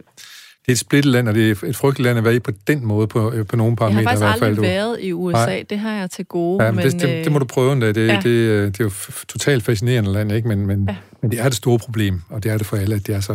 det 0.62 0.68
er 0.68 0.72
et 0.72 0.78
splittet 0.78 1.12
land, 1.12 1.28
og 1.28 1.34
det 1.34 1.50
er 1.50 1.66
et 1.68 1.76
frygteligt 1.76 2.04
land 2.04 2.18
at 2.18 2.24
være 2.24 2.34
i 2.34 2.38
på 2.38 2.50
den 2.66 2.86
måde, 2.86 3.06
på, 3.06 3.32
øh, 3.32 3.46
på 3.46 3.56
nogle 3.56 3.76
parametre 3.76 4.00
i 4.00 4.04
hvert 4.04 4.18
fald. 4.18 4.20
Jeg 4.20 4.28
har 4.28 4.38
faktisk 4.38 4.44
aldrig 4.44 4.62
været 4.62 4.98
i 5.00 5.12
USA, 5.12 5.46
Nej. 5.46 5.64
det 5.70 5.78
har 5.78 5.92
jeg 5.92 6.10
til 6.10 6.24
gode. 6.24 6.64
Ja, 6.64 6.70
men, 6.70 6.76
men 6.76 6.92
det, 6.92 7.00
det, 7.00 7.24
det 7.24 7.32
må 7.32 7.38
du 7.38 7.44
prøve 7.44 7.72
endda. 7.72 7.92
Det, 7.92 8.06
ja. 8.06 8.16
det, 8.16 8.24
det, 8.24 8.78
det 8.78 8.80
er 8.80 8.84
jo 8.84 8.90
totalt 9.28 9.64
fascinerende 9.64 10.12
land, 10.12 10.32
ikke? 10.32 10.48
Men, 10.48 10.66
men, 10.66 10.84
ja. 10.88 10.96
men 11.22 11.30
det 11.30 11.40
er 11.40 11.44
det 11.44 11.54
store 11.54 11.78
problem, 11.78 12.20
og 12.28 12.42
det 12.42 12.52
er 12.52 12.58
det 12.58 12.66
for 12.66 12.76
alle, 12.76 12.94
at 12.94 13.06
det 13.06 13.14
er 13.14 13.20
så, 13.20 13.34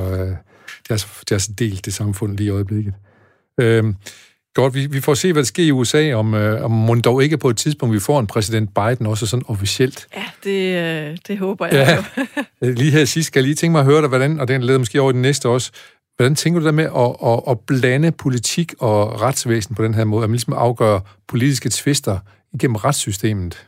det 0.84 0.92
er 0.92 0.98
så, 0.98 1.08
det 1.30 1.36
er 1.36 1.40
så 1.40 1.52
delt, 1.60 1.86
det 1.86 1.94
samfund 1.94 2.38
lige 2.38 2.48
i 2.48 2.50
øjeblikket. 2.50 2.94
Øhm, 3.60 3.96
Godt, 4.58 4.74
vi, 4.74 4.86
vi 4.86 5.02
får 5.02 5.14
se, 5.14 5.34
hvad 5.34 5.44
der 5.44 5.48
sker 5.48 5.64
i 5.64 5.72
USA, 5.72 6.14
om, 6.14 6.34
øh, 6.34 6.66
om 6.66 6.72
man 6.72 7.02
dog 7.02 7.24
ikke 7.24 7.38
på 7.38 7.50
et 7.50 7.58
tidspunkt, 7.58 7.96
vi 7.96 8.00
får 8.00 8.20
en 8.20 8.28
præsident 8.28 8.70
Biden 8.76 9.06
også 9.06 9.26
sådan 9.26 9.44
officielt. 9.48 10.08
Ja, 10.16 10.24
det, 10.44 10.76
øh, 11.10 11.18
det 11.28 11.38
håber 11.38 11.68
jeg 11.68 12.04
ja. 12.62 12.68
jo. 12.68 12.74
lige 12.82 12.92
her 12.92 13.06
sidst 13.06 13.28
skal 13.28 13.40
jeg 13.40 13.44
lige 13.46 13.56
tænke 13.56 13.72
mig 13.72 13.80
at 13.80 13.86
høre 13.86 14.02
dig, 14.02 14.10
hvordan, 14.10 14.40
og 14.40 14.48
den 14.48 14.64
leder 14.64 14.80
måske 14.80 15.02
over 15.02 15.12
i 15.12 15.14
den 15.14 15.22
næste 15.22 15.50
også, 15.50 15.72
hvordan 16.18 16.36
tænker 16.36 16.60
du 16.60 16.66
der 16.66 16.72
med 16.72 16.86
at, 16.86 17.32
at, 17.32 17.52
at 17.52 17.60
blande 17.60 18.12
politik 18.12 18.74
og 18.80 19.22
retsvæsen 19.22 19.76
på 19.76 19.84
den 19.84 19.94
her 19.94 20.04
måde, 20.04 20.24
at 20.24 20.30
man 20.30 20.36
ligesom 20.36 20.54
afgør 20.54 21.00
politiske 21.28 21.70
tvister 21.72 22.20
igennem 22.54 22.76
retssystemet? 22.76 23.68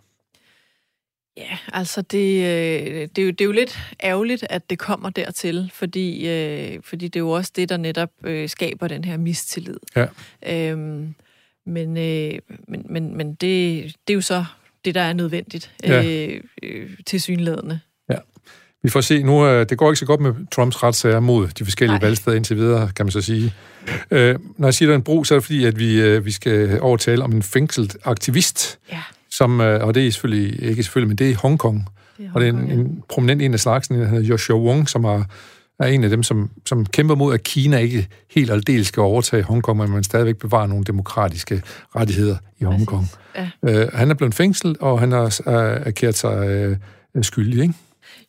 Ja, 1.38 1.58
altså 1.74 2.02
det, 2.02 2.44
øh, 2.44 3.08
det, 3.16 3.18
er 3.18 3.24
jo, 3.24 3.32
det 3.32 3.42
er 3.42 3.46
jo 3.46 3.52
lidt 3.52 3.80
ærgerligt, 4.04 4.46
at 4.50 4.70
det 4.70 4.80
kommer 4.80 5.10
dertil, 5.10 5.72
fordi, 5.74 6.30
øh, 6.30 6.80
fordi 6.84 7.08
det 7.08 7.16
er 7.16 7.24
jo 7.24 7.30
også 7.30 7.52
det, 7.56 7.70
der 7.70 7.78
netop 7.78 8.10
øh, 8.24 8.50
skaber 8.50 8.88
den 8.88 9.04
her 9.04 9.18
mistillid. 9.18 9.80
Ja. 9.96 10.06
Øhm, 10.48 11.16
men, 11.66 11.98
øh, 11.98 12.40
men, 12.68 12.86
men, 12.90 13.18
men 13.18 13.34
det, 13.34 13.84
det 14.08 14.14
er 14.14 14.16
jo 14.16 14.22
så 14.22 14.46
det, 14.86 14.96
der 14.96 15.02
er 15.02 15.14
nødvendigt 15.14 15.72
ja. 15.84 16.04
øh, 16.04 16.44
øh, 16.64 16.90
til 17.06 17.22
synlædende. 17.22 17.80
Ja. 18.84 18.88
Vi 18.88 18.90
får 18.90 19.02
se 19.02 19.24
nu, 19.24 19.46
øh, 19.46 19.66
det 19.70 19.78
går 19.78 19.90
ikke 19.92 20.00
så 20.00 20.06
godt 20.06 20.22
med 20.22 20.34
Trumps 20.52 20.84
retssager 20.84 21.20
mod 21.20 21.48
de 21.48 21.64
forskellige 21.64 22.00
Nej. 22.00 22.08
valgsteder 22.08 22.36
indtil 22.36 22.58
videre, 22.58 22.92
kan 22.96 23.06
man 23.06 23.12
så 23.12 23.22
sige. 23.22 23.54
Øh, 24.12 24.36
når 24.58 24.68
jeg 24.68 24.74
siger, 24.74 24.90
der 24.90 24.94
er 24.94 24.98
en 24.98 25.04
bro, 25.04 25.24
så 25.24 25.34
er 25.34 25.40
det 25.40 25.46
fordi, 25.46 25.66
at 25.66 25.80
vi, 25.80 26.02
øh, 26.02 26.26
vi 26.26 26.32
skal 26.32 26.82
overtale 26.82 27.24
om 27.24 27.32
en 27.32 27.44
fængslet 27.44 27.98
aktivist. 28.06 28.80
Ja 28.92 29.02
som, 29.30 29.62
øh, 29.62 29.88
og 29.88 29.96
det 29.96 30.08
er 30.08 30.12
selvfølgelig, 30.12 30.64
ikke 30.64 30.84
selvfølgelig, 30.84 31.08
men 31.08 31.18
det 31.18 31.28
er 31.28 31.32
i 31.32 31.34
Hongkong. 31.34 31.90
Det 32.18 32.26
er 32.26 32.30
Hongkong 32.30 32.36
og 32.36 32.42
det 32.42 32.70
er 32.72 32.74
en, 32.74 32.80
en 32.80 33.04
prominent 33.10 33.42
en 33.42 33.54
af 33.54 33.60
slagsen, 33.60 34.00
der 34.00 34.08
hedder 34.08 34.24
Joshua 34.24 34.58
Wong, 34.58 34.90
som 34.90 35.04
er, 35.04 35.24
er 35.80 35.88
en 35.88 36.04
af 36.04 36.10
dem, 36.10 36.24
som, 36.24 36.50
som 36.66 36.86
kæmper 36.86 37.16
mod, 37.16 37.34
at 37.34 37.44
Kina 37.44 37.78
ikke 37.78 38.08
helt 38.36 38.52
aldeles 38.52 38.88
skal 38.88 39.02
overtage 39.02 39.44
Hongkong, 39.44 39.78
men 39.78 39.92
man 39.92 40.04
stadigvæk 40.04 40.38
bevarer 40.38 40.68
nogle 40.68 40.84
demokratiske 40.84 41.62
rettigheder 41.96 42.38
i 42.60 42.64
Hongkong. 42.64 43.08
Ja. 43.36 43.50
Øh, 43.64 43.88
han 43.94 44.10
er 44.12 44.14
blevet 44.14 44.36
fængslet, 44.36 44.78
og 44.78 45.00
han 45.00 45.12
har 45.12 45.42
øh, 45.48 45.82
erklæret 45.86 46.18
sig 46.18 46.48
øh, 46.48 46.78
skyldig, 47.22 47.62
ikke? 47.62 47.74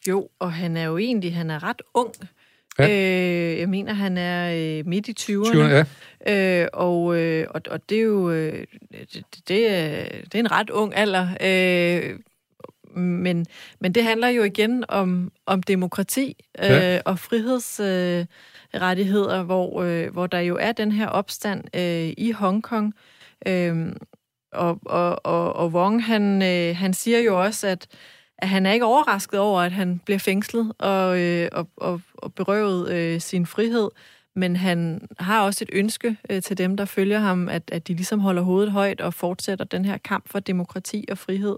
Jo, 0.08 0.28
og 0.38 0.52
han 0.52 0.76
er 0.76 0.84
jo 0.84 0.98
egentlig 0.98 1.34
han 1.34 1.50
er 1.50 1.62
ret 1.62 1.82
ung. 1.94 2.14
Ja. 2.78 2.88
Øh, 2.88 3.58
jeg 3.58 3.68
mener, 3.68 3.92
han 3.92 4.18
er 4.18 4.52
øh, 4.52 4.86
midt 4.86 5.08
i 5.08 5.14
20'erne. 5.20 5.52
20'erne 5.52 5.86
ja. 6.26 6.62
Øh, 6.62 6.68
og, 6.72 7.16
øh, 7.16 7.46
og, 7.50 7.60
og 7.70 7.88
det 7.88 7.98
er 7.98 8.02
jo 8.02 8.30
øh, 8.30 8.66
det, 8.90 9.24
det, 9.48 9.70
er, 9.70 10.04
det 10.24 10.34
er 10.34 10.38
en 10.38 10.50
ret 10.50 10.70
ung 10.70 10.94
alder. 10.94 11.28
Øh, 11.40 12.18
men, 12.96 13.46
men 13.80 13.92
det 13.92 14.04
handler 14.04 14.28
jo 14.28 14.42
igen 14.42 14.84
om, 14.88 15.32
om 15.46 15.62
demokrati 15.62 16.44
øh, 16.58 16.70
ja. 16.70 17.00
og 17.04 17.18
frihedsrettigheder, 17.18 19.40
øh, 19.40 19.46
hvor, 19.46 19.82
øh, 19.82 20.12
hvor 20.12 20.26
der 20.26 20.40
jo 20.40 20.56
er 20.60 20.72
den 20.72 20.92
her 20.92 21.06
opstand 21.06 21.76
øh, 21.76 22.12
i 22.18 22.30
Hongkong. 22.30 22.94
Øh, 23.46 23.92
og, 24.52 24.78
og, 24.86 25.26
og, 25.26 25.52
og 25.52 25.68
Wong, 25.68 26.04
han, 26.04 26.42
øh, 26.42 26.76
han 26.76 26.94
siger 26.94 27.18
jo 27.18 27.42
også, 27.42 27.66
at, 27.66 27.86
at 28.42 28.48
han 28.48 28.66
er 28.66 28.72
ikke 28.72 28.84
overrasket 28.84 29.40
over, 29.40 29.60
at 29.60 29.72
han 29.72 30.00
bliver 30.04 30.18
fængslet 30.18 30.72
og, 30.78 31.20
øh, 31.20 31.48
og, 31.52 31.68
og, 31.76 32.00
og 32.14 32.34
berøvet 32.34 32.92
øh, 32.92 33.20
sin 33.20 33.46
frihed 33.46 33.88
men 34.36 34.56
han 34.56 35.08
har 35.18 35.42
også 35.42 35.64
et 35.64 35.70
ønske 35.72 36.16
øh, 36.30 36.42
til 36.42 36.58
dem, 36.58 36.76
der 36.76 36.84
følger 36.84 37.18
ham, 37.18 37.48
at, 37.48 37.62
at 37.72 37.88
de 37.88 37.94
ligesom 37.94 38.20
holder 38.20 38.42
hovedet 38.42 38.72
højt 38.72 39.00
og 39.00 39.14
fortsætter 39.14 39.64
den 39.64 39.84
her 39.84 39.98
kamp 40.04 40.28
for 40.30 40.38
demokrati 40.38 41.04
og 41.10 41.18
frihed. 41.18 41.56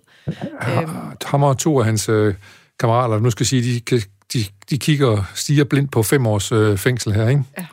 Ja, 0.67 0.87
ham 1.25 1.43
og 1.43 1.59
to 1.59 1.79
af 1.79 1.85
hans 1.85 2.09
øh, 2.09 2.35
kammerater, 2.79 3.19
nu 3.19 3.31
skal 3.31 3.45
jeg 3.45 3.49
sige, 3.49 3.81
de, 3.91 4.01
de, 4.33 4.39
de 4.71 4.79
kigger 4.79 5.07
og 5.07 5.25
stiger 5.35 5.65
blindt 5.65 5.91
på 5.91 6.03
fem 6.03 6.27
års 6.27 6.53
øh, 6.53 6.79
fængsel 6.79 7.13
her, 7.13 7.29
ikke? 7.29 7.43
Ja. 7.59 7.67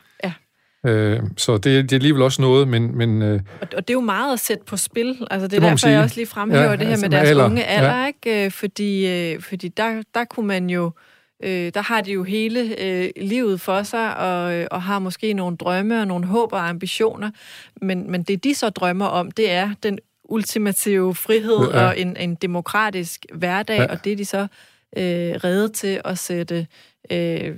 Øh, 0.86 1.20
så 1.38 1.54
det, 1.54 1.64
det 1.64 1.92
er 1.92 1.96
alligevel 1.96 2.22
også 2.22 2.42
noget, 2.42 2.68
men... 2.68 2.98
men 2.98 3.22
øh, 3.22 3.42
og, 3.62 3.68
og 3.78 3.88
det 3.88 3.90
er 3.90 3.94
jo 3.94 4.02
meget 4.02 4.34
at 4.34 4.40
sætte 4.40 4.64
på 4.66 4.78
spil. 4.78 5.28
Altså, 5.32 5.48
det 5.48 5.58
er 5.58 5.60
det 5.60 5.70
derfor, 5.70 5.88
jeg 5.88 6.04
også 6.04 6.16
lige 6.16 6.28
fremhæver 6.28 6.64
ja, 6.64 6.72
det 6.72 6.80
her 6.80 6.90
altså 6.90 7.06
med 7.06 7.10
deres 7.10 7.30
alder. 7.30 7.46
unge 7.46 7.66
alder, 7.66 8.02
ja. 8.02 8.08
ikke? 8.08 8.46
Øh, 8.46 8.52
fordi, 8.52 9.08
øh, 9.08 9.42
fordi 9.42 9.68
der, 9.68 10.04
der 10.14 10.26
kunne 10.26 10.48
man 10.48 10.70
jo 10.70 10.92
øh, 11.44 11.72
der 11.74 11.82
har 11.82 12.02
de 12.02 12.12
jo 12.12 12.24
hele 12.24 12.82
øh, 12.84 13.10
livet 13.18 13.62
for 13.62 13.84
sig, 13.84 14.18
og, 14.18 14.68
og 14.72 14.82
har 14.82 15.00
måske 15.00 15.34
nogle 15.34 15.58
drømme 15.58 16.02
og 16.02 16.08
nogle 16.08 16.26
håb 16.26 16.54
og 16.54 16.70
ambitioner, 16.70 17.32
men, 17.82 18.12
men 18.12 18.24
det 18.24 18.44
de 18.44 18.56
så 18.56 18.70
drømmer 18.70 19.06
om, 19.06 19.32
det 19.32 19.52
er 19.52 19.70
den 19.84 20.00
ultimative 20.24 21.16
frihed 21.16 21.72
ja. 21.74 21.86
og 21.86 22.00
en, 22.00 22.18
en 22.18 22.36
demokratisk 22.36 23.26
hverdag, 23.34 23.78
ja. 23.78 23.86
og 23.86 24.06
det 24.06 24.18
de 24.18 24.26
så 24.26 24.48
øh, 24.98 25.04
reddet 25.44 25.74
til 25.74 26.02
at 26.06 26.18
sætte 26.18 26.68
øh, 27.12 27.56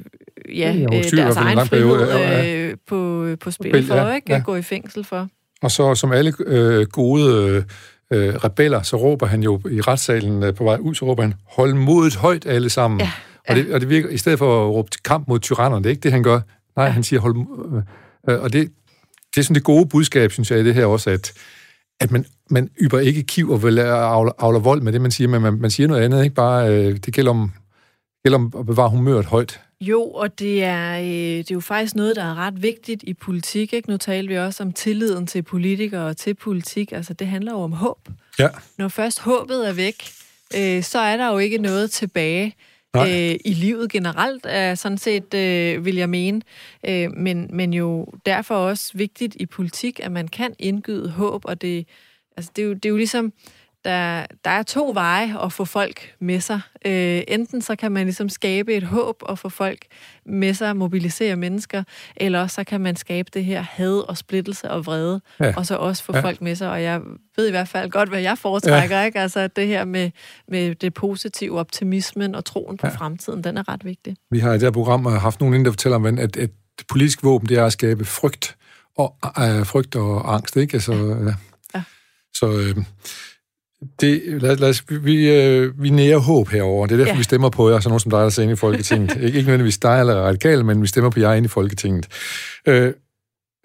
ja, 0.56 0.76
øh, 0.76 1.04
deres 1.12 1.38
egen 1.38 1.68
frihed 1.68 2.70
øh, 2.70 2.78
på, 2.88 3.28
på 3.40 3.52
spil 3.52 3.88
for, 3.88 3.96
ja, 3.96 4.16
ikke? 4.16 4.34
Ja. 4.34 4.42
Gå 4.46 4.56
i 4.56 4.62
fængsel 4.62 5.04
for. 5.04 5.28
Og 5.62 5.72
så 5.72 5.96
som 5.96 6.12
alle 6.12 6.34
øh, 6.46 6.86
gode 6.88 7.66
øh, 8.12 8.36
rebeller, 8.36 8.82
så 8.82 8.98
råber 8.98 9.26
han 9.26 9.44
jo 9.44 9.62
i 9.72 9.82
retssalen 9.82 10.44
øh, 10.44 10.54
på 10.54 10.64
vej 10.64 10.78
ud, 10.78 10.96
så 10.96 11.06
råber 11.06 11.24
han, 11.24 11.34
hold 11.48 11.74
modet 11.74 12.16
højt 12.16 12.46
alle 12.46 12.70
sammen. 12.70 13.00
Ja. 13.00 13.12
Og, 13.50 13.56
det, 13.56 13.74
og 13.74 13.82
det 13.82 13.90
virker, 13.90 14.10
i 14.10 14.18
stedet 14.18 14.40
for 14.40 14.66
at 14.66 14.74
råbe 14.74 14.90
kamp 15.06 15.28
mod 15.28 15.40
tyrannerne, 15.40 15.84
det 15.84 15.90
er 15.90 15.92
ikke 15.92 16.04
det, 16.04 16.12
han 16.12 16.24
gør. 16.24 16.40
Nej, 16.76 16.86
ja. 16.86 16.92
han 16.92 17.04
siger, 17.04 17.20
hold... 17.20 17.38
Øh, 18.30 18.42
og 18.42 18.54
det, 18.54 18.72
det 19.36 19.42
er 19.42 19.44
sådan 19.44 19.56
det 19.56 19.64
gode 19.64 19.86
budskab, 19.86 20.32
synes 20.32 20.52
jeg, 20.52 20.60
i 20.60 20.64
det 20.64 20.74
her 20.74 20.86
også, 20.86 21.10
at, 21.10 21.34
at 22.00 22.12
man, 22.12 22.26
man 22.52 22.70
yber 22.82 23.00
ikke 23.00 23.24
kiv 23.24 23.50
og 23.50 23.64
vil 23.64 23.80
avler 23.80 24.60
vold 24.60 24.82
med 24.82 24.94
det, 24.94 25.02
man 25.02 25.12
siger, 25.12 25.28
men 25.28 25.42
man, 25.42 25.54
man 25.54 25.72
siger 25.72 25.88
noget 25.88 26.02
andet, 26.02 26.24
ikke 26.24 26.36
bare... 26.36 26.74
Øh, 26.74 26.98
det 26.98 27.14
gælder 27.14 27.32
om, 27.32 27.52
gælder 28.24 28.38
om 28.38 28.54
at 28.60 28.66
bevare 28.66 28.90
humøret 28.90 29.26
højt. 29.26 29.60
Jo, 29.82 30.04
og 30.04 30.40
det 30.40 30.64
er, 30.64 31.00
øh, 31.00 31.06
det 31.06 31.52
er 31.52 31.56
jo 31.56 31.60
faktisk 31.60 31.96
noget, 31.96 32.16
der 32.16 32.24
er 32.24 32.36
ret 32.36 32.62
vigtigt 32.64 33.04
i 33.04 33.14
politik. 33.14 33.74
Ikke? 33.74 33.90
Nu 33.90 33.98
taler 33.98 34.28
vi 34.28 34.38
også 34.38 34.64
om 34.64 34.74
tilliden 34.74 35.28
til 35.28 35.42
politikere 35.44 36.06
og 36.08 36.18
til 36.18 36.34
politik. 36.34 36.92
Altså, 36.92 37.14
det 37.14 37.28
handler 37.28 37.52
jo 37.52 37.60
om 37.60 37.72
håb. 37.72 38.10
Ja. 38.40 38.48
Når 38.78 38.88
først 38.88 39.20
håbet 39.20 39.68
er 39.68 39.74
væk, 39.74 40.04
øh, 40.58 40.84
så 40.84 41.00
er 41.00 41.18
der 41.18 41.32
jo 41.32 41.38
ikke 41.38 41.58
noget 41.58 41.92
tilbage 41.92 42.56
øh, 42.98 43.36
i 43.46 43.54
livet 43.54 43.92
generelt, 43.92 44.46
er 44.50 44.76
sådan 44.76 44.98
set, 44.98 45.34
øh, 45.34 45.86
vil 45.86 45.96
jeg 45.96 46.10
mene. 46.10 46.42
Øh, 46.88 47.12
men, 47.12 47.50
men 47.54 47.74
jo 47.74 48.08
derfor 48.26 48.56
også 48.56 48.92
vigtigt 48.94 49.36
i 49.40 49.46
politik, 49.46 50.00
at 50.04 50.12
man 50.12 50.28
kan 50.28 50.54
indgyde 50.60 51.10
håb, 51.10 51.42
og 51.46 51.62
det, 51.62 51.86
altså 52.38 52.52
det, 52.56 52.62
er, 52.62 52.66
jo, 52.66 52.74
det 52.74 52.86
er 52.86 52.90
jo 52.90 52.98
ligesom 52.98 53.34
der, 53.86 54.26
der 54.46 54.52
er 54.52 54.64
to 54.64 54.92
veje 54.94 55.46
at 55.46 55.54
få 55.54 55.66
folk 55.66 56.14
med 56.20 56.40
sig. 56.40 56.62
Øh, 56.86 57.22
enten 57.28 57.62
så 57.62 57.76
kan 57.76 57.92
man 57.92 58.04
ligesom 58.04 58.30
skabe 58.30 58.74
et 58.74 58.84
håb 58.84 59.16
og 59.22 59.40
få 59.40 59.50
folk 59.50 59.86
med 60.26 60.54
sig, 60.54 60.78
mobilisere 60.78 61.36
mennesker, 61.36 61.84
eller 62.16 62.48
så 62.48 62.64
kan 62.64 62.82
man 62.82 62.96
skabe 62.96 63.30
det 63.34 63.46
her 63.46 63.62
had 63.62 64.08
og 64.10 64.18
splittelse 64.18 64.72
og 64.72 64.86
vrede, 64.86 65.22
ja. 65.40 65.54
og 65.58 65.66
så 65.66 65.76
også 65.76 66.04
få 66.04 66.16
ja. 66.16 66.22
folk 66.22 66.42
med 66.42 66.56
sig. 66.56 66.72
Og 66.72 66.84
jeg 66.84 67.02
ved 67.38 67.48
i 67.48 67.52
hvert 67.52 67.68
fald 67.68 67.90
godt, 67.90 68.10
hvad 68.10 68.22
jeg 68.22 68.38
foretrækker. 68.38 69.00
Ja. 69.00 69.06
Ikke? 69.06 69.20
Altså 69.20 69.48
det 69.48 69.68
her 69.68 69.86
med, 69.86 70.12
med 70.48 70.76
det 70.76 70.94
positive 70.94 71.60
optimismen 71.60 72.36
og 72.36 72.46
troen 72.46 72.78
på 72.78 72.88
ja. 72.88 72.94
fremtiden, 72.94 73.44
den 73.44 73.58
er 73.58 73.70
ret 73.70 73.86
vigtig. 73.86 74.16
Vi 74.32 74.40
har 74.40 74.50
i 74.50 74.54
det 74.54 74.62
her 74.62 74.72
program 74.72 75.06
haft 75.06 75.40
nogen, 75.40 75.66
der 75.66 75.72
fortæller 75.72 75.96
om, 75.96 76.06
at, 76.06 76.20
at 76.20 76.36
det 76.80 76.88
politiske 76.90 77.24
våben, 77.24 77.50
det 77.50 77.58
er 77.58 77.66
at 77.66 77.74
skabe 77.74 78.06
frygt 78.06 78.58
og 78.98 79.16
øh, 79.24 79.66
frygt 79.66 79.96
og 79.96 80.34
angst, 80.34 80.58
ikke? 80.58 80.74
Altså, 80.74 80.94
ja. 81.26 81.34
Så 82.34 82.52
øh, 82.52 82.84
det, 84.02 84.42
lad, 84.42 84.58
lad 84.58 84.70
os, 84.70 84.84
vi, 84.90 85.30
øh, 85.30 85.82
vi 85.82 85.90
nærer 85.90 86.18
håb 86.18 86.50
herover. 86.50 86.88
Det 86.88 86.94
er 86.94 86.98
derfor, 86.98 87.14
ja. 87.14 87.18
vi 87.18 87.24
stemmer 87.24 87.50
på 87.50 87.70
jer, 87.70 87.80
så 87.80 87.90
nogen 87.90 88.00
som 88.00 88.10
dig, 88.10 88.20
der 88.20 88.26
er 88.26 88.40
inde 88.40 88.54
i 88.54 88.56
Folketinget. 88.56 89.16
ikke, 89.16 89.26
ikke 89.26 89.42
nødvendigvis 89.42 89.78
dig 89.78 90.00
eller 90.00 90.16
radikale, 90.16 90.64
men 90.64 90.82
vi 90.82 90.88
stemmer 90.88 91.10
på 91.10 91.20
jer 91.20 91.34
inde 91.34 91.46
i 91.46 91.50
Folketinget. 91.50 92.08
Øh, 92.68 92.94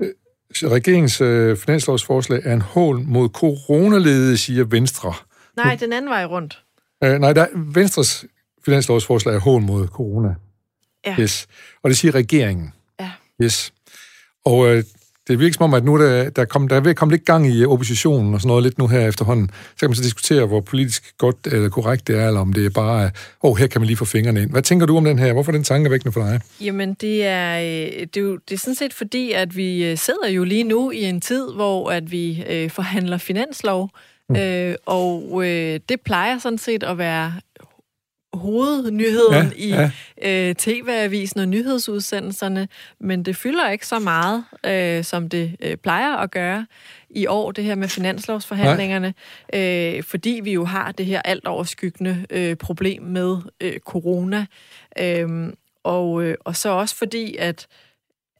øh, 0.03 0.09
regeringens 0.51 1.21
øh, 1.21 1.57
finanslovsforslag 1.57 2.41
er 2.45 2.53
en 2.53 2.63
hål 2.63 3.01
mod 3.01 3.29
coronaledet, 3.29 4.39
siger 4.39 4.65
Venstre. 4.65 5.15
Nej, 5.57 5.77
den 5.81 5.93
anden 5.93 6.11
vej 6.11 6.25
rundt. 6.25 6.63
Øh, 7.05 7.19
nej, 7.19 7.33
der, 7.33 7.47
Venstres 7.55 8.25
finanslovsforslag 8.65 9.35
er 9.35 9.41
hål 9.41 9.63
mod 9.63 9.89
corona. 9.89 10.35
Ja. 11.07 11.17
Yes. 11.21 11.47
Og 11.83 11.91
det 11.91 11.99
siger 11.99 12.15
regeringen. 12.15 12.73
Ja. 13.01 13.11
Yes. 13.43 13.73
Og 14.45 14.69
øh, 14.69 14.85
det 15.29 15.41
virker 15.41 15.55
som 15.55 15.65
om, 15.65 15.75
at 15.75 15.85
nu 15.85 15.99
der, 15.99 16.31
der, 16.31 16.45
kom, 16.45 16.69
der 16.69 16.77
er 16.77 16.81
ved 16.81 16.91
at 16.91 16.97
komme 16.97 17.15
lidt 17.15 17.25
gang 17.25 17.47
i 17.47 17.65
oppositionen 17.65 18.35
og 18.35 18.41
sådan 18.41 18.49
noget 18.49 18.63
lidt 18.63 18.79
nu 18.79 18.87
her 18.87 19.09
efterhånden. 19.09 19.51
Så 19.71 19.81
kan 19.81 19.91
man 19.91 19.97
så 19.97 20.03
diskutere, 20.03 20.47
hvor 20.47 20.61
politisk 20.61 21.19
godt 21.19 21.37
eller 21.47 21.69
korrekt 21.69 22.09
det 22.09 22.19
er, 22.19 22.27
eller 22.27 22.41
om 22.41 22.53
det 22.53 22.67
er 22.67 22.71
bare, 22.71 23.05
åh, 23.43 23.51
oh, 23.51 23.57
her 23.57 23.67
kan 23.67 23.81
man 23.81 23.87
lige 23.87 23.97
få 23.97 24.05
fingrene 24.05 24.43
ind. 24.43 24.51
Hvad 24.51 24.63
tænker 24.63 24.87
du 24.87 24.97
om 24.97 25.05
den 25.05 25.19
her? 25.19 25.33
Hvorfor 25.33 25.53
er 25.53 25.57
den 25.57 25.65
tanke 25.65 25.91
væk 25.91 26.01
for 26.13 26.21
dig? 26.21 26.41
Jamen, 26.61 26.95
det 26.95 27.25
er, 27.25 27.59
øh, 27.59 28.07
det, 28.15 28.17
er 28.17 28.21
jo, 28.21 28.39
det 28.49 28.55
er 28.55 28.59
sådan 28.59 28.75
set 28.75 28.95
fordi, 28.95 29.33
at 29.33 29.57
vi 29.57 29.85
øh, 29.85 29.99
sidder 29.99 30.29
jo 30.29 30.45
lige 30.45 30.65
nu 30.65 30.91
i 30.91 31.03
en 31.03 31.21
tid, 31.21 31.53
hvor 31.55 31.91
at 31.91 32.13
vi 32.13 32.45
øh, 32.49 32.71
forhandler 32.71 33.19
finanslov, 33.19 33.91
mm. 34.29 34.37
øh, 34.37 34.75
og 34.87 35.43
øh, 35.45 35.81
det 35.89 36.01
plejer 36.05 36.39
sådan 36.39 36.59
set 36.59 36.83
at 36.83 36.99
være 36.99 37.33
hovednyheden 38.37 39.53
ja, 39.59 39.67
ja. 39.67 39.91
i 40.23 40.49
øh, 40.49 40.55
TV-avisen 40.55 41.41
og 41.41 41.49
nyhedsudsendelserne, 41.49 42.69
men 43.01 43.23
det 43.23 43.37
fylder 43.37 43.71
ikke 43.71 43.87
så 43.87 43.99
meget, 43.99 44.45
øh, 44.67 45.05
som 45.05 45.29
det 45.29 45.57
øh, 45.61 45.77
plejer 45.77 46.17
at 46.17 46.31
gøre 46.31 46.67
i 47.11 47.27
år, 47.27 47.53
det 47.53 47.65
her 47.65 47.75
med 47.75 47.89
finanslovsforhandlingerne, 47.89 49.15
øh, 49.55 50.03
fordi 50.03 50.41
vi 50.45 50.53
jo 50.53 50.65
har 50.65 50.93
det 50.93 51.07
her 51.07 51.23
alt 51.23 51.47
overskyggende 51.47 52.27
øh, 52.31 52.57
problem 52.57 53.03
med 53.03 53.37
øh, 53.61 53.79
corona. 53.79 54.47
Øh, 54.99 55.53
og, 55.85 56.23
øh, 56.23 56.37
og 56.45 56.57
så 56.57 56.69
også 56.69 56.97
fordi, 56.97 57.37
at 57.37 57.67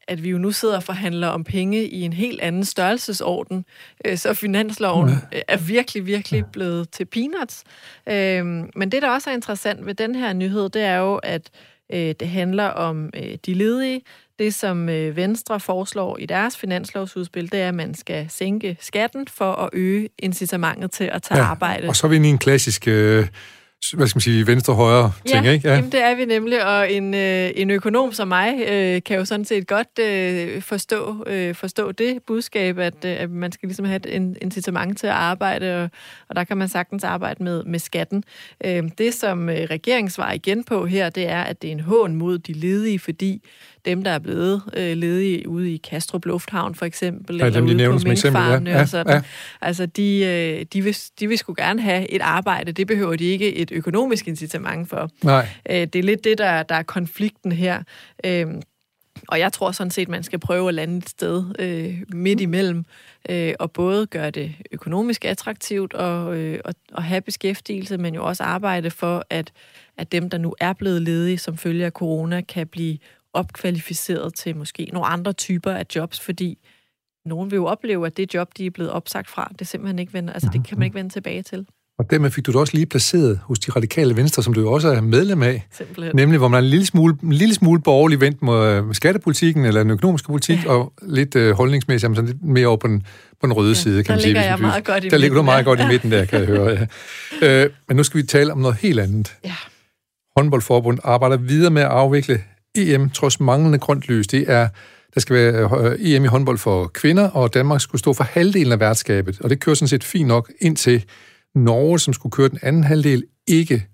at 0.07 0.23
vi 0.23 0.29
jo 0.29 0.37
nu 0.37 0.51
sidder 0.51 0.75
og 0.75 0.83
forhandler 0.83 1.27
om 1.27 1.43
penge 1.43 1.87
i 1.87 2.01
en 2.01 2.13
helt 2.13 2.41
anden 2.41 2.65
størrelsesorden, 2.65 3.65
øh, 4.05 4.17
så 4.17 4.33
finansloven 4.33 5.09
ja. 5.09 5.39
er 5.47 5.57
virkelig, 5.57 6.05
virkelig 6.05 6.45
blevet 6.45 6.89
til 6.89 7.05
peanuts. 7.05 7.63
Øh, 8.09 8.45
men 8.75 8.91
det, 8.91 9.01
der 9.01 9.09
også 9.09 9.29
er 9.29 9.33
interessant 9.33 9.85
ved 9.85 9.93
den 9.93 10.15
her 10.15 10.33
nyhed, 10.33 10.69
det 10.69 10.81
er 10.81 10.97
jo, 10.97 11.15
at 11.15 11.49
øh, 11.93 12.15
det 12.19 12.27
handler 12.27 12.65
om 12.65 13.09
de 13.45 13.53
ledige. 13.53 14.01
Det, 14.39 14.53
som 14.53 14.87
Venstre 14.87 15.59
foreslår 15.59 16.17
i 16.17 16.25
deres 16.25 16.57
finanslovsudspil, 16.57 17.51
det 17.51 17.61
er, 17.61 17.67
at 17.67 17.75
man 17.75 17.93
skal 17.93 18.25
sænke 18.29 18.77
skatten 18.79 19.27
for 19.27 19.53
at 19.53 19.69
øge 19.73 20.09
incitamentet 20.19 20.91
til 20.91 21.03
at 21.03 21.23
tage 21.23 21.39
ja, 21.39 21.45
arbejde. 21.45 21.87
Og 21.87 21.95
så 21.95 22.07
er 22.07 22.09
vi 22.09 22.15
inde 22.15 22.27
i 22.27 22.31
en 22.31 22.37
klassisk... 22.37 22.87
Øh 22.87 23.27
hvad 23.93 24.07
skal 24.07 24.17
man 24.17 24.21
sige, 24.21 24.47
venstre-højre 24.47 25.11
ting, 25.25 25.45
ja, 25.45 25.51
ikke? 25.51 25.67
Ja, 25.67 25.75
jamen, 25.75 25.91
det 25.91 26.03
er 26.03 26.15
vi 26.15 26.25
nemlig, 26.25 26.65
og 26.65 26.91
en, 26.91 27.13
øh, 27.13 27.51
en 27.55 27.69
økonom 27.69 28.13
som 28.13 28.27
mig 28.27 28.53
øh, 28.67 29.03
kan 29.03 29.17
jo 29.17 29.25
sådan 29.25 29.45
set 29.45 29.67
godt 29.67 29.99
øh, 29.99 30.61
forstå, 30.61 31.23
øh, 31.27 31.55
forstå 31.55 31.91
det 31.91 32.23
budskab, 32.27 32.79
at, 32.79 33.05
øh, 33.05 33.15
at 33.19 33.29
man 33.31 33.51
skal 33.51 33.67
ligesom 33.67 33.85
have 33.85 34.07
et 34.07 34.37
incitament 34.41 34.97
til 34.97 35.07
at 35.07 35.13
arbejde, 35.13 35.83
og, 35.83 35.89
og 36.29 36.35
der 36.35 36.43
kan 36.43 36.57
man 36.57 36.69
sagtens 36.69 37.03
arbejde 37.03 37.43
med, 37.43 37.63
med 37.63 37.79
skatten. 37.79 38.23
Øh, 38.65 38.83
det, 38.97 39.13
som 39.13 39.49
øh, 39.49 39.55
regeringen 39.55 40.09
svarer 40.09 40.33
igen 40.33 40.63
på 40.63 40.85
her, 40.85 41.09
det 41.09 41.29
er, 41.29 41.41
at 41.41 41.61
det 41.61 41.67
er 41.67 41.71
en 41.71 41.79
hån 41.79 42.15
mod 42.15 42.37
de 42.37 42.53
ledige, 42.53 42.99
fordi 42.99 43.41
dem, 43.85 44.03
der 44.03 44.11
er 44.11 44.19
blevet 44.19 44.61
øh, 44.73 44.97
ledige 44.97 45.49
ude 45.49 45.73
i 45.73 45.77
Kastrup 45.77 46.25
Lufthavn 46.25 46.75
for 46.75 46.85
eksempel, 46.85 47.37
ja, 47.37 47.45
eller 47.45 47.59
dem, 47.59 47.69
ude 47.69 47.99
på 47.99 48.07
minkfarmene 48.07 48.69
ja. 48.69 48.81
og 48.81 48.87
sådan. 48.87 49.13
Ja. 49.13 49.21
Altså, 49.61 49.85
de, 49.85 50.25
øh, 50.25 50.65
de, 50.73 50.83
vil, 50.83 50.97
de 51.19 51.27
vil 51.27 51.37
sgu 51.37 51.53
gerne 51.57 51.81
have 51.81 52.11
et 52.11 52.21
arbejde. 52.21 52.71
Det 52.71 52.87
behøver 52.87 53.15
de 53.15 53.25
ikke 53.25 53.55
et 53.55 53.71
økonomisk 53.71 54.27
incitament 54.27 54.89
for. 54.89 55.09
Nej. 55.23 55.47
Øh, 55.69 55.75
det 55.75 55.95
er 55.95 56.03
lidt 56.03 56.23
det, 56.23 56.37
der, 56.37 56.63
der 56.63 56.75
er 56.75 56.83
konflikten 56.83 57.51
her. 57.51 57.83
Øh, 58.23 58.47
og 59.27 59.39
jeg 59.39 59.53
tror 59.53 59.71
sådan 59.71 59.91
set, 59.91 60.09
man 60.09 60.23
skal 60.23 60.39
prøve 60.39 60.67
at 60.67 60.73
lande 60.73 60.97
et 60.97 61.09
sted 61.09 61.45
øh, 61.59 62.01
midt 62.13 62.41
imellem, 62.41 62.85
øh, 63.29 63.53
og 63.59 63.71
både 63.71 64.07
gøre 64.07 64.31
det 64.31 64.55
økonomisk 64.71 65.25
attraktivt 65.25 65.93
og, 65.93 66.37
øh, 66.37 66.59
og, 66.65 66.73
og 66.93 67.03
have 67.03 67.21
beskæftigelse, 67.21 67.97
men 67.97 68.15
jo 68.15 68.25
også 68.25 68.43
arbejde 68.43 68.91
for, 68.91 69.25
at, 69.29 69.51
at 69.97 70.11
dem, 70.11 70.29
der 70.29 70.37
nu 70.37 70.55
er 70.59 70.73
blevet 70.73 71.01
ledige 71.01 71.37
som 71.37 71.57
følge 71.57 71.85
af 71.85 71.91
corona, 71.91 72.41
kan 72.41 72.67
blive 72.67 72.97
opkvalificeret 73.37 74.33
til 74.33 74.55
måske 74.55 74.89
nogle 74.93 75.07
andre 75.07 75.33
typer 75.33 75.71
af 75.71 75.85
jobs, 75.95 76.19
fordi 76.19 76.57
nogen 77.25 77.51
vil 77.51 77.57
jo 77.57 77.65
opleve, 77.65 78.05
at 78.05 78.17
det 78.17 78.33
job, 78.33 78.47
de 78.57 78.65
er 78.65 78.71
blevet 78.71 78.91
opsagt 78.91 79.29
fra, 79.29 79.51
det 79.59 79.67
simpelthen 79.67 79.99
ikke 79.99 80.13
vende, 80.13 80.33
altså 80.33 80.49
det 80.53 80.67
kan 80.67 80.77
man 80.77 80.85
ikke 80.85 80.95
vende 80.95 81.13
tilbage 81.13 81.41
til. 81.41 81.65
Og 81.99 82.11
dermed 82.11 82.31
fik 82.31 82.45
du 82.45 82.51
det 82.51 82.59
også 82.59 82.73
lige 82.73 82.85
placeret 82.85 83.39
hos 83.43 83.59
de 83.59 83.71
radikale 83.71 84.15
venstre, 84.15 84.43
som 84.43 84.53
du 84.53 84.61
jo 84.61 84.71
også 84.71 84.87
er 84.87 85.01
medlem 85.01 85.43
af. 85.43 85.67
Simpelthen. 85.71 86.15
Nemlig, 86.15 86.37
hvor 86.37 86.47
man 86.47 86.57
er 86.57 86.61
en 86.63 86.69
lille 86.69 86.85
smule, 86.85 87.17
en 87.23 87.33
lille 87.33 87.55
smule 87.55 87.81
borgerlig 87.81 88.21
vendt 88.21 88.41
mod 88.41 88.67
øh, 88.67 88.83
skattepolitikken 88.93 89.65
eller 89.65 89.83
den 89.83 89.91
økonomiske 89.91 90.27
politik, 90.27 90.65
ja. 90.65 90.69
og 90.69 90.93
lidt 91.01 91.35
uh, 91.35 91.49
holdningsmæssigt, 91.49 92.15
sådan 92.15 92.29
lidt 92.29 92.43
mere 92.43 92.67
over 92.67 92.77
på 92.77 92.87
den, 92.87 93.05
på 93.41 93.47
den 93.47 93.53
røde 93.53 93.69
ja, 93.69 93.73
side, 93.73 94.03
kan 94.03 94.13
man 94.13 94.21
sige. 94.21 94.33
Der 94.33 94.39
ligger 94.39 94.49
jeg 94.49 94.59
meget 94.59 94.83
godt 94.83 95.05
i 95.05 95.09
Der 95.09 95.17
ligger 95.17 95.37
du 95.37 95.43
meget 95.43 95.65
godt 95.65 95.79
i 95.79 95.87
midten 95.87 96.11
der, 96.11 96.25
kan 96.25 96.39
jeg 96.39 96.47
høre. 96.47 96.87
Ja. 97.41 97.65
Uh, 97.65 97.71
men 97.87 97.97
nu 97.97 98.03
skal 98.03 98.21
vi 98.21 98.25
tale 98.25 98.51
om 98.51 98.57
noget 98.59 98.77
helt 98.77 98.99
andet. 98.99 99.35
Ja. 99.45 99.55
Håndboldforbund 100.37 100.99
arbejder 101.03 101.37
videre 101.37 101.71
med 101.71 101.81
at 101.81 101.87
afvikle 101.87 102.41
EM 102.77 103.09
trods 103.09 103.39
manglende 103.39 103.79
grønt 103.79 104.07
lys. 104.07 104.27
Det 104.27 104.51
er, 104.51 104.67
der 105.13 105.21
skal 105.21 105.35
være 105.35 105.91
øh, 105.91 105.97
EM 105.99 106.23
i 106.23 106.27
håndbold 106.27 106.57
for 106.57 106.87
kvinder, 106.87 107.29
og 107.29 107.53
Danmark 107.53 107.81
skulle 107.81 107.99
stå 107.99 108.13
for 108.13 108.23
halvdelen 108.23 108.71
af 108.71 108.79
værtskabet. 108.79 109.41
Og 109.41 109.49
det 109.49 109.59
kører 109.59 109.75
sådan 109.75 109.87
set 109.87 110.03
fint 110.03 110.27
nok 110.27 110.51
indtil 110.61 111.05
Norge, 111.55 111.99
som 111.99 112.13
skulle 112.13 112.31
køre 112.31 112.49
den 112.49 112.59
anden 112.61 112.83
halvdel, 112.83 113.23
ikke 113.47 113.85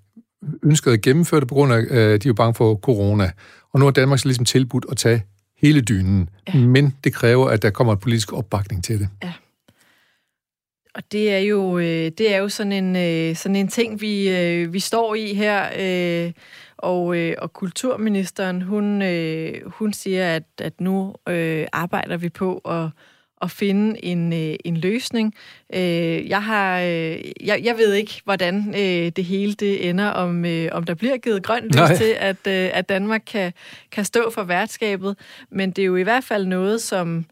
ønskede 0.64 0.94
at 0.94 1.02
gennemføre 1.02 1.40
det 1.40 1.48
på 1.48 1.56
grund 1.56 1.74
af, 1.74 1.82
øh, 1.90 2.20
de 2.20 2.28
jo 2.28 2.34
bange 2.34 2.54
for 2.54 2.76
corona. 2.76 3.32
Og 3.74 3.80
nu 3.80 3.88
er 3.88 3.92
Danmark 3.92 4.20
så 4.20 4.28
ligesom 4.28 4.46
tilbudt 4.46 4.86
at 4.92 4.98
tage 4.98 5.24
hele 5.58 5.82
dynen. 5.82 6.30
Ja. 6.54 6.60
Men 6.60 6.96
det 7.04 7.14
kræver, 7.14 7.50
at 7.50 7.62
der 7.62 7.70
kommer 7.70 7.94
en 7.94 8.00
politisk 8.00 8.34
opbakning 8.34 8.84
til 8.84 9.00
det. 9.00 9.10
Ja. 9.24 9.34
Og 10.96 11.04
det 11.12 11.34
er 11.34 11.38
jo, 11.38 11.78
øh, 11.78 12.12
det 12.18 12.34
er 12.34 12.38
jo 12.38 12.50
sådan, 12.50 12.96
en, 12.96 13.36
sådan 13.36 13.56
en 13.56 13.68
ting, 13.68 14.02
vi, 14.02 14.66
vi 14.66 14.80
står 14.80 15.16
i 15.16 15.34
her. 15.34 15.70
Og, 16.84 17.18
øh, 17.18 17.36
og 17.38 17.54
kulturministeren, 17.54 18.62
hun, 18.62 19.02
øh, 19.02 19.62
hun 19.66 19.94
siger, 19.94 20.36
at, 20.36 20.44
at 20.62 20.82
nu 20.82 21.16
øh, 21.30 21.68
arbejder 21.74 22.18
vi 22.18 22.30
på 22.30 22.58
at, 22.58 22.90
at 23.42 23.52
finde 23.52 24.06
en, 24.06 24.34
øh, 24.34 24.56
en 24.66 24.78
løsning. 24.78 25.34
Øh, 25.74 26.30
jeg, 26.30 26.44
har, 26.44 26.80
øh, 26.80 27.22
jeg, 27.42 27.62
jeg 27.64 27.78
ved 27.78 27.94
ikke, 27.94 28.22
hvordan 28.24 28.70
øh, 28.70 29.12
det 29.16 29.26
hele 29.26 29.54
det 29.54 29.90
ender, 29.90 30.08
om, 30.08 30.46
øh, 30.46 30.70
om 30.72 30.84
der 30.84 30.94
bliver 30.94 31.18
givet 31.18 31.44
grønt 31.44 31.66
lys 31.66 31.98
til, 31.98 32.16
at, 32.20 32.48
øh, 32.48 32.70
at 32.74 32.90
Danmark 32.90 33.22
kan, 33.28 33.54
kan 33.92 34.06
stå 34.06 34.30
for 34.30 34.44
værtskabet. 34.44 35.18
Men 35.52 35.72
det 35.72 35.82
er 35.82 35.86
jo 35.86 35.96
i 35.96 36.04
hvert 36.04 36.24
fald 36.24 36.46
noget, 36.46 36.82
som 36.82 37.26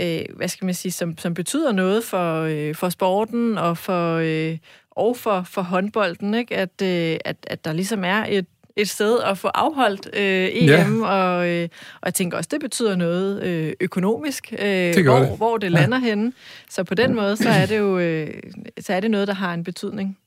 øh, 0.00 0.20
hvad 0.36 0.48
skal 0.48 0.64
man 0.64 0.74
sige, 0.74 0.92
som, 0.92 1.18
som 1.18 1.34
betyder 1.34 1.72
noget 1.72 2.04
for, 2.04 2.40
øh, 2.42 2.74
for 2.74 2.88
sporten 2.88 3.58
og 3.58 3.78
for, 3.78 4.16
øh, 4.22 4.58
og 4.90 5.16
for, 5.16 5.42
for 5.42 5.62
håndbolden, 5.62 6.34
ikke? 6.34 6.56
At, 6.56 6.82
øh, 6.82 7.16
at, 7.24 7.36
at 7.46 7.64
der 7.64 7.72
ligesom 7.72 8.04
er 8.04 8.24
et 8.28 8.46
et 8.76 8.88
sted 8.88 9.18
at 9.20 9.38
få 9.38 9.48
afholdt 9.48 10.08
øh, 10.12 10.48
EM, 10.52 11.02
ja. 11.02 11.08
og, 11.08 11.48
øh, 11.48 11.68
og 11.94 12.06
jeg 12.06 12.14
tænker 12.14 12.36
også, 12.36 12.48
det 12.52 12.60
betyder 12.60 12.96
noget 12.96 13.42
øh, 13.42 13.72
økonomisk, 13.80 14.54
øh, 14.58 14.68
det 14.68 15.04
hvor, 15.04 15.18
det. 15.18 15.36
hvor 15.36 15.56
det 15.58 15.72
lander 15.72 15.98
ja. 15.98 16.04
henne. 16.04 16.32
Så 16.70 16.84
på 16.84 16.94
den 16.94 17.14
måde, 17.14 17.36
så 17.36 17.48
er 17.48 17.66
det 17.66 17.78
jo 17.78 17.98
øh, 17.98 18.34
så 18.80 18.92
er 18.92 19.00
det 19.00 19.10
noget, 19.10 19.28
der 19.28 19.34
har 19.34 19.54
en 19.54 19.64
betydning. 19.64 20.18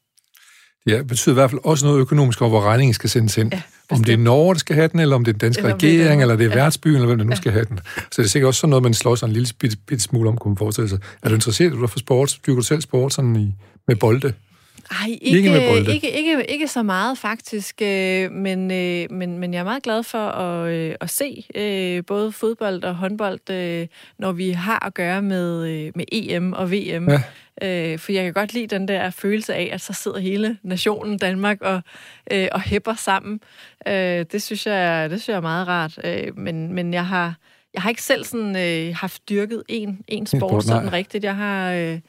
Ja, 0.87 0.97
det 0.97 1.07
betyder 1.07 1.33
i 1.33 1.39
hvert 1.39 1.49
fald 1.49 1.61
også 1.63 1.85
noget 1.85 1.99
økonomisk 1.99 2.41
over, 2.41 2.49
hvor 2.49 2.61
regningen 2.61 2.93
skal 2.93 3.09
sendes 3.09 3.37
ind. 3.37 3.53
Ja, 3.53 3.61
om 3.89 4.03
det 4.03 4.13
er 4.13 4.17
Norge, 4.17 4.53
der 4.53 4.59
skal 4.59 4.75
have 4.75 4.87
den, 4.87 4.99
eller 4.99 5.15
om 5.15 5.25
det 5.25 5.31
er 5.31 5.33
den 5.33 5.39
danske 5.39 5.59
eller 5.59 5.75
regering, 5.75 6.19
det 6.19 6.21
eller 6.21 6.35
det 6.35 6.45
er 6.45 6.49
ja. 6.49 6.55
værtsbyen, 6.55 6.95
eller 6.95 7.07
hvem 7.07 7.17
der 7.17 7.25
nu 7.25 7.31
ja. 7.31 7.35
skal 7.35 7.51
have 7.51 7.65
den. 7.65 7.79
Så 7.95 8.21
det 8.21 8.23
er 8.23 8.29
sikkert 8.29 8.47
også 8.47 8.59
sådan 8.59 8.69
noget, 8.69 8.83
man 8.83 8.93
slår 8.93 9.15
sig 9.15 9.27
en 9.27 9.33
lille 9.33 9.47
bit, 9.59 9.79
bit 9.87 10.01
smule 10.01 10.29
om, 10.29 10.37
kunne 10.37 10.49
man 10.49 10.57
forestille 10.57 10.89
sig. 10.89 10.99
Er 11.23 11.29
du 11.29 11.35
interesseret 11.35 11.71
du 11.71 11.87
for 11.87 11.99
sport? 11.99 12.37
Dyrker 12.47 12.59
du 12.59 12.65
selv 12.65 12.81
sport 12.81 13.13
sådan 13.13 13.35
i, 13.35 13.55
med 13.87 13.95
bolde? 13.95 14.33
Ej, 14.91 15.17
ikke, 15.21 15.37
ikke, 15.37 15.49
med 15.49 15.69
bolde. 15.69 15.93
ikke, 15.93 16.11
ikke, 16.11 16.51
ikke 16.51 16.67
så 16.67 16.83
meget 16.83 17.17
faktisk, 17.17 17.81
øh, 17.81 18.31
men, 18.31 18.71
øh, 18.71 19.11
men, 19.11 19.37
men 19.37 19.53
jeg 19.53 19.59
er 19.59 19.63
meget 19.63 19.83
glad 19.83 20.03
for 20.03 20.27
at, 20.27 20.71
øh, 20.71 20.95
at 21.01 21.09
se 21.09 21.45
både 22.07 22.31
fodbold 22.31 22.83
og 22.83 22.95
håndbold, 22.95 23.39
når 24.17 24.31
vi 24.31 24.49
har 24.49 24.85
at 24.85 24.93
gøre 24.93 25.21
med, 25.21 25.65
med 25.95 26.05
EM 26.11 26.53
og 26.53 26.71
VM. 26.71 27.09
Ja. 27.09 27.21
For 27.97 28.11
jeg 28.11 28.23
kan 28.23 28.33
godt 28.33 28.53
lide 28.53 28.67
den 28.67 28.87
der 28.87 29.09
følelse 29.09 29.53
af, 29.53 29.69
at 29.71 29.81
så 29.81 29.93
sidder 29.93 30.19
hele 30.19 30.57
nationen 30.63 31.17
Danmark 31.17 31.61
og, 31.61 31.81
og 32.51 32.61
hæpper 32.61 32.93
sammen. 32.93 33.39
Det 34.31 34.41
synes 34.41 34.67
jeg, 34.67 35.09
det 35.09 35.21
synes 35.21 35.29
jeg 35.29 35.35
er 35.37 35.41
meget 35.41 35.67
rart. 35.67 35.99
Men, 36.37 36.73
men 36.73 36.93
jeg 36.93 37.05
har, 37.05 37.35
jeg 37.73 37.81
har 37.81 37.89
ikke 37.89 38.03
selv 38.03 38.23
sådan, 38.23 38.93
haft 38.93 39.29
dyrket 39.29 39.63
en, 39.67 39.99
en 40.07 40.25
sport 40.25 40.63
sådan 40.63 40.93
rigtigt. 40.93 41.23
Jeg 41.23 41.35
har... 41.35 41.99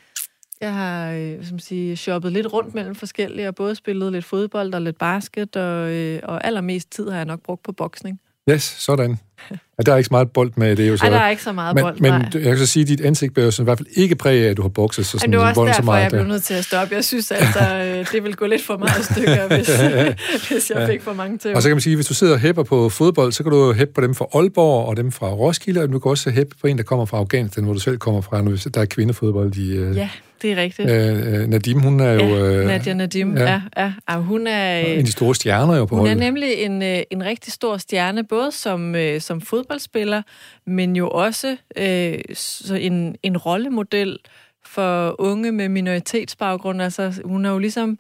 Jeg 0.61 0.75
har 0.75 1.11
øh, 1.11 1.47
som 1.47 1.59
sige, 1.59 1.97
shoppet 1.97 2.33
lidt 2.33 2.53
rundt 2.53 2.75
mellem 2.75 2.95
forskellige, 2.95 3.49
og 3.49 3.55
både 3.55 3.75
spillet 3.75 4.13
lidt 4.13 4.25
fodbold 4.25 4.75
og 4.75 4.83
lidt 4.83 4.99
basket, 4.99 5.57
og, 5.57 5.91
øh, 5.91 6.21
og 6.23 6.47
allermest 6.47 6.93
tid 6.93 7.09
har 7.11 7.17
jeg 7.17 7.25
nok 7.25 7.41
brugt 7.43 7.63
på 7.63 7.73
boksning. 7.73 8.21
Yes, 8.51 8.63
sådan. 8.63 9.19
Ja, 9.79 9.83
der 9.83 9.93
er 9.93 9.97
ikke 9.97 10.07
så 10.07 10.15
meget 10.15 10.31
bold 10.31 10.53
med 10.57 10.77
det. 10.77 10.85
Er 10.85 10.91
jo 10.91 10.97
så. 10.97 11.05
Ej, 11.05 11.11
der 11.11 11.19
er 11.19 11.29
ikke 11.29 11.43
så 11.43 11.53
meget 11.53 11.75
men, 11.75 11.83
bold, 11.83 12.01
Men 12.01 12.11
nej. 12.13 12.31
jeg 12.35 12.43
kan 12.43 12.59
så 12.59 12.67
sige, 12.67 12.83
at 12.83 12.89
dit 12.89 13.01
ansigt 13.01 13.35
bærer 13.35 13.61
i 13.61 13.65
hvert 13.65 13.79
fald 13.79 13.89
ikke 13.97 14.15
præg 14.15 14.45
af, 14.45 14.51
at 14.51 14.57
du 14.57 14.63
har 14.63 14.69
bukset 14.69 15.07
så 15.07 15.19
sådan 15.19 15.33
det 15.33 15.41
var 15.41 15.49
også 15.49 15.73
så 15.77 15.83
meget. 15.83 16.03
jeg 16.03 16.11
blev 16.11 16.25
nødt 16.25 16.43
til 16.43 16.55
at 16.55 16.65
stoppe. 16.65 16.95
Jeg 16.95 17.05
synes 17.05 17.31
altså, 17.31 18.05
det 18.13 18.25
vil 18.25 18.37
gå 18.37 18.47
lidt 18.47 18.65
for 18.65 18.77
meget 18.77 19.05
stykker, 19.05 19.49
hvis, 19.57 20.49
hvis 20.49 20.71
jeg 20.71 20.89
fik 20.89 21.03
for 21.03 21.13
mange 21.13 21.39
til. 21.39 21.55
Og 21.55 21.63
så 21.63 21.69
kan 21.69 21.77
man 21.77 21.81
sige, 21.81 21.93
at 21.93 21.97
hvis 21.97 22.07
du 22.07 22.15
sidder 22.15 22.33
og 22.33 22.41
hæpper 22.41 22.63
på 22.63 22.89
fodbold, 22.89 23.33
så 23.33 23.43
kan 23.43 23.53
du 23.53 23.73
hæppe 23.73 23.95
på 23.95 24.01
dem 24.01 24.15
fra 24.15 24.27
Aalborg 24.35 24.87
og 24.87 24.97
dem 24.97 25.13
fra 25.13 25.29
Roskilde, 25.29 25.83
og 25.83 25.93
du 25.93 25.99
kan 25.99 26.11
også 26.11 26.31
hæppe 26.31 26.57
på 26.61 26.67
en, 26.67 26.79
der 26.79 26.85
kommer 26.85 27.05
fra 27.05 27.19
Afghanistan, 27.19 27.65
hvor 27.65 27.73
du 27.73 27.81
selv 27.81 27.99
kommer 27.99 28.21
fra, 28.21 28.43
når 28.43 28.57
der 28.75 28.81
er 28.81 28.87
kvindefodbold 28.87 29.57
i... 29.57 29.77
Øh, 29.77 29.97
Ja, 29.97 30.11
det 30.43 30.53
er 30.53 30.57
rigtigt. 30.57 30.91
øh, 30.91 31.49
Nadim, 31.49 31.81
hun 31.81 32.01
er 32.01 32.13
jo 32.13 32.21
Ja, 32.21 32.61
øh, 32.61 32.67
Nadia 32.67 32.95
Nadim, 32.95 33.37
ja. 33.37 33.63
ja, 33.77 33.93
ja. 34.09 34.17
Hun 34.17 34.47
er... 34.47 34.79
en 34.79 34.99
af 34.99 35.05
de 35.05 35.13
store 35.13 35.35
stjerner 35.35 35.77
jo 35.77 35.85
på 35.85 35.97
Hun 35.97 36.07
er 36.07 36.15
nemlig 36.15 36.53
en, 36.53 36.83
øh, 36.83 37.03
en 37.11 37.25
rigtig 37.25 37.53
stor 37.53 37.77
stjerne, 37.77 38.25
både 38.25 38.53
som, 38.53 38.95
øh, 38.95 39.21
som 39.21 39.41
fodboldspiller, 39.41 40.23
men 40.67 40.97
jo 40.97 41.11
også 41.11 41.57
øh, 41.77 42.19
så 42.35 42.75
en, 42.75 43.17
en 43.23 43.37
rollemodel 43.37 44.19
for 44.67 45.21
unge 45.21 45.53
med 45.53 45.69
minoritetsbaggrund. 45.69 46.83
Altså, 46.83 47.21
hun 47.25 47.45
har 47.45 47.53
jo 47.53 47.59
ligesom 47.59 47.99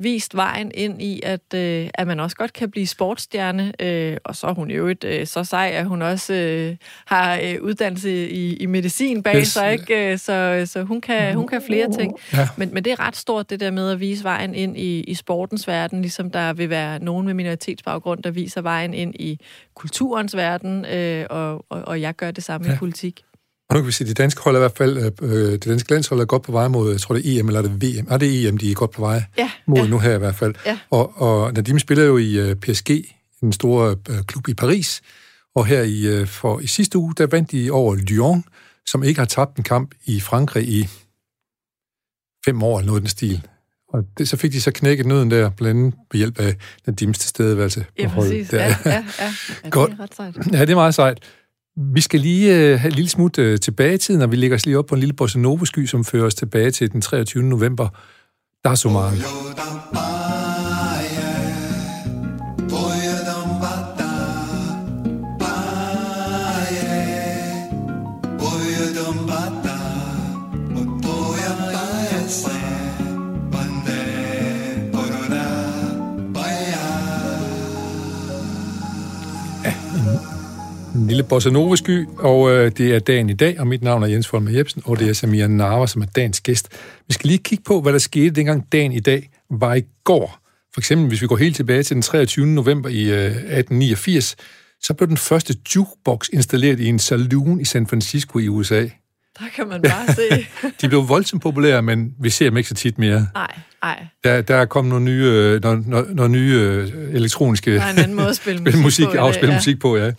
vist 0.00 0.36
vejen 0.36 0.70
ind 0.74 1.02
i, 1.02 1.20
at, 1.24 1.54
øh, 1.54 1.88
at 1.94 2.06
man 2.06 2.20
også 2.20 2.36
godt 2.36 2.52
kan 2.52 2.70
blive 2.70 2.86
sportsstjerne, 2.86 3.72
øh, 3.80 4.16
og 4.24 4.36
så 4.36 4.46
er 4.46 4.54
hun 4.54 4.70
jo 4.70 4.86
et 4.86 5.04
øh, 5.04 5.26
så 5.26 5.44
sej, 5.44 5.70
at 5.74 5.86
hun 5.86 6.02
også 6.02 6.34
øh, 6.34 6.76
har 7.06 7.38
øh, 7.42 7.62
uddannelse 7.62 8.30
i, 8.30 8.56
i 8.56 8.66
medicin 8.66 9.22
bag 9.22 9.36
Yes. 9.36 9.48
sig, 9.48 9.72
ikke? 9.72 10.12
Øh, 10.12 10.18
Så, 10.18 10.62
så 10.66 10.82
hun, 10.82 11.00
kan, 11.00 11.34
hun 11.34 11.46
kan 11.48 11.62
flere 11.66 11.92
ting. 11.92 12.14
Ja. 12.32 12.48
Men, 12.56 12.74
men 12.74 12.84
det 12.84 12.90
er 12.92 13.00
ret 13.06 13.16
stort, 13.16 13.50
det 13.50 13.60
der 13.60 13.70
med 13.70 13.90
at 13.90 14.00
vise 14.00 14.24
vejen 14.24 14.54
ind 14.54 14.76
i, 14.76 15.00
i 15.00 15.14
sportens 15.14 15.68
verden, 15.68 16.00
ligesom 16.02 16.30
der 16.30 16.52
vil 16.52 16.70
være 16.70 16.98
nogen 16.98 17.26
med 17.26 17.34
minoritetsbaggrund, 17.34 18.22
der 18.22 18.30
viser 18.30 18.60
vejen 18.60 18.94
ind 18.94 19.14
i 19.14 19.38
kulturens 19.74 20.36
verden, 20.36 20.84
øh, 20.84 21.26
og, 21.30 21.64
og, 21.68 21.82
og 21.86 22.00
jeg 22.00 22.16
gør 22.16 22.30
det 22.30 22.44
samme 22.44 22.64
ja. 22.66 22.70
Ja. 22.70 22.76
i 22.76 22.78
politik. 22.78 23.24
Og 23.68 23.74
nu 23.74 23.80
kan 23.80 23.86
vi 23.86 23.92
sige, 23.92 24.10
at 24.10 24.16
de 24.16 24.22
danske 24.22 24.40
hold 24.42 24.56
er 24.56 24.58
i 24.58 24.62
hvert 24.62 24.76
fald, 24.76 25.12
øh, 25.22 25.52
det 25.52 25.64
danske 25.64 25.90
landshold 25.90 26.20
er 26.20 26.24
godt 26.24 26.42
på 26.42 26.52
vej 26.52 26.68
mod, 26.68 26.90
jeg 26.90 27.00
tror 27.00 27.14
det 27.14 27.36
er 27.36 27.40
EM 27.40 27.48
eller 27.48 27.62
er 27.62 27.66
det 27.68 27.82
VM. 27.82 28.06
Ah, 28.10 28.20
det 28.20 28.44
er 28.44 28.48
EM, 28.48 28.58
de 28.58 28.70
er 28.70 28.74
godt 28.74 28.90
på 28.90 29.00
vej 29.00 29.22
Ja, 29.38 29.50
mod 29.66 29.78
ja. 29.78 29.86
nu 29.86 29.98
her 29.98 30.14
i 30.14 30.18
hvert 30.18 30.34
fald. 30.34 30.54
Ja. 30.66 30.78
Og, 30.90 31.22
og 31.22 31.52
Nadim 31.52 31.78
spiller 31.78 32.04
jo 32.04 32.16
i 32.16 32.38
øh, 32.38 32.56
PSG, 32.56 32.90
den 33.40 33.52
store 33.52 33.96
øh, 34.10 34.22
klub 34.26 34.48
i 34.48 34.54
Paris, 34.54 35.00
og 35.54 35.66
her 35.66 35.82
i, 35.82 36.06
øh, 36.06 36.26
for, 36.26 36.60
i 36.60 36.66
sidste 36.66 36.98
uge, 36.98 37.14
der 37.14 37.26
vandt 37.26 37.52
de 37.52 37.70
over 37.70 37.94
Lyon, 37.94 38.44
som 38.86 39.04
ikke 39.04 39.20
har 39.20 39.26
tabt 39.26 39.56
en 39.56 39.64
kamp 39.64 39.94
i 40.04 40.20
Frankrig 40.20 40.68
i 40.68 40.88
fem 42.44 42.62
år 42.62 42.78
eller 42.78 42.86
noget 42.86 43.02
den 43.02 43.08
stil. 43.08 43.46
Og 43.88 44.04
det, 44.18 44.28
så 44.28 44.36
fik 44.36 44.52
de 44.52 44.60
så 44.60 44.70
knækket 44.70 45.06
nøden 45.06 45.30
der, 45.30 45.50
blandt 45.50 45.80
andet 45.80 45.94
ved 46.12 46.18
hjælp 46.18 46.40
af 46.40 46.56
Nadims 46.86 47.18
tilstedeværelse 47.18 47.84
Ja, 47.98 48.08
præcis. 48.14 48.52
Ja, 48.52 48.66
ja, 48.66 48.76
ja. 48.84 49.04
ja 49.64 49.68
Godt. 49.70 49.90
Det 49.90 49.98
er 49.98 50.02
ret 50.02 50.14
sejt. 50.14 50.36
Ja, 50.52 50.60
det 50.60 50.70
er 50.70 50.74
meget 50.74 50.94
sejt. 50.94 51.18
Vi 51.80 52.00
skal 52.00 52.20
lige 52.20 52.56
øh, 52.56 52.80
have 52.80 52.90
en 52.90 52.94
lille 52.94 53.08
smut 53.08 53.38
øh, 53.38 53.60
tilbage 53.60 53.94
i 53.94 53.98
tiden, 53.98 54.22
og 54.22 54.30
vi 54.30 54.36
lægger 54.36 54.56
os 54.56 54.66
lige 54.66 54.78
op 54.78 54.86
på 54.86 54.94
en 54.94 55.00
lille 55.00 55.12
bossa 55.12 55.38
sky, 55.64 55.86
som 55.86 56.04
fører 56.04 56.26
os 56.26 56.34
tilbage 56.34 56.70
til 56.70 56.92
den 56.92 57.00
23. 57.00 57.42
november. 57.42 57.88
Der 58.64 58.70
er 58.70 58.74
så 58.74 58.88
meget. 58.88 60.47
Lille 81.08 81.22
bossa 81.22 81.50
nova 81.50 81.76
sky, 81.76 82.06
og 82.18 82.50
øh, 82.50 82.72
det 82.76 82.94
er 82.94 82.98
dagen 82.98 83.30
i 83.30 83.32
dag, 83.32 83.60
og 83.60 83.66
mit 83.66 83.82
navn 83.82 84.02
er 84.02 84.06
Jens 84.06 84.28
Folmer 84.28 84.50
Jebsen, 84.50 84.82
og 84.84 84.98
det 84.98 85.08
er 85.08 85.12
Samir 85.12 85.46
Narva, 85.46 85.86
som 85.86 86.02
er 86.02 86.06
dagens 86.06 86.40
gæst. 86.40 86.68
Vi 87.08 87.12
skal 87.12 87.28
lige 87.28 87.38
kigge 87.38 87.64
på, 87.66 87.80
hvad 87.80 87.92
der 87.92 87.98
skete 87.98 88.30
dengang 88.30 88.72
dagen 88.72 88.92
i 88.92 89.00
dag 89.00 89.30
var 89.50 89.74
i 89.74 89.82
går. 90.04 90.38
For 90.74 90.80
eksempel, 90.80 91.08
hvis 91.08 91.22
vi 91.22 91.26
går 91.26 91.36
helt 91.36 91.56
tilbage 91.56 91.82
til 91.82 91.94
den 91.94 92.02
23. 92.02 92.46
november 92.46 92.88
i 92.88 93.02
øh, 93.02 93.24
1889, 93.24 94.36
så 94.80 94.94
blev 94.94 95.08
den 95.08 95.16
første 95.16 95.54
jukebox 95.76 96.28
installeret 96.32 96.80
i 96.80 96.86
en 96.86 96.98
saloon 96.98 97.60
i 97.60 97.64
San 97.64 97.86
Francisco 97.86 98.38
i 98.38 98.48
USA. 98.48 98.88
Der 99.38 99.44
kan 99.56 99.68
man 99.68 99.82
bare 99.82 100.14
se. 100.14 100.46
De 100.80 100.88
blev 100.88 101.08
voldsomt 101.08 101.42
populære, 101.42 101.82
men 101.82 102.14
vi 102.20 102.30
ser 102.30 102.44
dem 102.50 102.56
ikke 102.56 102.68
så 102.68 102.74
tit 102.74 102.98
mere. 102.98 103.26
Nej, 103.34 103.54
nej. 103.82 104.06
Der, 104.24 104.42
der 104.42 104.56
er 104.56 104.64
kommet 104.64 104.90
nogle 104.90 105.04
nye, 105.04 105.24
øh, 105.24 105.62
nogle, 105.62 105.82
nogle, 105.86 106.14
nogle 106.14 106.32
nye 106.32 106.52
øh, 106.60 107.14
elektroniske 107.14 107.74
Der 107.74 107.82
er 107.82 107.90
en 107.92 107.98
anden 107.98 108.16
måde 108.16 108.28
at 108.28 108.36
spille 108.36 108.62
musik, 108.62 108.80
musik, 108.82 109.06
på. 109.06 109.12
afspille 109.16 109.52
ja. 109.52 109.58
musik 109.58 109.80
på, 109.80 109.96
ja. 109.96 110.12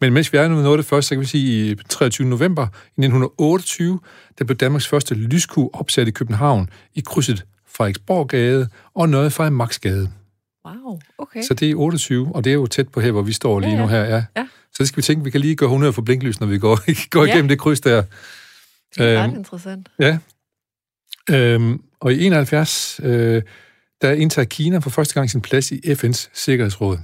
Men 0.00 0.12
mens 0.12 0.32
vi 0.32 0.38
er 0.38 0.48
nu 0.48 0.62
noget 0.62 0.78
det 0.78 0.86
første, 0.86 1.08
så 1.08 1.14
kan 1.14 1.20
vi 1.20 1.26
sige, 1.26 1.70
i 1.70 1.74
23. 1.88 2.26
november 2.28 2.62
i 2.62 2.66
1928, 3.00 4.00
der 4.38 4.44
blev 4.44 4.56
Danmarks 4.56 4.86
første 4.88 5.14
lyskue 5.14 5.70
opsat 5.72 6.08
i 6.08 6.10
København 6.10 6.68
i 6.94 7.02
krydset 7.06 7.44
Frederiksborggade 7.76 8.68
og 8.94 9.08
noget 9.08 9.32
fra 9.32 9.50
Maxgade. 9.50 10.08
Wow, 10.66 10.98
okay. 11.18 11.42
Så 11.42 11.54
det 11.54 11.70
er 11.70 11.74
28, 11.76 12.30
og 12.34 12.44
det 12.44 12.50
er 12.50 12.54
jo 12.54 12.66
tæt 12.66 12.88
på 12.88 13.00
her, 13.00 13.10
hvor 13.10 13.22
vi 13.22 13.32
står 13.32 13.60
lige 13.60 13.70
Ja, 13.70 13.76
nu 13.76 13.82
ja. 13.82 13.88
her, 13.88 14.04
ja. 14.04 14.24
Ja. 14.36 14.46
Så 14.72 14.76
det 14.78 14.88
skal 14.88 14.96
vi 14.96 15.02
tænke, 15.02 15.24
vi 15.24 15.30
kan 15.30 15.40
lige 15.40 15.56
gøre 15.56 15.66
100 15.66 15.92
for 15.92 16.02
blinklys, 16.02 16.40
når 16.40 16.46
vi 16.46 16.58
går, 16.58 16.80
går 17.10 17.24
Ja. 17.24 17.32
igennem 17.32 17.48
det 17.48 17.58
kryds 17.58 17.80
der. 17.80 18.02
Det 18.98 19.06
er 19.14 19.22
ret 19.22 19.28
øhm, 19.28 19.36
interessant. 19.38 19.88
Ja. 20.00 20.18
Øhm, 21.30 21.82
og 22.00 22.12
i 22.12 22.26
71, 22.26 23.00
øh, 23.02 23.42
der 24.02 24.12
indtager 24.12 24.46
Kina 24.46 24.78
for 24.78 24.90
første 24.90 25.14
gang 25.14 25.30
sin 25.30 25.40
plads 25.40 25.72
i 25.72 25.80
FN's 25.92 26.28
Sikkerhedsråd. 26.34 26.98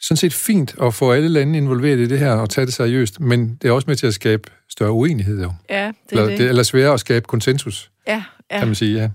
Sådan 0.00 0.16
set 0.16 0.34
fint 0.34 0.74
at 0.82 0.94
få 0.94 1.12
alle 1.12 1.28
lande 1.28 1.58
involveret 1.58 1.98
i 1.98 2.06
det 2.08 2.18
her 2.18 2.30
og 2.32 2.50
tage 2.50 2.66
det 2.66 2.74
seriøst, 2.74 3.20
men 3.20 3.54
det 3.62 3.68
er 3.68 3.72
også 3.72 3.84
med 3.88 3.96
til 3.96 4.06
at 4.06 4.14
skabe 4.14 4.50
større 4.68 4.92
uenighed, 4.92 5.42
jo. 5.42 5.52
Ja, 5.70 5.86
det 5.86 5.86
er 5.86 5.92
Eller, 6.10 6.26
det. 6.28 6.38
det, 6.38 6.48
eller 6.48 6.62
sværere 6.62 6.94
at 6.94 7.00
skabe 7.00 7.24
konsensus, 7.26 7.90
Ja, 8.06 8.24
ja. 8.50 8.58
kan 8.58 8.68
man 8.68 8.74
sige, 8.74 9.00
ja. 9.00 9.10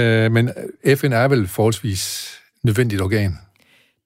Øh, 0.00 0.32
men 0.32 0.50
FN 0.96 1.12
er 1.12 1.28
vel 1.28 1.48
forholdsvis 1.48 2.30
nødvendigt 2.62 3.02
organ. 3.02 3.38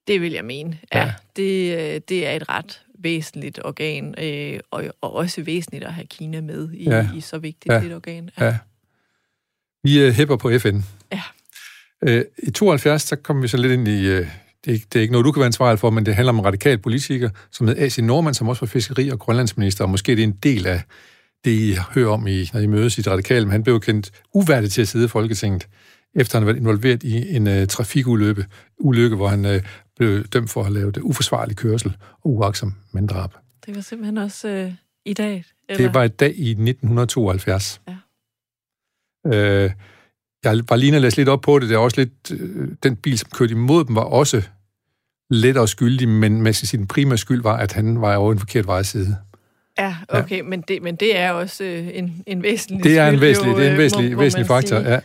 Det 0.07 0.21
vil 0.21 0.33
jeg 0.33 0.45
mene. 0.45 0.79
Ja, 0.95 0.99
Ja. 0.99 1.05
ja. 1.07 1.13
Det, 1.37 1.79
øh, 1.95 2.01
det 2.09 2.27
er 2.27 2.31
et 2.33 2.49
ret 2.49 2.82
væsentligt 3.03 3.59
organ, 3.65 4.15
øh, 4.19 4.61
og, 4.71 4.85
og 5.01 5.15
også 5.15 5.43
væsentligt 5.43 5.85
at 5.85 5.93
have 5.95 6.07
Kina 6.07 6.41
med 6.41 6.69
i, 6.75 6.85
Ja. 6.85 6.97
ja. 6.97 7.09
i 7.17 7.21
så 7.21 7.39
vigtigt 7.39 7.73
Ja. 7.75 7.83
et 7.83 7.95
organ. 7.95 8.31
Ja. 8.41 8.57
Vi 9.85 10.01
øh, 10.03 10.13
hæpper 10.13 10.37
på 10.37 10.51
FN. 10.59 10.81
Ja. 11.13 11.23
Øh, 12.07 12.25
I 12.43 12.51
72, 12.51 13.03
så 13.03 13.17
kom 13.17 13.43
vi 13.43 13.49
så 13.49 13.57
lidt 13.57 13.73
ind 13.73 13.89
i... 13.89 14.07
Øh, 14.07 14.27
det, 14.65 14.71
er 14.71 14.73
ikke, 14.75 14.87
det 14.93 14.99
er 14.99 15.03
ikke 15.03 15.13
noget, 15.13 15.25
du 15.25 15.33
kan 15.33 15.41
være 15.41 15.47
ansvarlig 15.47 15.79
for, 15.79 15.91
men 15.91 16.07
det 16.07 16.15
handler 16.15 16.33
om 16.33 16.39
en 16.39 16.45
radikal 16.45 16.79
politiker, 16.79 17.31
som 17.51 17.69
hed 17.69 17.79
A.C. 17.79 17.99
Norman, 17.99 18.35
som 18.35 18.49
også 18.49 18.61
var 18.61 18.67
fiskeri- 18.67 19.11
og 19.13 19.19
grønlandsminister, 19.19 19.85
og 19.85 19.91
måske 19.91 20.13
det 20.17 20.23
er 20.23 20.27
en 20.27 20.39
del 20.43 20.67
af 20.67 20.83
det, 21.45 21.51
I 21.51 21.77
hører 21.95 22.11
om, 22.11 22.27
i, 22.27 22.51
når 22.53 22.61
I 22.61 22.67
mødes 22.67 22.99
i 22.99 23.03
det 23.03 23.11
radikale, 23.13 23.45
men 23.45 23.53
han 23.53 23.63
blev 23.63 23.81
kendt 23.81 24.11
uværdig 24.35 24.71
til 24.73 24.83
at 24.83 24.89
sidde 24.89 25.05
i 25.05 25.09
Folketinget, 25.09 25.69
efter 26.15 26.39
han 26.39 26.47
været 26.47 26.57
involveret 26.57 27.03
i 27.03 27.37
en 27.37 27.47
uh, 27.47 27.67
trafikulykke, 27.67 28.47
ulykke, 28.79 29.17
hvor 29.17 29.29
han 29.29 29.45
uh, 29.45 29.57
blev 30.03 30.25
dømt 30.25 30.51
for 30.51 30.61
at 30.61 30.67
have 30.67 30.75
lavet 30.75 30.97
uforsvarlig 30.99 31.57
kørsel 31.57 31.97
og 32.25 32.31
uaksom 32.31 32.75
manddrab. 32.93 33.31
Det 33.67 33.75
var 33.75 33.81
simpelthen 33.83 34.19
også 34.19 34.49
øh, 34.49 34.73
i 35.05 35.15
dag. 35.15 35.45
Eller? 35.69 35.85
Det 35.87 35.95
var 35.95 36.05
et 36.05 36.21
dag 36.21 36.29
i 36.37 36.51
1972. 36.51 37.81
Ja. 37.89 37.95
Øh, 39.37 39.71
jeg 40.45 40.63
var 40.69 40.77
lige 40.77 40.97
og 40.97 41.01
læse 41.01 41.17
lidt 41.17 41.29
op 41.29 41.41
på 41.41 41.59
det. 41.59 41.69
Det 41.69 41.75
er 41.75 41.79
også 41.79 42.01
lidt... 42.01 42.33
Øh, 42.41 42.69
den 42.83 42.97
bil, 42.97 43.19
som 43.19 43.31
kørte 43.35 43.53
imod 43.53 43.85
dem, 43.85 43.95
var 43.95 44.03
også 44.03 44.43
lettere 45.31 45.69
skyldig, 45.69 46.09
men 46.09 46.43
med 46.43 46.53
sin 46.53 46.87
primære 46.87 47.19
skyld 47.19 47.43
var, 47.43 47.57
at 47.57 47.73
han 47.73 48.01
var 48.01 48.17
over 48.17 48.33
en 48.33 48.39
forkert 48.39 48.67
vejside. 48.67 49.17
Ja, 49.79 49.97
okay, 50.09 50.37
ja. 50.37 50.43
Men, 50.43 50.61
det, 50.69 50.83
men 50.83 50.97
det 50.97 51.17
er 51.19 51.31
også 51.31 51.65
øh, 51.65 51.89
en, 51.95 52.23
en 52.27 52.43
væsentlig 52.43 52.85
Det 52.85 52.99
er 52.99 53.09
en 53.09 53.21
væsentlig, 53.21 53.53
jo, 53.53 53.59
det 53.59 53.65
er 53.65 53.69
en 53.69 53.73
øh, 53.73 53.79
væsentlig, 53.79 54.13
må- 54.17 54.23
væsentlig 54.23 54.47
faktor, 54.47 54.79
sige. 54.81 54.91
ja. 54.93 55.01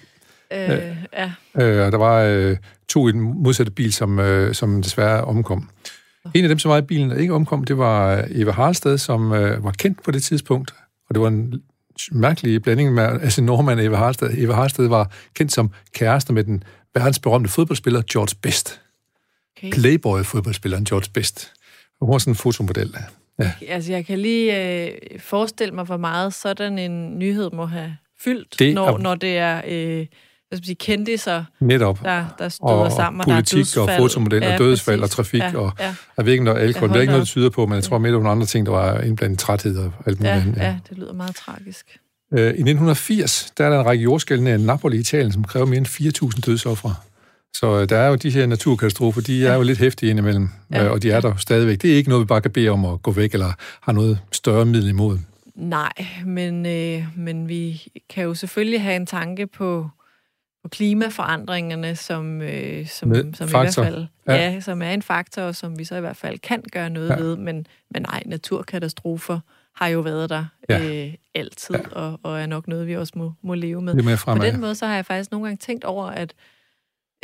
Øh, 0.54 0.96
ja. 1.14 1.32
Øh, 1.62 1.86
og 1.86 1.92
der 1.92 1.98
var 1.98 2.22
øh, 2.22 2.58
to 2.88 3.08
i 3.08 3.12
den 3.12 3.22
modsatte 3.22 3.72
bil, 3.72 3.94
som, 3.94 4.20
øh, 4.20 4.54
som 4.56 4.82
desværre 4.82 5.24
omkom. 5.24 5.70
En 6.34 6.44
af 6.46 6.50
dem, 6.50 6.60
som 6.60 6.72
var 6.72 6.78
i 6.78 6.82
bilen, 6.82 7.10
der 7.10 7.16
ikke 7.18 7.34
omkom, 7.34 7.64
det 7.64 7.78
var 7.78 8.16
øh, 8.18 8.24
Eva 8.30 8.52
Harlsted, 8.52 8.98
som 8.98 9.34
øh, 9.34 9.64
var 9.64 9.72
kendt 9.72 10.04
på 10.04 10.12
det 10.12 10.24
tidspunkt. 10.24 10.74
Og 11.10 11.16
det 11.16 11.22
var 11.22 11.28
en 11.28 11.62
mærkelig 12.12 12.62
blanding 12.62 12.94
med 12.94 13.04
altså 13.04 13.42
Norman 13.42 13.78
og 13.80 13.86
Eva 13.86 13.96
Harlsted. 13.98 14.30
Eva 14.38 14.54
Harlsted 14.54 14.88
var 14.88 15.12
kendt 15.34 15.52
som 15.54 15.72
kæreste 15.94 16.34
med 16.34 16.44
den 16.44 16.64
verdensberømte 16.94 17.50
fodboldspiller 17.50 18.02
George 18.12 18.36
Best. 18.42 18.82
Okay. 19.58 19.72
Playboy-fodboldspilleren 19.72 20.86
George 20.86 21.10
Best. 21.14 21.54
Hun 22.02 22.12
var 22.12 22.18
sådan 22.18 22.32
en 22.32 22.36
fotomodel. 22.36 22.96
Ja. 23.40 23.52
Altså, 23.68 23.92
jeg 23.92 24.06
kan 24.06 24.20
lige 24.20 24.84
øh, 24.88 24.92
forestille 25.20 25.74
mig, 25.76 25.86
hvor 25.86 25.98
meget 25.98 26.34
sådan 26.34 26.78
en 26.80 27.20
nyhed 27.20 27.50
må 27.54 27.66
have 27.66 27.98
fyldt, 28.20 28.60
det 28.60 28.74
når, 28.76 28.88
er- 28.88 28.98
når 28.98 29.16
det 29.16 29.38
er 29.38 29.62
øh, 29.68 30.06
hvad 30.50 30.58
skal 30.58 30.62
man 30.62 30.66
sige, 30.66 30.76
kendiser, 30.76 31.44
Netop. 31.60 32.04
der, 32.04 32.26
der 32.40 32.50
støder 32.50 32.72
og, 32.72 32.92
sammen. 32.92 33.22
og 33.22 33.28
der 33.28 33.34
er 33.34 33.36
politik 33.36 33.78
og 33.78 33.90
fotomodel 33.98 34.44
og 34.44 34.58
dødsfald 34.58 35.04
og 35.04 35.10
trafik 35.10 35.42
ja, 35.42 35.58
og 35.58 35.72
ja, 35.80 35.96
jeg 36.18 36.26
ved 36.26 36.34
ikke, 36.34 36.46
der 36.46 36.54
er 36.54 36.58
alkohol. 36.58 36.90
Ja, 36.90 36.94
det 36.94 36.98
er 36.98 37.02
ikke 37.02 37.12
noget, 37.12 37.28
der 37.28 37.32
tyder 37.32 37.50
på, 37.50 37.66
men 37.66 37.76
jeg 37.76 37.84
tror 37.84 37.98
der 37.98 38.04
var 38.04 38.12
nogle 38.12 38.30
andre 38.30 38.46
ting, 38.46 38.66
der 38.66 38.72
var 38.72 39.00
indblandet 39.00 39.40
træthed 39.40 39.78
og 39.78 39.92
alt 40.06 40.20
muligt 40.20 40.36
ja, 40.36 40.42
andet. 40.42 40.58
ja, 40.58 40.78
det 40.90 40.98
lyder 40.98 41.14
meget 41.14 41.36
tragisk. 41.36 42.00
Øh, 42.34 42.40
I 42.40 42.48
1980, 42.48 43.52
der 43.58 43.66
er 43.66 43.70
der 43.70 43.80
en 43.80 43.86
række 43.86 44.04
jordskælv 44.04 44.42
nær 44.42 44.58
Napoli 44.58 44.98
i 44.98 45.00
Italien, 45.00 45.32
som 45.32 45.44
kræver 45.44 45.66
mere 45.66 45.78
end 45.78 45.88
4.000 46.36 46.42
dødsoffre. 46.42 46.96
Så 47.54 47.82
øh, 47.82 47.90
der 47.90 47.98
er 47.98 48.08
jo 48.08 48.16
de 48.16 48.30
her 48.30 48.46
naturkatastrofer, 48.46 49.22
de 49.22 49.48
er 49.48 49.56
jo 49.56 49.62
lidt 49.62 49.80
hæftige 49.80 50.10
indimellem, 50.10 50.50
ja. 50.72 50.86
øh, 50.86 50.92
og 50.92 51.04
de 51.04 51.12
er 51.12 51.22
der 51.22 51.36
stadigvæk. 51.36 51.82
Det 51.82 51.92
er 51.92 51.96
ikke 51.96 52.10
noget, 52.10 52.22
vi 52.22 52.26
bare 52.26 52.42
kan 52.42 52.52
bede 52.52 52.70
om 52.70 52.86
at 52.86 53.02
gå 53.02 53.12
væk, 53.12 53.34
eller 53.34 53.52
har 53.82 53.92
noget 53.92 54.20
større 54.32 54.66
middel 54.66 54.90
imod. 54.90 55.20
Nej, 55.56 55.94
men, 56.26 56.66
øh, 56.66 57.04
men 57.16 57.50
vi 57.50 57.82
kan 58.10 58.24
jo 58.24 58.34
selvfølgelig 58.34 58.82
have 58.82 58.96
en 58.96 59.06
tanke 59.06 59.48
på, 59.48 59.90
på 60.64 60.70
klimaforandringerne, 60.70 61.96
som, 61.96 62.42
øh, 62.42 62.88
som, 62.88 63.10
Med 63.10 63.34
som 63.34 63.48
i 63.48 63.50
hvert 63.50 63.76
fald 63.76 64.06
Ja. 64.28 64.36
ja. 64.36 64.60
Som 64.60 64.82
er 64.82 64.92
en 64.92 65.02
faktor, 65.02 65.42
og 65.42 65.56
som 65.56 65.80
vi 65.80 65.84
så 65.84 65.96
i 65.96 66.00
hvert 66.00 66.18
fald 66.18 66.40
kan 66.40 66.64
gøre 66.72 66.90
noget 66.90 67.10
Ja. 67.10 67.16
ved. 67.16 67.36
Men, 67.36 67.68
men 67.92 68.02
nej, 68.02 68.24
naturkatastrofer 68.26 69.40
har 69.76 69.88
jo 69.88 70.00
været 70.00 70.30
der 70.30 70.46
Ja. 70.70 71.06
øh, 71.08 71.14
altid, 71.36 71.76
ja. 71.76 71.90
og, 71.92 72.20
og 72.24 72.42
er 72.42 72.46
nok 72.46 72.68
noget, 72.68 72.88
vi 72.88 72.96
også 72.96 73.14
må, 73.16 73.34
må 73.42 73.54
leve 73.54 73.82
med. 73.82 73.94
På 74.26 74.44
den 74.46 74.62
måde, 74.62 74.76
så 74.76 74.86
har 74.86 74.96
jeg 74.96 75.06
faktisk 75.06 75.32
nogle 75.32 75.48
gange 75.48 75.58
tænkt 75.58 75.84
over, 75.84 76.06
at 76.06 76.34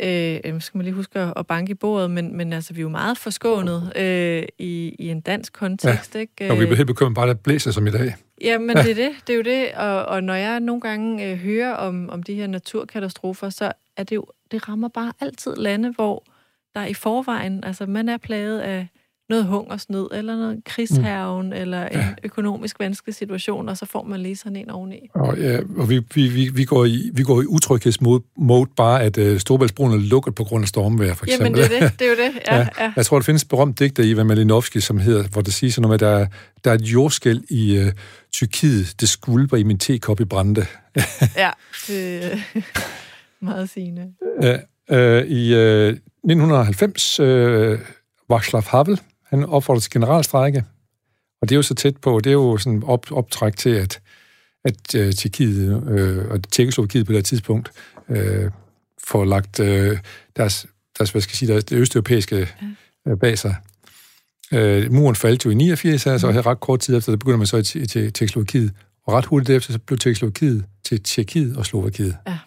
øh, 0.00 0.40
øh, 0.44 0.60
skal 0.60 0.78
man 0.78 0.84
lige 0.84 0.94
huske 0.94 1.18
at, 1.18 1.46
banke 1.46 1.70
i 1.70 1.74
bordet, 1.74 2.10
men, 2.10 2.36
men 2.36 2.52
altså, 2.52 2.74
vi 2.74 2.80
er 2.80 2.82
jo 2.82 2.88
meget 2.88 3.18
forskånet 3.18 3.92
øh, 3.96 4.42
i, 4.58 4.96
i 4.98 5.08
en 5.08 5.20
dansk 5.20 5.52
kontekst, 5.52 6.14
ja. 6.14 6.20
ikke? 6.20 6.50
Og 6.50 6.60
vi 6.60 6.64
bliver 6.64 6.76
helt 6.76 6.86
bekymret 6.86 7.14
bare, 7.14 7.30
at 7.30 7.36
det 7.36 7.42
blæser 7.42 7.70
som 7.70 7.86
i 7.86 7.90
dag. 7.90 8.14
Jamen, 8.40 8.76
det 8.76 8.90
er 8.90 8.94
det. 8.94 9.10
Det 9.26 9.32
er 9.32 9.36
jo 9.36 9.42
det. 9.42 9.72
Og, 9.76 10.04
og 10.04 10.22
når 10.24 10.34
jeg 10.34 10.60
nogle 10.60 10.80
gange 10.80 11.30
øh, 11.30 11.38
hører 11.38 11.72
om, 11.72 12.10
om 12.10 12.22
de 12.22 12.34
her 12.34 12.46
naturkatastrofer, 12.46 13.50
så 13.50 13.72
er 13.96 14.04
det 14.04 14.16
jo, 14.16 14.26
det 14.50 14.68
rammer 14.68 14.88
bare 14.88 15.12
altid 15.20 15.56
lande, 15.56 15.92
hvor 15.92 16.24
der 16.74 16.84
i 16.84 16.94
forvejen, 16.94 17.64
altså 17.64 17.86
man 17.86 18.08
er 18.08 18.16
plaget 18.16 18.60
af 18.60 18.88
noget 19.28 19.44
hungersnød, 19.44 20.08
eller 20.12 20.36
noget 20.36 20.64
krigshærgen, 20.64 21.46
mm. 21.46 21.52
eller 21.52 21.88
en 21.88 22.00
økonomisk 22.24 22.80
vanskelig 22.80 23.14
situation, 23.14 23.68
og 23.68 23.76
så 23.76 23.86
får 23.86 24.02
man 24.02 24.20
lige 24.20 24.36
sådan 24.36 24.56
en 24.56 24.70
oveni. 24.70 25.08
Og, 25.14 25.38
ja, 25.38 25.58
og 25.76 25.90
vi, 25.90 26.00
vi, 26.14 26.28
vi, 26.28 26.48
vi, 26.54 26.64
går 26.64 26.84
i, 26.84 27.10
vi 27.14 27.22
går 27.22 27.42
i 27.42 27.44
utryghedsmode 27.46 28.22
mode, 28.38 28.70
bare 28.76 29.02
at 29.02 29.18
uh, 29.18 29.38
Storbæltsbroen 29.38 29.92
er 29.92 29.96
lukket 29.96 30.34
på 30.34 30.44
grund 30.44 30.62
af 30.64 30.68
stormvejr, 30.68 31.14
for 31.14 31.26
eksempel. 31.26 31.46
Jamen, 31.60 31.70
det 31.70 31.82
er 31.82 31.88
det. 31.88 31.98
Det 31.98 32.06
er 32.06 32.10
jo 32.10 32.16
det. 32.16 32.40
Ja, 32.50 32.56
ja. 32.56 32.66
ja. 32.80 32.92
Jeg 32.96 33.06
tror, 33.06 33.18
der 33.18 33.24
findes 33.24 33.42
et 33.42 33.48
berømt 33.48 33.78
digter 33.78 34.02
i 34.02 34.10
Ivan 34.10 34.26
Malinovski, 34.26 34.80
som 34.80 34.98
hedder, 34.98 35.22
hvor 35.28 35.42
det 35.42 35.54
siger 35.54 35.70
sådan 35.70 35.88
noget 35.88 36.00
med, 36.00 36.08
at 36.08 36.12
der, 36.12 36.18
er- 36.20 36.26
der 36.64 36.70
er 36.70 36.74
et 36.74 36.82
jordskæld 36.82 37.42
i 37.50 37.78
uh, 37.78 37.86
Tyrkiet, 38.32 38.94
det 39.00 39.08
skvulper 39.08 39.56
i 39.56 39.62
min 39.62 39.78
tekop 39.78 40.20
i 40.20 40.24
brændte. 40.24 40.66
ja 41.36 41.50
det 41.86 42.24
er 42.24 42.36
meget 43.44 43.70
sigende. 43.70 44.06
Ja, 44.42 44.56
øh, 44.90 45.26
I 45.26 45.54
øh, 45.54 45.88
1990, 45.88 47.20
øh, 47.20 47.78
Václav 48.32 48.70
Havel, 48.70 49.00
han 49.34 49.44
opfordrede 49.44 49.84
til 49.84 49.90
generalstrække, 49.90 50.64
og 51.42 51.48
det 51.48 51.54
er 51.54 51.56
jo 51.56 51.62
så 51.62 51.74
tæt 51.74 51.96
på, 51.96 52.20
det 52.20 52.30
er 52.30 52.34
jo 52.34 52.56
sådan 52.56 52.82
op, 52.86 53.12
optræk 53.12 53.56
til, 53.56 53.70
at, 53.70 54.00
at 54.64 54.94
øh, 54.94 55.12
Tjekkiet 55.12 55.88
øh, 55.88 56.30
og 56.30 56.50
Tjekkoslovakiet 56.50 57.06
på 57.06 57.12
det 57.12 57.24
tidspunkt 57.24 57.70
øh, 58.08 58.50
får 59.04 59.24
lagt 59.24 59.60
øh, 59.60 59.98
deres, 60.36 60.66
deres, 60.98 61.10
hvad 61.10 61.22
skal 61.22 61.30
jeg 61.32 61.36
sige, 61.36 61.52
deres, 61.52 61.64
det 61.64 61.76
østeuropæiske 61.76 62.48
øh, 63.08 63.18
bag 63.18 63.38
sig. 63.38 63.56
Øh, 64.52 64.92
muren 64.92 65.16
faldt 65.16 65.44
jo 65.44 65.50
i 65.50 65.54
89, 65.54 66.06
altså, 66.06 66.26
og 66.26 66.32
her 66.32 66.46
ret 66.46 66.60
kort 66.60 66.80
tid 66.80 66.96
efter, 66.96 67.12
der 67.12 67.16
begynder 67.16 67.38
man 67.38 67.46
så 67.46 67.56
i, 67.56 67.86
Tjekkoslovakiet, 68.10 68.72
og 69.06 69.14
ret 69.14 69.24
hurtigt 69.24 69.48
derefter, 69.48 69.72
så 69.72 69.78
blev 69.78 69.98
Tjekkoslovakiet 69.98 70.64
til 70.84 71.02
Tjekkiet 71.02 71.56
og 71.56 71.66
Slovakiet. 71.66 72.16
Ja. 72.26 72.38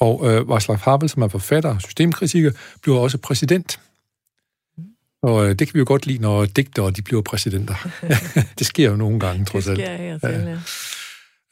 Og 0.00 0.26
øh, 0.26 0.40
Václav 0.40 0.76
Havel, 0.84 1.08
som 1.08 1.22
er 1.22 1.28
forfatter 1.28 1.74
og 1.74 1.82
systemkritiker, 1.82 2.50
bliver 2.82 2.98
også 2.98 3.18
præsident. 3.18 3.80
Og 5.22 5.44
øh, 5.44 5.48
det 5.54 5.58
kan 5.58 5.74
vi 5.74 5.78
jo 5.78 5.84
godt 5.88 6.06
lide, 6.06 6.18
når 6.22 6.44
digtere 6.44 6.90
de 6.90 7.02
bliver 7.02 7.22
præsidenter. 7.22 7.88
det 8.58 8.66
sker 8.66 8.90
jo 8.90 8.96
nogle 8.96 9.20
gange, 9.20 9.44
trods 9.44 9.64
Det 9.64 9.70
alt. 9.70 9.80
sker 9.80 9.92
jeg 9.92 10.20
til, 10.20 10.30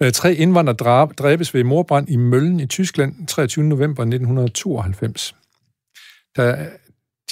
ja. 0.00 0.06
Øh, 0.06 0.12
tre 0.12 0.34
indvandrere 0.34 1.06
dræbes 1.18 1.54
ved 1.54 1.64
morbrand 1.64 2.08
i 2.10 2.16
Møllen 2.16 2.60
i 2.60 2.66
Tyskland 2.66 3.26
23. 3.26 3.64
november 3.64 4.02
1992. 4.02 5.34
Der, 6.36 6.66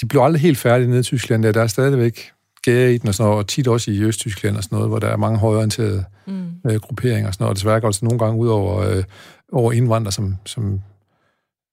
de 0.01 0.05
blev 0.05 0.21
aldrig 0.21 0.41
helt 0.41 0.57
færdige 0.57 0.87
nede 0.87 0.99
i 0.99 1.03
Tyskland. 1.03 1.43
Der, 1.43 1.51
der 1.51 1.61
er 1.61 1.67
stadigvæk 1.67 2.31
gære 2.61 2.93
i 2.93 2.97
den 2.97 3.07
og 3.07 3.15
sådan 3.15 3.29
noget, 3.29 3.43
og 3.43 3.47
tit 3.47 3.67
også 3.67 3.91
i 3.91 3.99
Østtyskland 4.01 4.57
og 4.57 4.63
sådan 4.63 4.75
noget, 4.75 4.89
hvor 4.89 4.99
der 4.99 5.07
er 5.07 5.17
mange 5.17 5.39
højorienterede 5.39 6.05
Mm. 6.27 6.47
øh, 6.69 6.75
grupperinger 6.75 7.27
og 7.27 7.33
sådan 7.33 7.43
noget. 7.43 7.49
Og 7.49 7.55
desværre 7.55 7.79
går 7.81 7.87
det 7.87 7.95
så 7.95 8.05
nogle 8.05 8.19
gange 8.19 8.37
ud 8.39 8.47
over, 8.47 8.79
øh, 8.89 9.03
over 9.51 9.71
indvandrere, 9.71 10.11
som, 10.11 10.35
som, 10.45 10.81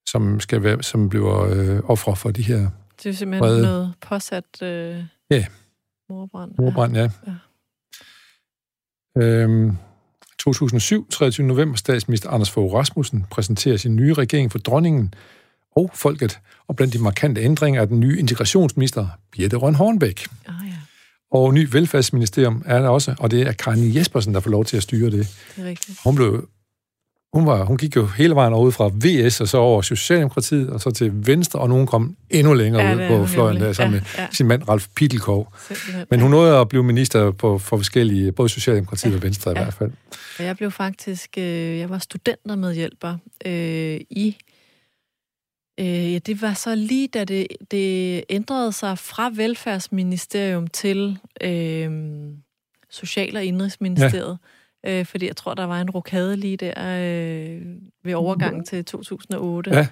som, 0.08 0.40
skal 0.40 0.62
være, 0.62 0.82
som 0.82 1.08
bliver 1.08 1.44
øh, 1.44 1.80
ofre 1.84 2.16
for 2.16 2.30
de 2.30 2.42
her 2.42 2.68
Det 3.02 3.08
er 3.10 3.12
simpelthen 3.14 3.50
Vrede. 3.50 3.62
noget 3.62 3.94
påsat 4.00 4.62
øh, 4.62 5.04
Ja. 5.30 5.46
morbrand. 6.08 6.52
Mordbrand, 6.58 6.96
ja. 6.96 7.08
Ja. 7.26 7.32
Øhm, 9.22 9.76
2007, 10.38 11.10
23. 11.10 11.46
november, 11.46 11.76
statsminister 11.76 12.30
Anders 12.30 12.50
Fogh 12.50 12.74
Rasmussen 12.74 13.24
præsenterer 13.30 13.76
sin 13.76 13.96
nye 13.96 14.12
regering 14.14 14.52
for 14.52 14.58
dronningen 14.58 15.14
og 15.76 15.90
folket, 15.94 16.40
og 16.68 16.76
blandt 16.76 16.94
de 16.94 16.98
markante 16.98 17.40
ændringer 17.40 17.80
er 17.80 17.84
den 17.84 18.00
nye 18.00 18.18
integrationsminister, 18.18 19.08
Birte 19.32 19.56
Røn 19.56 19.74
Hornbæk. 19.74 20.26
Ah, 20.46 20.54
ja, 20.66 20.72
Og 21.30 21.54
ny 21.54 21.68
velfærdsministerium 21.72 22.62
er 22.66 22.78
der 22.82 22.88
også, 22.88 23.14
og 23.18 23.30
det 23.30 23.42
er 23.42 23.52
Karin 23.52 23.96
Jespersen, 23.96 24.34
der 24.34 24.40
får 24.40 24.50
lov 24.50 24.64
til 24.64 24.76
at 24.76 24.82
styre 24.82 25.10
det. 25.10 25.42
det 25.56 25.64
er 25.64 25.68
rigtigt. 25.68 25.98
Hun 26.04 26.14
blev 26.14 26.48
hun, 27.34 27.46
var, 27.46 27.64
hun 27.64 27.76
gik 27.76 27.96
jo 27.96 28.06
hele 28.06 28.34
vejen 28.34 28.52
over 28.52 28.70
fra 28.70 28.90
VS 28.94 29.40
og 29.40 29.48
så 29.48 29.58
over 29.58 29.82
Socialdemokratiet, 29.82 30.70
og 30.70 30.80
så 30.80 30.90
til 30.90 31.26
Venstre, 31.26 31.58
og 31.60 31.68
nogen 31.68 31.86
kom 31.86 32.16
endnu 32.30 32.54
længere 32.54 32.82
Ja, 32.82 32.94
ud 32.94 33.18
på 33.18 33.26
fløjen 33.26 33.60
der 33.60 33.72
sammen 33.72 33.94
Ja, 33.94 34.00
med 34.00 34.06
ja. 34.18 34.26
sin 34.32 34.46
mand 34.46 34.68
Ralf 34.68 34.86
Pittelkov. 34.96 35.52
Men 36.10 36.20
hun 36.20 36.30
nåede 36.30 36.58
at 36.58 36.68
blive 36.68 36.84
minister 36.84 37.30
på, 37.30 37.58
for 37.58 37.76
forskellige, 37.76 38.32
både 38.32 38.48
Socialdemokratiet 38.48 39.10
Ja. 39.10 39.16
og 39.16 39.22
Venstre 39.22 39.50
i 39.52 39.54
Ja. 39.56 39.62
hvert 39.62 39.74
fald. 39.74 39.92
Og 40.38 40.44
jeg 40.44 40.56
blev 40.56 40.70
faktisk, 40.70 41.30
øh, 41.38 41.78
jeg 41.78 41.90
var 41.90 41.98
studentermedhjælper 41.98 43.16
øh, 43.46 44.00
i, 44.10 44.36
øh, 45.80 46.12
ja, 46.12 46.18
det 46.18 46.42
var 46.42 46.54
så 46.54 46.74
lige 46.74 47.08
da 47.08 47.24
det, 47.24 47.46
det 47.70 48.24
ændrede 48.28 48.72
sig 48.72 48.98
fra 48.98 49.30
velfærdsministerium 49.34 50.66
til 50.66 51.18
øh, 51.40 51.90
Social- 52.90 53.36
og 53.36 53.44
Indrigsministeriet. 53.44 54.38
Ja. 54.42 54.48
Øh, 54.86 55.04
fordi 55.06 55.26
jeg 55.26 55.36
tror, 55.36 55.54
der 55.54 55.64
var 55.64 55.80
en 55.80 55.90
rokade 55.90 56.36
lige 56.36 56.56
der 56.56 56.72
øh, 56.78 57.62
ved 58.04 58.14
overgangen 58.14 58.64
til 58.64 58.84
2008. 58.84 59.70
Ja, 59.74 59.86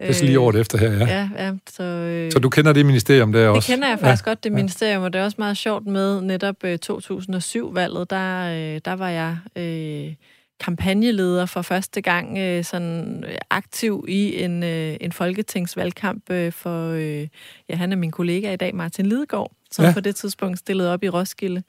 Det 0.00 0.08
er 0.08 0.12
så 0.12 0.24
lige 0.24 0.38
året 0.40 0.56
efter 0.60 0.78
her, 0.78 0.92
ja. 0.92 1.06
Ja, 1.06 1.28
ja 1.38 1.52
så, 1.70 1.82
øh, 1.82 2.32
Så 2.32 2.38
du 2.38 2.48
kender 2.48 2.72
det 2.72 2.86
ministerium 2.86 3.32
der 3.32 3.40
det 3.40 3.48
også? 3.48 3.72
kender 3.72 3.88
jeg 3.88 3.98
faktisk 3.98 4.26
ja. 4.26 4.30
godt, 4.30 4.44
det 4.44 4.52
ministerium, 4.52 5.02
og 5.02 5.12
det 5.12 5.18
er 5.20 5.24
også 5.24 5.36
meget 5.38 5.56
sjovt 5.56 5.86
med 5.86 6.20
netop 6.20 6.64
øh, 6.64 6.78
2007-valget, 6.86 8.10
der, 8.10 8.44
øh, 8.74 8.80
der 8.84 8.92
var 8.92 9.08
jeg 9.08 9.38
øh, 9.56 10.14
kampagneleder 10.60 11.46
for 11.46 11.62
første 11.62 12.00
gang 12.00 12.38
øh, 12.38 12.64
sådan 12.64 13.24
øh, 13.28 13.34
aktiv 13.50 14.04
i 14.08 14.42
en, 14.42 14.62
øh, 14.62 14.96
en 15.00 15.12
folketingsvalgkamp 15.12 16.30
øh, 16.30 16.52
for, 16.52 16.90
øh, 16.90 17.26
ja, 17.68 17.74
han 17.76 17.92
er 17.92 17.96
min 17.96 18.10
kollega 18.10 18.52
i 18.52 18.56
dag, 18.56 18.74
Martin 18.74 19.06
Lidegaard, 19.06 19.52
som 19.72 19.82
Ja. 19.82 19.88
ja. 19.88 19.94
på 19.94 20.00
det 20.00 20.16
tidspunkt 20.16 20.58
stillede 20.58 20.92
op 20.92 21.04
i 21.04 21.08
Roskilde. 21.08 21.62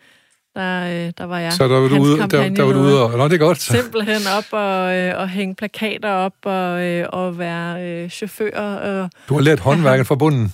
Der, 0.56 0.84
øh, 1.08 1.14
der 1.18 1.24
var 1.24 1.39
jeg 1.39 1.54
Så 1.54 1.68
der 1.68 1.80
var 1.80 1.88
du 1.88 1.97
ude, 2.02 2.18
der, 2.20 2.28
der 2.28 2.64
var 2.64 2.74
du 2.74 2.80
ude 2.80 3.04
og... 3.04 3.18
Nå, 3.18 3.28
det 3.28 3.34
er 3.34 3.38
godt. 3.38 3.62
Så. 3.62 3.74
Simpelthen 3.74 4.22
op 4.38 4.45
og, 4.52 4.95
øh, 4.97 5.20
og 5.20 5.30
hænge 5.30 5.56
plakater 5.56 6.10
op 6.10 6.34
og, 6.43 6.82
øh, 6.82 7.06
og 7.10 7.39
være 7.39 7.84
øh, 7.84 8.10
chauffør 8.10 8.58
og 8.60 9.10
Du 9.30 9.34
har 9.34 9.41
lært 9.41 9.60
håndværket 9.60 10.08
fra 10.08 10.16
bunden. 10.16 10.54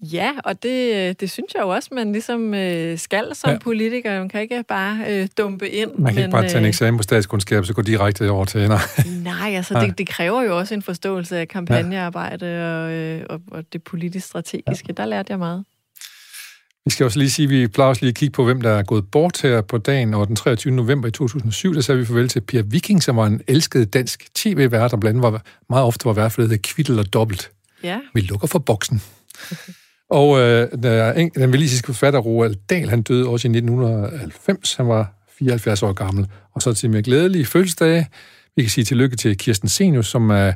Ja, 0.00 0.30
og 0.44 0.62
det, 0.62 1.20
det 1.20 1.30
synes 1.30 1.54
jeg 1.54 1.62
jo 1.62 1.68
også, 1.68 1.88
man 1.92 2.12
ligesom 2.12 2.54
øh, 2.54 2.98
skal 2.98 3.24
som 3.34 3.48
Ja. 3.48 3.52
ja. 3.52 3.58
politiker. 3.58 4.18
Man 4.18 4.28
kan 4.28 4.40
ikke 4.40 4.64
bare 4.68 4.98
øh, 5.08 5.28
dumpe 5.38 5.68
ind. 5.68 5.90
Man 5.98 6.14
kan 6.14 6.22
ikke 6.22 6.32
bare 6.32 6.48
tage 6.48 6.58
en 6.58 6.64
eksamen 6.64 6.96
på 6.96 7.02
statskundskab, 7.02 7.64
så 7.64 7.74
gå 7.74 7.82
direkte 7.82 8.30
over 8.30 8.44
til 8.44 8.60
ender. 8.64 8.78
øh, 8.98 9.12
Nej, 9.24 9.52
altså 9.56 9.74
Nej. 9.74 9.86
det, 9.86 9.98
det 9.98 10.08
kræver 10.08 10.42
jo 10.42 10.58
også 10.58 10.74
en 10.74 10.82
forståelse 10.82 11.38
af 11.38 11.48
kampagnearbejde 11.48 12.46
og, 12.74 12.92
øh, 12.92 13.22
og, 13.30 13.40
og 13.50 13.64
det 13.72 13.82
politisk 13.82 14.26
strategiske. 14.26 14.86
Ja. 14.88 14.92
Der 15.02 15.06
lærte 15.06 15.30
jeg 15.30 15.38
meget. 15.38 15.64
Vi 16.84 16.90
skal 16.90 17.04
også 17.04 17.18
lige 17.18 17.30
sige, 17.30 17.44
at 17.46 17.50
vi 17.50 17.66
plejer 17.66 17.88
også 17.88 18.02
lige 18.02 18.08
at 18.08 18.14
kigge 18.14 18.32
på, 18.32 18.44
hvem 18.44 18.60
der 18.60 18.70
er 18.70 18.82
gået 18.82 19.10
bort 19.10 19.42
her 19.42 19.60
på 19.60 19.78
dagen, 19.78 20.14
og 20.14 20.28
den 20.28 20.36
23. 20.36 20.72
november 20.74 21.08
i 21.08 21.10
2007, 21.10 21.74
der 21.74 21.80
sagde 21.80 21.98
vi 22.00 22.06
farvel 22.06 22.28
til 22.28 22.40
Per 22.40 22.62
Viking, 22.62 23.02
som 23.02 23.16
var 23.16 23.26
en 23.26 23.40
elsket 23.48 23.94
dansk 23.94 24.34
tv-vært, 24.34 24.92
og 24.92 25.00
blandt 25.00 25.18
andet 25.18 25.32
var, 25.32 25.42
meget 25.70 25.84
ofte 25.84 26.04
var 26.04 26.12
vært 26.12 26.32
for 26.32 26.42
det 26.42 26.62
Kvittel 26.62 26.98
og 26.98 27.12
Dobbelt. 27.12 27.50
Ja, 27.82 27.98
Vi 28.14 28.20
lukker 28.20 28.46
for 28.46 28.58
boksen. 28.58 29.02
Og 30.10 30.38
øh, 30.40 30.68
der, 30.82 31.12
en- 31.12 31.30
den 31.34 31.52
valisiske 31.52 31.86
forfatter 31.86 32.20
Roald 32.20 32.54
Dahl, 32.70 32.88
han 32.90 33.02
døde 33.02 33.26
også 33.28 33.48
i 33.48 33.50
1990. 33.50 34.74
Han 34.74 34.88
var 34.88 35.12
74 35.38 35.82
år 35.82 35.92
gammel. 35.92 36.26
Og 36.54 36.62
så 36.62 36.74
til 36.74 36.90
med 36.90 37.02
glædelige 37.02 37.46
fødselsdage. 37.46 38.08
Vi 38.56 38.62
kan 38.62 38.70
sige 38.70 38.84
tillykke 38.84 39.16
til 39.16 39.38
Kirsten 39.38 39.68
Senius, 39.68 40.06
som 40.06 40.30
er 40.30 40.52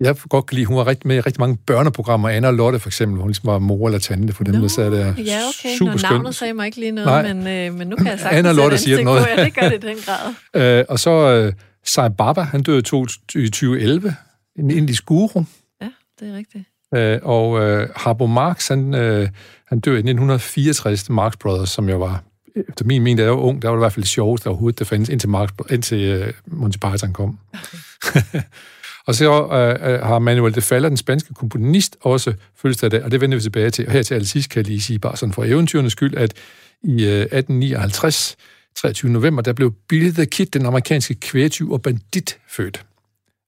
jeg 0.00 0.16
godt 0.28 0.46
kan 0.46 0.54
lide, 0.54 0.66
hun 0.66 0.76
var 0.76 0.86
rigtig 0.86 1.08
med 1.08 1.16
i 1.16 1.20
rigtig 1.20 1.40
mange 1.40 1.56
børneprogrammer. 1.66 2.28
Anna 2.28 2.48
og 2.48 2.54
Lotte 2.54 2.78
for 2.78 2.88
eksempel, 2.88 3.20
hun 3.20 3.28
ligesom 3.28 3.46
var 3.46 3.58
mor 3.58 3.86
eller 3.88 3.98
tante 3.98 4.32
for 4.32 4.44
dem, 4.44 4.54
Nå, 4.54 4.60
der 4.60 4.68
sad 4.68 4.90
der. 4.90 4.98
ja 5.06 5.40
okay. 5.48 5.76
Super 5.78 5.92
Nå, 5.92 5.98
navnet 6.10 6.34
sagde 6.34 6.54
mig 6.54 6.66
ikke 6.66 6.80
lige 6.80 6.92
noget, 6.92 7.06
Nej. 7.24 7.32
men, 7.34 7.46
øh, 7.72 7.78
men 7.78 7.88
nu 7.88 7.96
kan 7.96 8.06
jeg 8.06 8.18
sagtens 8.18 8.38
Anna 8.38 8.48
sætte 8.48 8.60
Lotte 8.62 8.78
siger 8.78 9.02
noget. 9.04 9.26
Ja, 9.36 9.44
det 9.44 9.54
gør 9.54 9.68
det 9.68 9.84
i 9.84 9.86
den 9.86 9.96
grad. 10.06 10.34
Øh, 10.78 10.84
og 10.88 10.98
så 10.98 11.10
øh, 11.10 11.52
Sai 11.84 12.08
Baba, 12.18 12.40
han 12.40 12.62
døde 12.62 12.78
i 12.78 12.82
to- 12.82 13.04
i 13.34 13.48
2011. 13.48 14.14
En 14.58 14.70
indisk 14.70 15.06
guru. 15.06 15.44
Ja, 15.82 15.88
det 16.20 16.28
er 16.32 16.36
rigtigt. 16.36 16.64
Øh, 16.94 17.18
og 17.22 17.60
øh, 17.62 17.88
Harbo 17.96 18.26
Marx, 18.26 18.68
han, 18.68 18.94
øh, 18.94 19.28
han 19.68 19.80
dør 19.80 19.92
i 19.92 19.96
1964, 19.96 21.10
Marx 21.10 21.32
Brothers, 21.40 21.70
som 21.70 21.88
jo 21.88 21.98
var, 21.98 22.22
efter 22.68 22.84
min 22.84 23.02
mening, 23.02 23.18
da 23.18 23.22
jeg 23.22 23.32
var 23.32 23.38
ung, 23.38 23.62
der 23.62 23.68
var 23.68 23.76
det 23.76 23.80
i 23.80 23.82
hvert 23.82 23.92
fald 23.92 24.02
det 24.02 24.10
sjoveste 24.10 24.46
overhovedet, 24.46 24.78
der 24.78 24.84
fandtes, 24.84 25.08
indtil, 25.08 25.28
Marx, 25.28 25.48
indtil 25.70 25.98
øh, 25.98 26.32
Monty 26.46 26.78
Python 26.78 27.12
kom. 27.12 27.38
Og 29.06 29.14
så 29.14 29.42
øh, 29.42 30.06
har 30.06 30.18
Manuel 30.18 30.54
de 30.54 30.60
Falla, 30.60 30.88
den 30.88 30.96
spanske 30.96 31.34
komponist, 31.34 31.96
også 32.00 32.32
fødselsdag 32.56 32.90
dag, 32.90 33.02
og 33.02 33.10
det 33.10 33.20
vender 33.20 33.36
vi 33.36 33.42
tilbage 33.42 33.70
til. 33.70 33.86
Og 33.86 33.92
her 33.92 34.02
til 34.02 34.14
allersidst 34.14 34.50
kan 34.50 34.58
jeg 34.58 34.66
lige 34.66 34.80
sige, 34.80 34.98
bare 34.98 35.16
sådan 35.16 35.32
for 35.32 35.44
eventyrenes 35.44 35.92
skyld, 35.92 36.16
at 36.16 36.34
i 36.82 37.04
øh, 37.04 37.20
1859, 37.20 38.36
23. 38.76 39.10
november, 39.10 39.42
der 39.42 39.52
blev 39.52 39.74
Billy 39.88 40.10
the 40.10 40.26
Kid, 40.26 40.46
den 40.46 40.66
amerikanske 40.66 41.14
kvætyv 41.14 41.72
og 41.72 41.82
bandit, 41.82 42.38
født. 42.48 42.84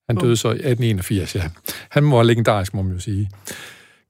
Han 0.09 0.17
døde 0.17 0.37
så 0.37 0.49
i 0.49 0.53
1881, 0.53 1.35
ja. 1.35 1.43
Han 1.91 2.11
var 2.11 2.23
legendarisk, 2.23 2.75
må 2.75 2.83
man 2.83 2.93
jo 2.93 3.01
sige. 3.01 3.31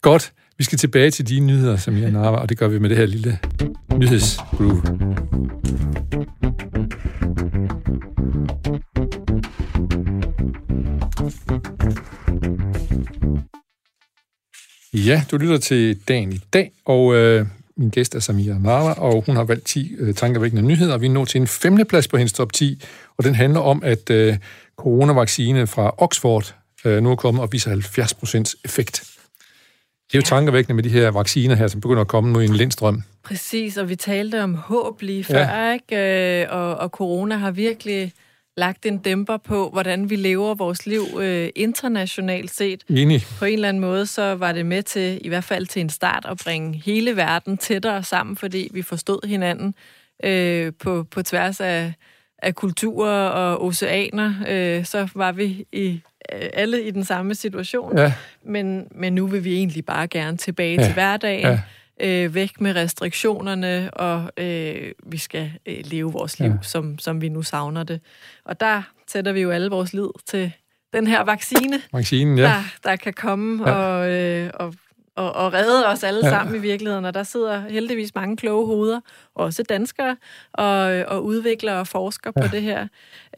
Godt, 0.03 0.32
vi 0.59 0.64
skal 0.64 0.78
tilbage 0.78 1.11
til 1.11 1.28
de 1.28 1.40
nyheder, 1.40 1.76
som 1.76 1.99
jeg 1.99 2.11
narver, 2.11 2.38
og 2.38 2.49
det 2.49 2.59
gør 2.59 2.68
vi 2.68 2.78
med 2.78 2.88
det 2.88 2.99
her 2.99 3.07
lille 3.07 3.38
nyhedsgroove. 3.96 4.82
Ja, 14.94 15.22
du 15.30 15.36
lytter 15.36 15.58
til 15.58 16.00
dagen 16.08 16.32
i 16.32 16.40
dag, 16.52 16.72
og 16.84 17.14
øh, 17.14 17.46
min 17.76 17.90
gæst 17.90 18.14
er 18.14 18.20
Samira 18.20 18.58
Nara, 18.58 18.94
og 18.94 19.24
hun 19.26 19.36
har 19.36 19.44
valgt 19.44 19.64
10 19.64 19.94
øh, 19.98 20.14
tankevækkende 20.14 20.62
nyheder. 20.62 20.98
Vi 20.98 21.08
nået 21.08 21.28
til 21.28 21.40
en 21.40 21.46
femteplads 21.46 22.08
på 22.08 22.16
hendes 22.16 22.32
top 22.32 22.52
10, 22.52 22.82
og 23.16 23.24
den 23.24 23.34
handler 23.34 23.60
om, 23.60 23.82
at 23.84 24.10
øh, 24.10 24.36
coronavaccine 24.76 25.66
fra 25.66 25.94
Oxford 25.98 26.54
øh, 26.84 27.02
nu 27.02 27.10
er 27.10 27.16
kommet 27.16 27.42
og 27.42 27.52
viser 27.52 27.70
70 27.70 28.14
procents 28.14 28.56
effekt. 28.64 29.04
Det 30.06 30.14
er 30.14 30.18
jo 30.18 30.22
tankevækkende 30.22 30.74
med 30.74 30.82
de 30.82 30.88
her 30.88 31.10
vacciner 31.10 31.54
her, 31.54 31.66
som 31.66 31.80
begynder 31.80 32.00
at 32.00 32.08
komme 32.08 32.32
nu 32.32 32.40
i 32.40 32.44
en 32.44 32.54
lindstrøm. 32.54 33.02
Præcis, 33.22 33.76
og 33.76 33.88
vi 33.88 33.96
talte 33.96 34.42
om 34.42 34.54
håb 34.54 35.02
lige 35.02 35.24
før, 35.24 35.38
ja. 35.38 35.72
ikke? 35.72 36.42
Øh, 36.42 36.46
og, 36.50 36.76
og 36.76 36.88
corona 36.88 37.36
har 37.36 37.50
virkelig 37.50 38.12
lagt 38.59 38.86
en 38.86 38.98
dæmper 38.98 39.36
på, 39.36 39.70
hvordan 39.70 40.11
vi 40.11 40.16
lever 40.16 40.54
vores 40.54 40.86
liv 40.86 41.02
øh, 41.20 41.48
internationalt 41.56 42.50
set. 42.50 42.84
Enig. 42.88 43.22
På 43.38 43.44
en 43.44 43.54
eller 43.54 43.68
anden 43.68 43.80
måde, 43.80 44.06
så 44.06 44.34
var 44.34 44.52
det 44.52 44.66
med 44.66 44.82
til, 44.82 45.20
i 45.24 45.28
hvert 45.28 45.44
fald 45.44 45.66
til 45.66 45.80
en 45.80 45.90
start, 45.90 46.26
at 46.28 46.40
bringe 46.44 46.82
hele 46.84 47.16
verden 47.16 47.59
tættere 47.59 48.02
sammen, 48.02 48.36
fordi 48.36 48.70
vi 48.72 48.82
forstod 48.82 49.28
hinanden 49.28 49.74
øh, 50.24 50.72
på, 50.78 51.06
på 51.11 51.22
tværs 51.22 51.61
af, 51.61 51.92
af 52.42 52.54
kulturer 52.54 53.28
og 53.28 53.64
oceaner. 53.64 54.34
Øh, 54.48 54.84
så 54.84 55.09
var 55.14 55.32
vi 55.32 55.66
i 55.72 56.00
øh, 56.32 56.48
alle 56.52 56.82
i 56.82 56.90
den 56.90 57.04
samme 57.04 57.34
situation. 57.34 57.98
Ja. 57.98 58.12
Men, 58.44 58.88
men 58.90 59.14
nu 59.14 59.26
vil 59.26 59.44
vi 59.44 59.54
egentlig 59.54 59.84
bare 59.84 60.09
gerne 60.09 60.36
tilbage 60.36 60.80
ja. 60.80 60.84
til 60.84 60.94
hverdagen. 60.94 61.46
Ja 61.46 61.61
øh, 62.01 62.34
væk 62.34 62.61
med 62.61 62.76
restriktionerne, 62.76 63.90
og 63.94 64.32
øh, 64.36 64.92
vi 65.07 65.18
skal 65.18 65.53
øh, 65.66 65.76
leve 65.84 66.12
vores 66.12 66.40
liv, 66.40 66.51
ja. 66.51 66.57
som, 66.62 66.99
som 66.99 67.20
vi 67.20 67.28
nu 67.28 67.42
savner 67.42 67.82
det. 67.82 68.01
Og 68.44 68.61
der 68.61 68.82
sætter 69.07 69.32
vi 69.32 69.40
jo 69.40 69.51
alle 69.51 69.70
vores 69.70 69.92
lid 69.92 70.09
til 70.26 70.53
den 70.92 71.07
her 71.07 71.24
vaccine, 71.24 71.82
Vaccinen, 71.92 72.38
ja. 72.38 72.44
der, 72.44 72.62
der 72.84 72.96
kan 72.96 73.12
komme 73.12 73.70
ja. 73.70 73.74
og, 73.74 74.11
øh, 74.11 74.51
og 74.55 74.74
og, 75.18 75.32
og 75.32 75.52
redde 75.52 75.86
os 75.86 76.04
alle 76.04 76.20
ja. 76.24 76.30
sammen 76.30 76.56
i 76.56 76.58
virkeligheden. 76.58 77.04
Og 77.04 77.14
der 77.14 77.22
sidder 77.22 77.60
heldigvis 77.60 78.14
mange 78.14 78.36
kloge 78.36 78.66
hoveder, 78.66 79.00
også 79.34 79.62
danskere, 79.62 80.16
og, 80.52 80.66
og 81.08 81.24
udvikler 81.24 81.74
og 81.74 81.86
forsker 81.86 82.32
ja. 82.36 82.40
på 82.40 82.48
det 82.52 82.62
her. 82.62 82.86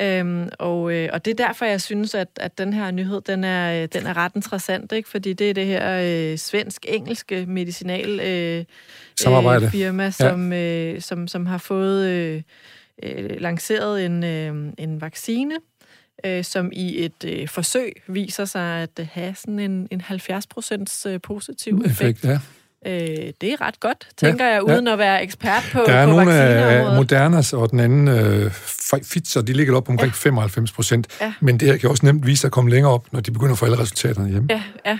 Øhm, 0.03 0.49
og, 0.59 0.93
øh, 0.93 1.09
og 1.12 1.24
det 1.24 1.41
er 1.41 1.47
derfor, 1.47 1.64
jeg 1.64 1.81
synes, 1.81 2.14
at, 2.14 2.28
at 2.37 2.59
den 2.59 2.72
her 2.72 2.91
nyhed, 2.91 3.20
den 3.20 3.45
er, 3.45 3.87
den 3.87 4.07
er 4.07 4.16
ret 4.16 4.33
interessant, 4.35 4.93
ikke? 4.93 5.09
fordi 5.09 5.33
det 5.33 5.51
er 5.51 5.55
det 5.55 5.66
her 5.66 6.01
øh, 6.33 6.39
svensk-engelske 6.39 7.47
medicinal 7.47 8.20
øh, 8.20 8.64
Samarbejde. 9.20 9.64
Øh, 9.64 9.70
firma, 9.70 10.11
som, 10.11 10.53
ja. 10.53 10.93
øh, 10.93 11.01
som, 11.01 11.28
som 11.28 11.47
har 11.47 11.59
fået 11.59 12.07
øh, 12.07 12.43
øh, 13.03 13.31
lanceret 13.41 14.05
en, 14.07 14.24
øh, 14.24 14.72
en 14.78 15.01
vaccine, 15.01 15.55
øh, 16.25 16.45
som 16.45 16.71
i 16.73 17.05
et 17.05 17.25
øh, 17.25 17.49
forsøg 17.49 18.03
viser 18.07 18.45
sig 18.45 18.83
at 18.83 19.07
have 19.12 19.35
sådan 19.35 19.59
en, 19.59 19.89
en 19.91 20.01
70% 20.01 21.09
øh, 21.09 21.21
positiv 21.21 21.83
effekt. 21.85 21.91
effekt 21.91 22.25
ja. 22.25 22.41
Øh, 22.87 22.93
det 23.41 23.53
er 23.53 23.61
ret 23.61 23.81
godt, 23.81 24.09
tænker 24.16 24.45
ja, 24.45 24.53
jeg, 24.53 24.62
uden 24.62 24.87
ja. 24.87 24.93
at 24.93 24.99
være 24.99 25.22
ekspert 25.22 25.70
på 25.72 25.78
Der 25.87 25.93
er 25.93 26.07
på 26.07 26.11
nogle 26.11 26.35
af 26.35 26.97
Modernas 26.97 27.53
og 27.53 27.70
den 27.70 27.81
anden 27.81 28.09
øh, 28.09 28.51
Pfizer, 28.99 29.43
de 29.43 29.53
ligger 29.53 29.76
op 29.76 29.89
omkring 29.89 30.11
ja. 30.11 30.16
95 30.16 30.72
procent. 30.72 31.07
Ja. 31.20 31.33
Men 31.41 31.61
det 31.61 31.68
her 31.68 31.76
kan 31.76 31.91
også 31.91 32.07
nemt 32.07 32.26
vise 32.26 32.41
sig 32.41 32.49
at 32.49 32.53
komme 32.53 32.70
længere 32.70 32.93
op, 32.93 33.12
når 33.12 33.20
de 33.20 33.31
begynder 33.31 33.53
at 33.53 33.59
få 33.59 33.64
alle 33.64 33.78
resultaterne 33.78 34.31
hjemme. 34.31 34.49
Ja, 34.51 34.62
ja. 34.87 34.99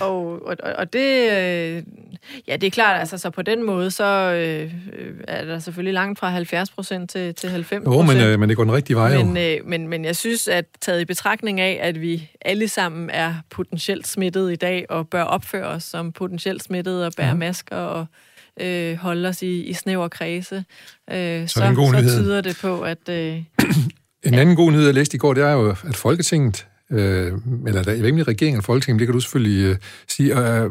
og, 0.06 0.46
og, 0.46 0.56
og 0.78 0.92
det, 0.92 1.30
øh, 1.32 1.82
ja, 2.48 2.56
det 2.56 2.66
er 2.66 2.70
klart, 2.70 3.00
altså 3.00 3.18
så 3.18 3.30
på 3.30 3.42
den 3.42 3.62
måde, 3.62 3.90
så 3.90 4.04
øh, 4.04 4.72
er 5.28 5.44
der 5.44 5.58
selvfølgelig 5.58 5.94
langt 5.94 6.18
fra 6.18 6.28
70 6.28 6.70
procent 6.70 7.10
til, 7.10 7.34
til 7.34 7.50
90 7.50 7.84
procent. 7.84 8.08
Jo, 8.08 8.14
men, 8.14 8.32
øh, 8.32 8.40
men 8.40 8.48
det 8.48 8.56
går 8.56 8.64
den 8.64 8.72
rigtige 8.72 8.96
vej 8.96 9.22
men, 9.22 9.36
øh, 9.36 9.56
men, 9.64 9.88
men 9.88 10.04
jeg 10.04 10.16
synes, 10.16 10.48
at 10.48 10.64
taget 10.80 11.00
i 11.00 11.04
betragtning 11.04 11.60
af, 11.60 11.80
at 11.82 12.00
vi 12.00 12.30
alle 12.44 12.68
sammen 12.68 13.10
er 13.10 13.34
potentielt 13.50 14.06
smittet 14.06 14.52
i 14.52 14.56
dag, 14.56 14.86
og 14.88 15.08
bør 15.08 15.22
opføre 15.22 15.66
os 15.66 15.84
som 15.84 16.12
potentielt 16.12 16.62
smittet 16.62 16.99
og 17.06 17.12
bære 17.16 17.28
ja. 17.28 17.34
masker 17.34 17.76
og 17.76 18.06
øh, 18.60 18.96
holde 18.96 19.28
os 19.28 19.42
i, 19.42 19.62
i 19.62 19.72
snæver 19.72 20.08
kredse, 20.08 20.64
øh, 21.10 21.48
så, 21.48 21.48
så, 21.48 21.92
så 22.00 22.16
tyder 22.16 22.40
det 22.40 22.58
på, 22.60 22.80
at... 22.80 23.08
Øh, 23.08 23.42
en 24.26 24.34
anden 24.34 24.56
god 24.56 24.72
nyhed, 24.72 24.84
jeg 24.84 24.94
læste 24.94 25.14
i 25.14 25.18
går, 25.18 25.34
det 25.34 25.44
er 25.44 25.52
jo, 25.52 25.70
at 25.70 25.96
Folketinget, 25.96 26.66
øh, 26.90 27.32
eller 27.66 27.82
der, 27.82 27.92
jeg 27.92 28.02
ved 28.02 28.06
ikke, 28.06 28.22
regeringen 28.22 28.56
eller 28.56 28.62
Folketinget, 28.62 29.00
det 29.00 29.06
kan 29.06 29.14
du 29.14 29.20
selvfølgelig 29.20 29.64
øh, 29.64 29.76
sige, 30.08 30.38
øh, 30.38 30.70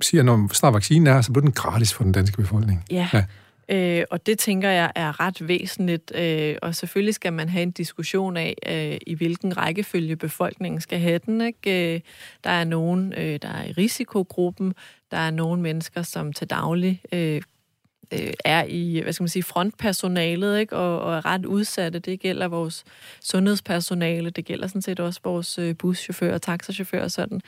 siger, 0.00 0.22
når 0.22 0.54
snart 0.54 0.74
vaccinen 0.74 1.06
er, 1.06 1.20
så 1.20 1.32
bliver 1.32 1.44
den 1.44 1.52
gratis 1.52 1.94
for 1.94 2.04
den 2.04 2.12
danske 2.12 2.36
befolkning. 2.36 2.84
Ja. 2.90 3.08
ja. 3.12 3.24
Øh, 3.68 4.04
og 4.10 4.26
det 4.26 4.38
tænker 4.38 4.70
jeg 4.70 4.92
er 4.94 5.20
ret 5.20 5.48
væsentligt, 5.48 6.12
øh, 6.14 6.56
og 6.62 6.74
selvfølgelig 6.74 7.14
skal 7.14 7.32
man 7.32 7.48
have 7.48 7.62
en 7.62 7.70
diskussion 7.70 8.36
af, 8.36 8.54
øh, 8.66 8.98
i 9.06 9.14
hvilken 9.14 9.56
rækkefølge 9.56 10.16
befolkningen 10.16 10.80
skal 10.80 10.98
have 10.98 11.18
den. 11.18 11.40
Ikke? 11.40 11.94
Øh, 11.94 12.00
der 12.44 12.50
er 12.50 12.64
nogen, 12.64 13.12
øh, 13.16 13.38
der 13.42 13.48
er 13.48 13.64
i 13.64 13.72
risikogruppen, 13.72 14.74
der 15.10 15.16
er 15.16 15.30
nogle 15.30 15.62
mennesker, 15.62 16.02
som 16.02 16.32
til 16.32 16.50
daglig 16.50 17.02
øh, 17.12 17.42
øh, 18.12 18.32
er 18.44 18.64
i, 18.64 19.00
hvad 19.02 19.12
skal 19.12 19.22
man 19.22 19.28
sige, 19.28 19.42
frontpersonalet, 19.42 20.60
ikke? 20.60 20.76
Og, 20.76 21.00
og 21.00 21.16
er 21.16 21.26
ret 21.26 21.46
udsatte. 21.46 21.98
Det 21.98 22.20
gælder 22.20 22.48
vores 22.48 22.84
sundhedspersonale, 23.20 24.30
det 24.30 24.44
gælder 24.44 24.66
sådan 24.66 24.82
set 24.82 25.00
også 25.00 25.20
vores 25.24 25.58
øh, 25.58 25.76
buschauffører, 25.76 26.38
taxachauffører 26.38 27.04
og 27.04 27.10
sådan. 27.10 27.40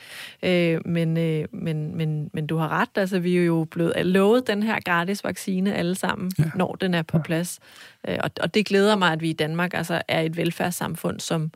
Øh, 0.43 0.79
men, 0.85 1.17
øh, 1.17 1.45
men, 1.51 1.97
men, 1.97 2.29
men 2.33 2.47
du 2.47 2.57
har 2.57 2.69
ret, 2.69 2.89
altså 2.95 3.19
vi 3.19 3.37
er 3.37 3.43
jo 3.43 3.67
blevet 3.71 4.05
lovet 4.05 4.47
den 4.47 4.63
her 4.63 4.79
gratis 4.85 5.23
vaccine 5.23 5.75
alle 5.75 5.95
sammen, 5.95 6.31
ja. 6.39 6.43
når 6.55 6.75
den 6.75 6.93
er 6.93 7.01
på 7.01 7.19
plads. 7.19 7.59
Øh, 8.07 8.17
og, 8.23 8.31
og 8.41 8.53
det 8.53 8.65
glæder 8.65 8.95
mig, 8.95 9.11
at 9.11 9.21
vi 9.21 9.29
i 9.29 9.33
Danmark 9.33 9.73
altså 9.73 10.01
er 10.07 10.21
et 10.21 10.37
velfærdssamfund, 10.37 11.19
som, 11.19 11.51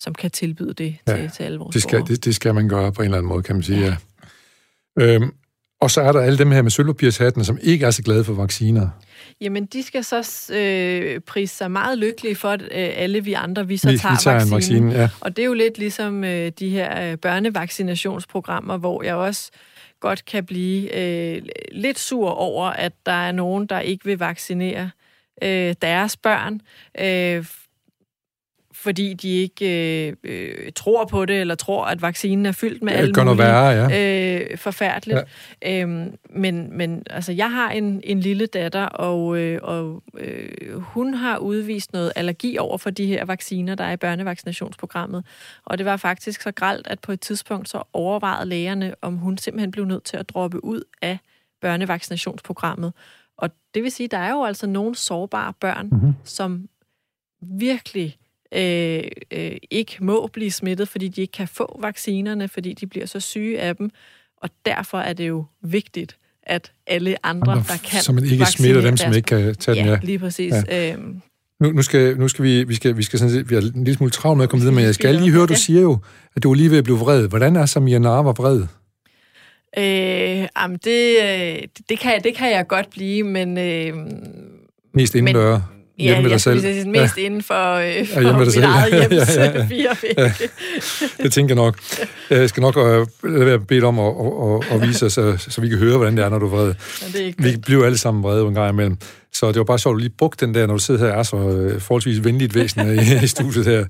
som 0.00 0.14
kan 0.14 0.30
tilbyde 0.30 0.74
det 0.74 0.96
ja. 1.08 1.16
til, 1.16 1.30
til 1.30 1.42
alle 1.42 1.58
vores 1.58 1.72
det 1.72 1.82
skal, 1.82 2.06
det, 2.06 2.24
det 2.24 2.34
skal 2.34 2.54
man 2.54 2.68
gøre 2.68 2.92
på 2.92 3.02
en 3.02 3.04
eller 3.04 3.18
anden 3.18 3.28
måde, 3.28 3.42
kan 3.42 3.56
man 3.56 3.62
sige, 3.62 3.80
ja. 3.80 3.96
ja. 5.00 5.14
Øhm, 5.14 5.34
og 5.80 5.90
så 5.90 6.00
er 6.00 6.12
der 6.12 6.20
alle 6.20 6.38
dem 6.38 6.50
her 6.50 6.62
med 6.62 6.70
sølvpapirshattene, 6.70 7.44
som 7.44 7.58
ikke 7.62 7.86
er 7.86 7.90
så 7.90 8.02
glade 8.02 8.24
for 8.24 8.32
vacciner. 8.32 8.88
Jamen, 9.40 9.66
de 9.66 9.82
skal 9.82 10.04
så 10.04 10.50
øh, 10.54 11.20
prise 11.20 11.56
sig 11.56 11.70
meget 11.70 11.98
lykkelige 11.98 12.34
for, 12.34 12.48
at 12.48 12.62
øh, 12.62 12.68
alle 12.72 13.24
vi 13.24 13.32
andre, 13.32 13.68
vi 13.68 13.76
så 13.76 13.90
vi, 13.90 13.98
tager, 13.98 14.14
vi 14.14 14.18
tager 14.20 14.34
vaccinen. 14.34 14.54
vaccine. 14.54 14.92
Ja. 14.92 15.08
Og 15.20 15.36
det 15.36 15.42
er 15.42 15.46
jo 15.46 15.54
lidt 15.54 15.78
ligesom 15.78 16.24
øh, 16.24 16.52
de 16.58 16.68
her 16.68 17.10
øh, 17.10 17.18
børnevaccinationsprogrammer, 17.18 18.76
hvor 18.76 19.02
jeg 19.02 19.14
også 19.14 19.50
godt 20.00 20.24
kan 20.24 20.46
blive 20.46 20.96
øh, 20.96 21.42
lidt 21.72 21.98
sur 21.98 22.30
over, 22.30 22.66
at 22.66 22.92
der 23.06 23.12
er 23.12 23.32
nogen, 23.32 23.66
der 23.66 23.80
ikke 23.80 24.04
vil 24.04 24.18
vaccinere 24.18 24.90
øh, 25.42 25.74
deres 25.82 26.16
børn, 26.16 26.60
øh, 27.00 27.44
fordi 28.84 29.14
de 29.14 29.28
ikke 29.28 30.08
øh, 30.08 30.16
øh, 30.24 30.72
tror 30.76 31.04
på 31.04 31.24
det, 31.24 31.40
eller 31.40 31.54
tror, 31.54 31.84
at 31.84 32.02
vaccinen 32.02 32.46
er 32.46 32.52
fyldt 32.52 32.82
med 32.82 32.92
ja, 32.92 32.98
alle 32.98 33.12
mulige 33.24 33.38
være, 33.38 33.66
ja. 33.66 34.50
øh, 34.50 34.58
forfærdeligt. 34.58 35.20
Ja. 35.62 35.82
Øhm, 35.82 36.16
men, 36.30 36.78
men 36.78 37.02
altså, 37.10 37.32
jeg 37.32 37.52
har 37.52 37.70
en, 37.70 38.00
en 38.04 38.20
lille 38.20 38.46
datter, 38.46 38.84
og, 38.84 39.38
øh, 39.38 39.58
og 39.62 40.02
øh, 40.18 40.80
hun 40.80 41.14
har 41.14 41.38
udvist 41.38 41.92
noget 41.92 42.12
allergi 42.16 42.58
over 42.58 42.78
for 42.78 42.90
de 42.90 43.06
her 43.06 43.24
vacciner, 43.24 43.74
der 43.74 43.84
er 43.84 43.92
i 43.92 43.96
børnevaccinationsprogrammet. 43.96 45.24
Og 45.64 45.78
det 45.78 45.86
var 45.86 45.96
faktisk 45.96 46.42
så 46.42 46.52
gralt, 46.52 46.86
at 46.86 47.00
på 47.00 47.12
et 47.12 47.20
tidspunkt 47.20 47.68
så 47.68 47.82
overvejede 47.92 48.48
lægerne, 48.48 48.94
om 49.02 49.16
hun 49.16 49.38
simpelthen 49.38 49.70
blev 49.70 49.84
nødt 49.84 50.04
til 50.04 50.16
at 50.16 50.28
droppe 50.28 50.64
ud 50.64 50.82
af 51.02 51.18
børnevaccinationsprogrammet. 51.60 52.92
Og 53.38 53.50
det 53.74 53.82
vil 53.82 53.92
sige, 53.92 54.04
at 54.04 54.10
der 54.10 54.18
er 54.18 54.30
jo 54.30 54.44
altså 54.44 54.66
nogle 54.66 54.94
sårbare 54.94 55.52
børn, 55.60 55.88
mm-hmm. 55.92 56.14
som 56.24 56.68
virkelig 57.40 58.18
øh, 58.54 59.02
øh, 59.30 59.56
ikke 59.70 59.96
må 60.00 60.26
blive 60.32 60.50
smittet, 60.50 60.88
fordi 60.88 61.08
de 61.08 61.20
ikke 61.20 61.32
kan 61.32 61.48
få 61.48 61.78
vaccinerne, 61.82 62.48
fordi 62.48 62.72
de 62.72 62.86
bliver 62.86 63.06
så 63.06 63.20
syge 63.20 63.60
af 63.60 63.76
dem. 63.76 63.90
Og 64.36 64.50
derfor 64.66 64.98
er 64.98 65.12
det 65.12 65.28
jo 65.28 65.44
vigtigt, 65.62 66.16
at 66.42 66.72
alle 66.86 67.26
andre, 67.26 67.54
der 67.54 67.76
kan 67.90 68.00
Så 68.00 68.12
man 68.12 68.24
ikke 68.24 68.46
smitter 68.46 68.80
dem, 68.80 68.96
som 68.96 69.12
ikke 69.12 69.26
kan 69.26 69.54
tage 69.54 69.78
den, 69.78 69.86
ja. 69.86 69.98
lige 70.02 70.18
præcis. 70.18 70.54
Ja. 70.68 70.92
Øhm, 70.92 71.22
nu, 71.60 71.70
nu, 71.70 71.82
skal, 71.82 72.18
nu 72.18 72.28
skal 72.28 72.44
vi, 72.44 72.64
vi 72.64 72.74
skal, 72.74 72.96
vi 72.96 73.02
skal 73.02 73.18
sådan 73.18 73.32
set, 73.32 73.50
vi 73.50 73.54
har 73.54 73.62
en 73.62 73.84
lille 73.84 73.94
smule 73.94 74.10
travlt 74.10 74.36
med 74.36 74.44
at 74.44 74.50
komme 74.50 74.60
videre, 74.60 74.74
men 74.74 74.84
jeg 74.84 74.94
skal 74.94 75.14
lige 75.14 75.30
høre, 75.30 75.46
du 75.46 75.54
siger 75.54 75.82
jo, 75.82 75.98
at 76.36 76.42
du 76.42 76.50
er 76.50 76.54
lige 76.54 76.70
ved 76.70 76.78
at 76.78 76.84
blive 76.84 76.98
vred. 76.98 77.28
Hvordan 77.28 77.56
er 77.56 77.66
Samia 77.66 77.98
Nara 77.98 78.22
vred? 78.22 78.60
Øh, 79.78 80.48
jamen 80.56 80.78
det, 80.84 81.16
øh, 81.22 81.62
det, 81.88 81.98
kan, 81.98 82.22
det 82.24 82.34
kan 82.34 82.50
jeg 82.50 82.66
godt 82.68 82.90
blive, 82.90 83.24
men... 83.24 83.58
Øh, 83.58 83.94
Mest 84.94 85.14
indendør? 85.98 86.14
hjemme 86.14 86.22
med 86.22 86.30
dig 86.30 86.40
selv. 86.40 86.64
Ja, 86.64 87.02
mest 87.02 87.16
ja. 87.16 87.22
inden 87.22 87.42
for, 87.42 87.74
øh, 87.74 88.06
for 88.06 88.20
ja, 88.20 88.38
mit 88.38 88.52
selv. 88.52 88.64
eget 88.64 89.10
hjems 89.10 89.28
ja, 89.36 89.44
ja, 89.44 89.58
ja. 89.58 89.66
fire 89.66 89.96
ja. 90.18 90.32
Det 91.22 91.32
tænker 91.32 91.54
jeg 91.54 91.64
nok. 91.64 91.78
Jeg 92.30 92.48
skal 92.48 92.60
nok 92.60 92.76
uh, 92.76 93.06
være 93.22 93.58
bedt 93.58 93.84
om 93.84 93.98
at, 93.98 94.14
at, 94.42 94.82
at 94.82 94.88
vise 94.88 95.06
os, 95.06 95.12
så, 95.12 95.36
så 95.48 95.60
vi 95.60 95.68
kan 95.68 95.78
høre, 95.78 95.96
hvordan 95.96 96.16
det 96.16 96.24
er, 96.24 96.28
når 96.28 96.38
du 96.38 96.46
er 96.46 96.50
vred. 96.50 96.74
Ja, 97.14 97.28
er 97.28 97.32
vi 97.38 97.56
bliver 97.56 97.84
alle 97.84 97.98
sammen 97.98 98.22
vrede 98.22 98.46
en 98.46 98.54
gang 98.54 98.72
imellem. 98.72 98.96
Så 99.32 99.48
det 99.48 99.56
var 99.56 99.64
bare 99.64 99.78
sjovt, 99.78 99.94
at 99.94 99.96
du 99.96 100.00
lige 100.00 100.14
brugte 100.18 100.46
den 100.46 100.54
der, 100.54 100.66
når 100.66 100.74
du 100.74 100.80
sidder 100.80 101.06
her 101.06 101.12
er 101.14 101.22
så 101.22 101.36
uh, 101.36 101.80
forholdsvis 101.80 102.24
venligt 102.24 102.54
væsen 102.54 102.98
i, 102.98 103.14
i 103.24 103.26
studiet 103.26 103.66
her. 103.66 103.84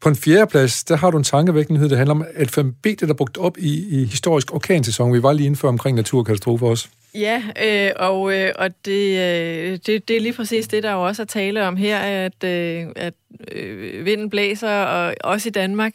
På 0.00 0.08
en 0.08 0.16
fjerde 0.16 0.46
plads, 0.50 0.84
der 0.84 0.96
har 0.96 1.10
du 1.10 1.18
en 1.18 1.24
tankevækkende 1.24 1.90
der 1.90 1.96
handler 1.96 2.14
om 2.14 2.24
alfabetet, 2.34 3.00
der 3.00 3.08
er 3.08 3.16
brugt 3.16 3.38
op 3.38 3.58
i, 3.58 4.00
i 4.00 4.04
historisk 4.04 4.54
orkansæson. 4.54 5.12
Vi 5.12 5.22
var 5.22 5.32
lige 5.32 5.46
inden 5.46 5.56
for 5.56 5.68
omkring 5.68 5.96
naturkatastrofer 5.96 6.66
også. 6.66 6.88
Ja, 7.14 7.42
øh, 7.64 7.92
og, 7.96 8.34
øh, 8.34 8.52
og 8.58 8.84
det, 8.84 9.18
øh, 9.18 9.78
det, 9.86 10.08
det 10.08 10.16
er 10.16 10.20
lige 10.20 10.32
præcis 10.32 10.68
det, 10.68 10.82
der 10.82 10.92
jo 10.92 11.06
også 11.06 11.22
er 11.22 11.26
tale 11.26 11.64
om 11.66 11.76
her, 11.76 11.98
at, 11.98 12.44
øh, 12.44 12.86
at 12.96 13.14
øh, 13.52 14.04
vinden 14.04 14.30
blæser, 14.30 14.82
og 14.82 15.14
også 15.24 15.48
i 15.48 15.52
Danmark, 15.52 15.92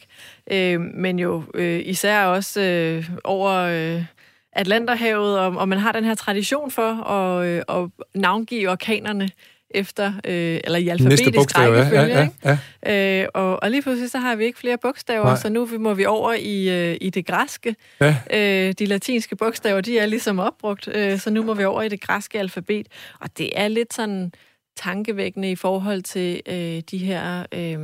øh, 0.52 0.80
men 0.80 1.18
jo 1.18 1.42
øh, 1.54 1.80
især 1.84 2.24
også 2.24 2.60
øh, 2.60 3.10
over 3.24 3.52
øh, 3.52 4.04
Atlanterhavet, 4.52 5.38
og, 5.38 5.56
og 5.56 5.68
man 5.68 5.78
har 5.78 5.92
den 5.92 6.04
her 6.04 6.14
tradition 6.14 6.70
for 6.70 7.10
at, 7.10 7.46
øh, 7.46 7.62
at 7.68 7.88
navngive 8.14 8.70
orkanerne 8.70 9.28
efter, 9.74 10.12
øh, 10.24 10.60
eller 10.64 10.78
i 10.78 10.88
alfabetisk 10.88 11.58
rækkefølge. 11.58 12.02
Ja, 12.02 12.28
ja, 12.44 12.58
ja. 12.86 13.22
Øh, 13.22 13.28
og, 13.34 13.62
og 13.62 13.70
lige 13.70 13.82
pludselig 13.82 14.10
så 14.10 14.18
har 14.18 14.36
vi 14.36 14.44
ikke 14.44 14.58
flere 14.58 14.78
bogstaver, 14.78 15.24
Nej. 15.24 15.36
så 15.36 15.48
nu 15.48 15.68
må 15.78 15.94
vi 15.94 16.04
over 16.04 16.32
i, 16.32 16.90
øh, 16.90 16.96
i 17.00 17.10
det 17.10 17.26
græske. 17.26 17.76
Ja. 18.00 18.16
Øh, 18.32 18.74
de 18.78 18.86
latinske 18.86 19.36
bogstaver, 19.36 19.80
de 19.80 19.98
er 19.98 20.06
ligesom 20.06 20.38
opbrugt, 20.38 20.88
øh, 20.94 21.18
så 21.18 21.30
nu 21.30 21.42
må 21.42 21.54
vi 21.54 21.64
over 21.64 21.82
i 21.82 21.88
det 21.88 22.00
græske 22.00 22.38
alfabet. 22.38 22.86
Og 23.20 23.38
det 23.38 23.50
er 23.56 23.68
lidt 23.68 23.94
sådan 23.94 24.32
tankevækkende 24.76 25.50
i 25.50 25.56
forhold 25.56 26.02
til 26.02 26.42
øh, 26.46 26.82
de 26.90 26.98
her 26.98 27.46
øh, 27.52 27.80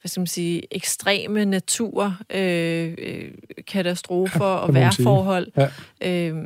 hvad 0.00 0.06
skal 0.06 0.20
man 0.20 0.26
sige, 0.26 0.74
ekstreme 0.74 1.44
naturkatastrofer 1.44 4.44
øh, 4.44 4.50
ja, 4.50 4.56
og 4.56 4.74
vejrforhold, 4.74 5.52
ja. 5.56 5.68
øh, 6.02 6.36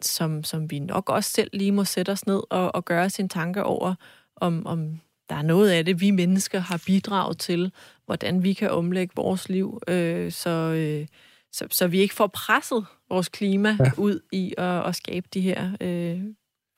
som, 0.00 0.44
som 0.44 0.70
vi 0.70 0.78
nok 0.78 1.10
også 1.10 1.30
selv 1.30 1.50
lige 1.52 1.72
må 1.72 1.84
sætte 1.84 2.10
os 2.10 2.26
ned 2.26 2.42
og, 2.50 2.74
og 2.74 2.84
gøre 2.84 3.10
sin 3.10 3.28
tanke 3.28 3.64
over, 3.64 3.94
om, 4.42 4.66
om 4.66 5.00
der 5.28 5.34
er 5.36 5.42
noget 5.42 5.70
af 5.70 5.84
det, 5.84 6.00
vi 6.00 6.10
mennesker 6.10 6.60
har 6.60 6.82
bidraget 6.86 7.38
til, 7.38 7.72
hvordan 8.06 8.42
vi 8.42 8.52
kan 8.52 8.70
omlægge 8.70 9.12
vores 9.16 9.48
liv, 9.48 9.80
øh, 9.88 10.32
så, 10.32 10.50
øh, 10.50 11.06
så, 11.52 11.66
så 11.70 11.86
vi 11.86 12.00
ikke 12.00 12.14
får 12.14 12.26
presset 12.26 12.84
vores 13.10 13.28
klima 13.28 13.76
ja. 13.80 13.90
ud 13.96 14.20
i 14.32 14.54
at, 14.58 14.86
at 14.86 14.96
skabe 14.96 15.26
de 15.34 15.40
her 15.40 15.70
øh, 15.80 16.18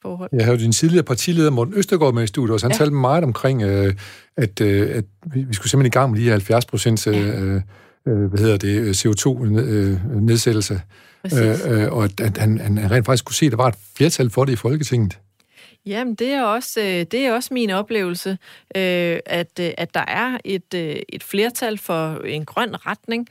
forhold. 0.02 0.30
Jeg 0.32 0.44
havde 0.44 0.58
din 0.58 0.72
tidligere 0.72 1.04
partileder, 1.04 1.50
Morten 1.50 1.74
Østergaard, 1.74 2.14
med 2.14 2.22
i 2.24 2.26
studiet, 2.26 2.54
og 2.54 2.60
han 2.60 2.70
ja. 2.70 2.76
talte 2.76 2.94
meget 2.94 3.24
omkring, 3.24 3.62
øh, 3.62 3.94
at, 4.36 4.60
øh, 4.60 4.96
at 4.96 5.04
vi, 5.26 5.42
vi 5.42 5.54
skulle 5.54 5.70
simpelthen 5.70 5.90
i 5.90 5.98
gang 5.98 6.10
med 6.10 6.20
de 6.20 6.24
her 6.24 6.32
70 6.32 6.66
procent 6.66 7.06
øh, 7.06 7.60
øh, 8.08 8.24
hvad 8.24 8.38
hedder 8.38 8.56
det, 8.56 9.06
CO2-nedsættelse. 9.06 10.80
Øh, 11.24 11.82
øh, 11.82 11.92
og 11.92 12.04
at 12.04 12.38
han, 12.38 12.58
han 12.58 12.90
rent 12.90 13.06
faktisk 13.06 13.24
kunne 13.24 13.34
se, 13.34 13.46
at 13.46 13.52
der 13.52 13.56
var 13.56 13.68
et 13.68 13.74
flertal 13.96 14.30
for 14.30 14.44
det 14.44 14.52
i 14.52 14.56
Folketinget. 14.56 15.18
Jamen, 15.86 16.14
det 16.14 16.32
er 16.32 16.42
også, 16.42 16.80
øh, 16.80 16.86
det 16.86 17.14
er 17.14 17.32
også 17.32 17.54
min 17.54 17.70
oplevelse, 17.70 18.30
øh, 18.76 19.18
at, 19.26 19.60
øh, 19.60 19.70
at 19.78 19.94
der 19.94 20.04
er 20.08 20.38
et, 20.44 20.74
et 21.08 21.22
flertal 21.22 21.78
for 21.78 22.16
en 22.24 22.44
grøn 22.44 22.86
retning, 22.86 23.28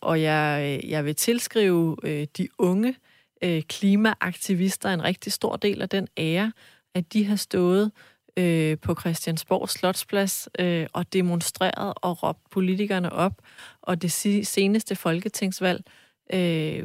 og 0.00 0.22
jeg, 0.22 0.80
jeg 0.84 1.04
vil 1.04 1.16
tilskrive 1.16 1.96
de 2.38 2.48
unge 2.58 2.94
klimaaktivister 3.68 4.88
en 4.90 5.04
rigtig 5.04 5.32
stor 5.32 5.56
del 5.56 5.82
af 5.82 5.88
den 5.88 6.08
ære, 6.18 6.52
at 6.94 7.12
de 7.12 7.24
har 7.24 7.36
stået 7.36 7.92
på 8.82 8.94
Christiansborg 9.00 9.68
Slotsplads 9.68 10.48
og 10.92 11.12
demonstreret 11.12 11.94
og 11.96 12.22
råbt 12.22 12.50
politikerne 12.50 13.12
op, 13.12 13.32
og 13.82 14.02
det 14.02 14.12
seneste 14.46 14.96
folketingsvalg 14.96 15.84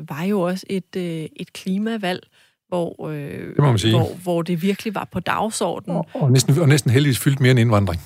var 0.10 0.24
jo 0.24 0.42
også 0.42 0.66
et, 0.70 0.96
et 1.36 1.54
klimavalg, 1.54 2.28
hvor, 2.68 3.08
øh, 3.08 3.18
det 3.20 3.58
må 3.58 3.66
man 3.66 3.78
sige. 3.78 3.98
Hvor, 3.98 4.10
hvor 4.24 4.42
det 4.42 4.62
virkelig 4.62 4.96
var 4.96 5.08
på 5.12 5.20
dagsordenen. 5.20 5.98
Og, 5.98 6.08
og, 6.14 6.32
næsten, 6.32 6.60
og 6.62 6.68
næsten 6.68 6.92
heldigvis 6.92 7.20
fyldt 7.20 7.40
mere 7.40 7.52
end 7.52 7.60
indvandring. 7.60 8.02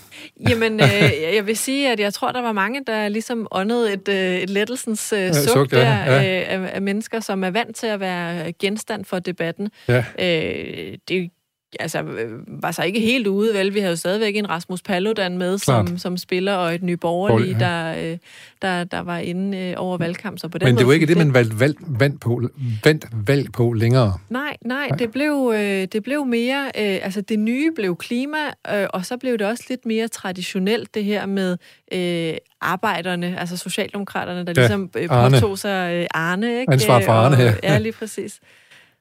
Jamen, 0.49 0.73
øh, 0.83 1.11
jeg 1.35 1.47
vil 1.47 1.57
sige, 1.57 1.91
at 1.91 1.99
jeg 1.99 2.13
tror, 2.13 2.31
der 2.31 2.41
var 2.41 2.51
mange, 2.51 2.81
der 2.87 3.07
ligesom 3.07 3.47
åndede 3.51 3.93
et, 3.93 4.07
øh, 4.07 4.35
et 4.35 4.49
lettelsens 4.49 5.13
øh, 5.13 5.33
suk, 5.33 5.53
suk 5.53 5.71
der, 5.71 5.79
ja. 5.79 6.41
øh, 6.41 6.63
af, 6.63 6.75
af 6.75 6.81
mennesker, 6.81 7.19
som 7.19 7.43
er 7.43 7.51
vant 7.51 7.75
til 7.75 7.87
at 7.87 7.99
være 7.99 8.51
genstand 8.51 9.05
for 9.05 9.19
debatten. 9.19 9.69
Ja. 9.87 10.05
Øh, 10.19 10.97
det 11.07 11.31
altså, 11.79 12.03
øh, 12.03 12.31
var 12.47 12.71
så 12.71 12.83
ikke 12.83 12.99
helt 12.99 13.27
ude, 13.27 13.53
vel? 13.53 13.73
Vi 13.73 13.79
havde 13.79 13.91
jo 13.91 13.95
stadigvæk 13.95 14.35
en 14.35 14.49
Rasmus 14.49 14.81
Paludan 14.81 15.37
med, 15.37 15.57
som, 15.57 15.97
som 15.97 16.17
spiller, 16.17 16.53
og 16.53 16.75
et 16.75 16.83
nye 16.83 16.97
borgerlige, 16.97 17.57
ja. 17.59 17.65
der, 17.65 18.11
øh, 18.11 18.17
der, 18.61 18.83
der 18.83 18.99
var 18.99 19.17
inde 19.17 19.57
øh, 19.57 19.73
over 19.77 19.97
valgkamp. 19.97 20.39
Så 20.39 20.47
på 20.47 20.57
den 20.57 20.67
Men 20.67 20.77
det 20.77 20.87
var 20.87 20.93
ikke 20.93 21.05
det, 21.05 21.17
man 21.17 21.33
valgte 21.33 21.59
valg, 21.59 21.75
valg 21.87 22.19
på, 22.19 22.49
vandt 22.83 23.05
valg 23.27 23.51
på 23.51 23.73
længere? 23.73 24.13
Nej, 24.29 24.57
nej, 24.65 24.87
det 24.99 25.11
blev, 25.11 25.53
øh, 25.55 25.87
det 25.91 26.03
blev 26.03 26.25
mere, 26.25 26.65
øh, 26.65 26.99
altså 27.01 27.21
det 27.21 27.39
nye 27.39 27.71
blev 27.75 27.95
klima, 27.95 28.37
øh, 28.73 28.87
og 28.89 29.05
så 29.05 29.17
blev 29.17 29.37
det 29.37 29.47
også 29.47 29.63
lidt 29.69 29.85
mere 29.85 30.07
traditionelt, 30.07 30.95
det 30.95 31.03
her 31.03 31.25
med 31.25 31.57
øh, 31.93 32.33
arbejderne, 32.61 33.39
altså 33.39 33.57
socialdemokraterne, 33.57 34.45
der 34.45 34.53
ja, 34.55 34.61
ligesom 34.61 34.89
øh, 34.97 35.09
påtog 35.09 35.57
sig 35.57 35.93
øh, 35.93 36.05
Arne, 36.13 36.59
ikke? 36.59 36.73
Ansvar 36.73 37.01
for 37.05 37.11
Arne 37.11 37.35
her. 37.35 37.53
Ja, 37.63 37.77
lige 37.77 37.93
præcis. 37.93 38.39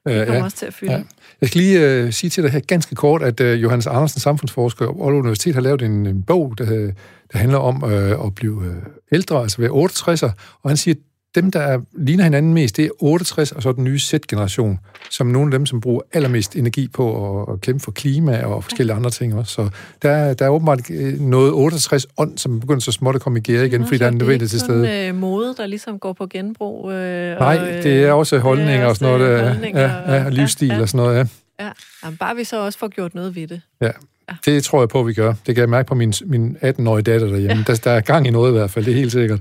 Det 0.07 0.27
kommer 0.27 0.39
ja, 0.39 0.45
også 0.45 0.57
til 0.57 0.67
at 0.67 0.75
fylde. 0.75 0.93
Ja. 0.93 1.03
Jeg 1.41 1.49
skal 1.49 1.61
lige 1.61 2.05
uh, 2.05 2.13
sige 2.13 2.31
til 2.31 2.43
dig 2.43 2.53
her 2.53 2.61
ganske 2.61 2.95
kort, 2.95 3.23
at 3.23 3.41
uh, 3.41 3.63
Johannes 3.63 3.87
Andersen, 3.87 4.21
samfundsforsker 4.21 4.87
på 4.87 4.91
Aalborg 4.93 5.19
Universitet, 5.19 5.55
har 5.55 5.63
lavet 5.63 5.83
en, 5.83 6.07
en 6.07 6.23
bog, 6.23 6.55
der, 6.59 6.65
der 7.33 7.39
handler 7.39 7.59
om 7.59 7.83
uh, 7.83 8.27
at 8.27 8.35
blive 8.35 8.55
uh, 8.55 8.67
ældre, 9.13 9.43
altså 9.43 9.61
være 9.61 9.71
68'er, 9.71 10.59
og 10.63 10.71
han 10.71 10.77
siger, 10.77 10.95
at 10.95 11.01
dem, 11.37 11.51
der 11.51 11.81
ligner 11.93 12.25
hinanden 12.25 12.55
mest, 12.55 12.77
det 12.77 12.85
er 12.85 12.89
68 12.99 13.53
og 13.53 13.63
så 13.63 13.73
den 13.73 13.85
nye 13.85 13.99
Z-generation, 13.99 14.79
som 15.11 15.27
nogle 15.27 15.47
af 15.47 15.59
dem, 15.59 15.67
som 15.67 15.81
bruger 15.81 16.01
allermest 16.13 16.57
energi 16.57 16.89
på 16.89 17.43
at, 17.43 17.53
at 17.55 17.61
kæmpe 17.61 17.85
for 17.85 17.91
klima 17.91 18.45
og 18.45 18.65
forskellige 18.65 18.97
andre 18.97 19.11
ting 19.11 19.35
også. 19.35 19.53
Så 19.53 19.69
der, 20.03 20.35
der 20.35 20.45
er 20.45 20.49
åbenbart 20.49 20.91
øh, 20.91 21.21
noget 21.21 21.73
68-ånd, 21.73 22.39
som 22.39 22.61
begynder 22.61 22.81
så 22.81 22.93
småt 22.93 23.15
at 23.15 23.21
komme 23.21 23.39
i 23.39 23.43
gear 23.43 23.65
igen, 23.65 23.81
Nå, 23.81 23.87
fordi 23.87 23.99
der 23.99 24.07
er 24.07 24.11
nødvendigt 24.11 24.51
til 24.51 24.61
stede. 24.61 24.83
Det 24.83 24.91
er 24.91 25.01
ikke 25.01 25.13
mode, 25.13 25.55
der 25.57 25.67
ligesom 25.67 25.99
går 25.99 26.13
på 26.13 26.27
genbrug? 26.27 26.91
Øh, 26.91 27.39
Nej, 27.39 27.57
og, 27.57 27.83
det 27.83 28.05
er 28.05 28.13
også 28.13 28.39
holdninger 28.39 28.85
og, 28.85 28.91
og 28.91 28.97
sådan 28.97 29.19
noget. 29.19 29.63
Der, 29.63 29.81
ja, 29.81 30.15
ja, 30.15 30.29
livsstil 30.29 30.69
ja, 30.69 30.75
ja. 30.75 30.81
og 30.81 30.89
sådan 30.89 31.07
noget, 31.07 31.17
ja. 31.17 31.25
Ja, 31.61 31.71
Jamen, 32.05 32.17
bare 32.17 32.37
vi 32.37 32.45
så 32.45 32.65
også 32.65 32.79
får 32.79 32.89
gjort 32.89 33.15
noget 33.15 33.37
ved 33.37 33.47
det. 33.47 33.61
Ja, 33.81 33.91
det 34.45 34.65
tror 34.65 34.81
jeg 34.81 34.89
på, 34.89 35.01
at 35.01 35.07
vi 35.07 35.13
gør. 35.13 35.35
Det 35.47 35.55
kan 35.55 35.57
jeg 35.57 35.69
mærke 35.69 35.89
på 35.89 35.95
min, 35.95 36.13
min 36.27 36.57
18-årige 36.63 37.03
datter 37.03 37.29
derhjemme. 37.29 37.65
Ja. 37.69 37.73
Der, 37.73 37.81
der 37.85 37.91
er 37.91 38.01
gang 38.01 38.27
i 38.27 38.31
noget 38.31 38.51
i 38.51 38.53
hvert 38.53 38.71
fald, 38.71 38.85
det 38.85 38.93
er 38.93 38.97
helt 38.97 39.13
sikkert. 39.13 39.41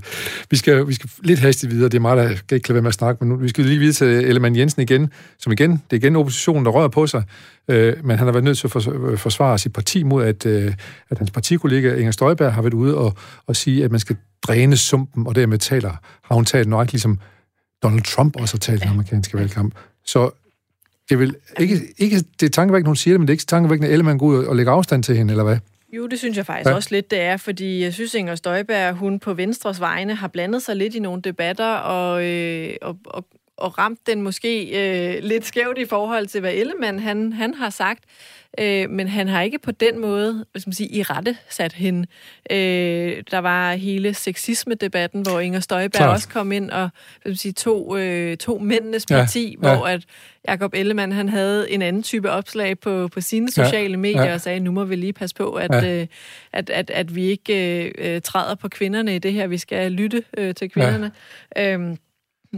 Vi 0.50 0.56
skal, 0.56 0.88
vi 0.88 0.94
skal 0.94 1.10
lidt 1.22 1.40
hastigt 1.40 1.72
videre. 1.72 1.88
Det 1.88 1.96
er 1.96 2.00
meget, 2.00 2.18
der 2.18 2.34
kan 2.48 2.56
ikke 2.56 2.68
lade 2.68 2.74
være 2.74 2.82
med 2.82 2.88
at 2.88 2.94
snakke, 2.94 3.24
men 3.24 3.28
nu, 3.28 3.36
vi 3.36 3.48
skal 3.48 3.64
lige 3.64 3.78
videre 3.78 3.92
til 3.92 4.06
Ellemann 4.06 4.56
Jensen 4.56 4.82
igen, 4.82 5.10
som 5.38 5.52
igen, 5.52 5.70
det 5.70 5.92
er 5.92 5.96
igen 5.96 6.16
oppositionen, 6.16 6.64
der 6.64 6.70
rører 6.70 6.88
på 6.88 7.06
sig, 7.06 7.22
øh, 7.68 7.94
men 8.04 8.18
han 8.18 8.26
har 8.26 8.32
været 8.32 8.44
nødt 8.44 8.58
til 8.58 8.70
at 8.76 8.88
øh, 8.88 9.18
forsvare 9.18 9.58
sit 9.58 9.72
parti 9.72 10.02
mod, 10.02 10.24
at, 10.24 10.46
øh, 10.46 10.74
at 11.10 11.18
hans 11.18 11.30
partikollega 11.30 11.94
Inger 11.94 12.12
Støjberg 12.12 12.52
har 12.52 12.62
været 12.62 12.74
ude 12.74 12.96
og, 12.96 13.14
og 13.46 13.56
sige, 13.56 13.84
at 13.84 13.90
man 13.90 14.00
skal 14.00 14.16
dræne 14.42 14.76
sumpen, 14.76 15.26
og 15.26 15.34
dermed 15.34 15.58
taler, 15.58 15.92
har 16.22 16.34
hun 16.34 16.44
talt 16.44 16.68
nok 16.68 16.92
ligesom 16.92 17.18
Donald 17.82 18.02
Trump 18.02 18.36
også 18.40 18.54
har 18.54 18.58
talt 18.58 18.80
i 18.80 18.82
den 18.82 18.92
amerikanske 18.92 19.38
valgkamp. 19.38 19.74
Så 20.04 20.30
det, 21.08 21.18
vil 21.18 21.34
ikke, 21.60 21.80
ikke, 21.98 22.24
det 22.40 22.46
er 22.46 22.50
tankevækkende, 22.50 22.88
hun 22.88 22.96
siger 22.96 23.14
det, 23.14 23.20
men 23.20 23.28
det 23.28 23.32
er 23.32 23.34
ikke 23.34 23.44
tankevækkende, 23.44 23.88
at 23.88 23.92
Ellemann 23.92 24.18
går 24.18 24.26
ud 24.26 24.44
og 24.44 24.56
lægger 24.56 24.72
afstand 24.72 25.02
til 25.02 25.16
hende, 25.16 25.32
eller 25.32 25.44
hvad? 25.44 25.58
Jo, 25.92 26.06
det 26.06 26.18
synes 26.18 26.36
jeg 26.36 26.46
faktisk 26.46 26.70
ja. 26.70 26.74
også 26.74 26.88
lidt, 26.92 27.10
det 27.10 27.20
er, 27.20 27.36
fordi 27.36 27.82
jeg 27.82 27.92
synes, 27.92 28.14
Inger 28.14 28.34
Støjberg, 28.34 28.94
hun 28.94 29.18
på 29.18 29.34
Venstres 29.34 29.80
vegne 29.80 30.14
har 30.14 30.28
blandet 30.28 30.62
sig 30.62 30.76
lidt 30.76 30.94
i 30.94 30.98
nogle 30.98 31.22
debatter, 31.22 31.74
og, 31.74 32.24
øh, 32.24 32.74
og, 32.82 32.96
og, 33.04 33.26
og 33.56 33.78
ramt 33.78 34.06
den 34.06 34.22
måske 34.22 34.64
øh, 34.64 35.22
lidt 35.22 35.46
skævt 35.46 35.78
i 35.78 35.84
forhold 35.84 36.26
til, 36.26 36.40
hvad 36.40 36.54
Ellemann 36.54 36.98
han, 36.98 37.32
han 37.32 37.54
har 37.54 37.70
sagt 37.70 38.04
øh, 38.60 38.90
men 38.90 39.08
han 39.08 39.28
har 39.28 39.42
ikke 39.42 39.58
på 39.58 39.70
den 39.70 40.00
måde, 40.00 40.44
hvis 40.52 40.66
man 40.66 40.72
siger, 40.72 41.00
i 41.00 41.02
rette 41.02 41.36
sat 41.48 41.72
hende. 41.72 42.06
Øh, 42.50 43.22
der 43.30 43.38
var 43.38 43.72
hele 43.72 44.14
sexisme-debatten, 44.14 45.22
hvor 45.22 45.40
Inger 45.40 45.60
Støjberg 45.60 46.08
også 46.08 46.28
kom 46.28 46.52
ind 46.52 46.70
og 46.70 46.90
hvis 47.22 47.30
man 47.30 47.36
sige, 47.36 47.52
to, 47.52 47.96
øh, 47.96 48.36
to 48.36 48.58
mændenes 48.58 49.06
parti, 49.06 49.58
ja, 49.62 49.68
ja. 49.68 49.76
hvor 49.76 49.86
at 49.86 50.04
Jakob 50.48 50.74
Ellemann, 50.74 51.12
han 51.12 51.28
havde 51.28 51.70
en 51.70 51.82
anden 51.82 52.02
type 52.02 52.30
opslag 52.30 52.78
på, 52.78 53.08
på 53.08 53.20
sine 53.20 53.50
sociale 53.52 53.90
ja, 53.90 53.96
medier 53.96 54.24
ja. 54.24 54.34
og 54.34 54.40
sagde, 54.40 54.60
nu 54.60 54.72
må 54.72 54.84
vi 54.84 54.96
lige 54.96 55.12
passe 55.12 55.36
på, 55.36 55.52
at, 55.52 55.70
ja. 55.70 56.00
øh, 56.00 56.06
at, 56.52 56.70
at, 56.70 56.90
at 56.90 57.14
vi 57.14 57.24
ikke 57.24 57.82
øh, 57.98 58.20
træder 58.20 58.54
på 58.54 58.68
kvinderne 58.68 59.16
i 59.16 59.18
det 59.18 59.32
her. 59.32 59.46
Vi 59.46 59.58
skal 59.58 59.92
lytte 59.92 60.24
øh, 60.36 60.54
til 60.54 60.70
kvinderne. 60.70 61.12
Ja. 61.56 61.72
Øhm, 61.72 61.96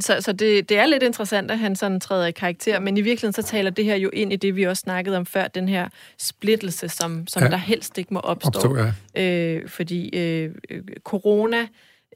så, 0.01 0.17
så 0.21 0.33
det, 0.33 0.69
det 0.69 0.79
er 0.79 0.87
lidt 0.87 1.03
interessant, 1.03 1.51
at 1.51 1.59
han 1.59 1.77
sådan 1.77 2.01
træder 2.01 2.27
i 2.27 2.33
karakter, 2.33 2.81
men 2.81 2.97
i 2.97 3.01
virkeligheden 3.01 3.33
så 3.33 3.43
taler 3.43 3.71
det 3.71 3.85
her 3.85 3.97
jo 3.97 4.11
ind 4.13 4.33
i 4.33 4.37
det, 4.37 4.57
vi 4.57 4.63
også 4.63 4.81
snakkede 4.81 5.17
om 5.17 5.27
før, 5.27 5.49
den 5.49 5.69
her 5.69 5.89
splittelse, 6.19 6.89
som, 6.89 7.27
som 7.27 7.43
ja. 7.43 7.49
der 7.49 7.57
helst 7.57 7.99
ikke 7.99 8.15
må 8.15 8.21
opstå. 8.21 8.49
opstå 8.49 8.77
ja. 9.15 9.23
øh, 9.23 9.69
fordi 9.69 10.19
øh, 10.19 10.51
corona, 11.05 11.67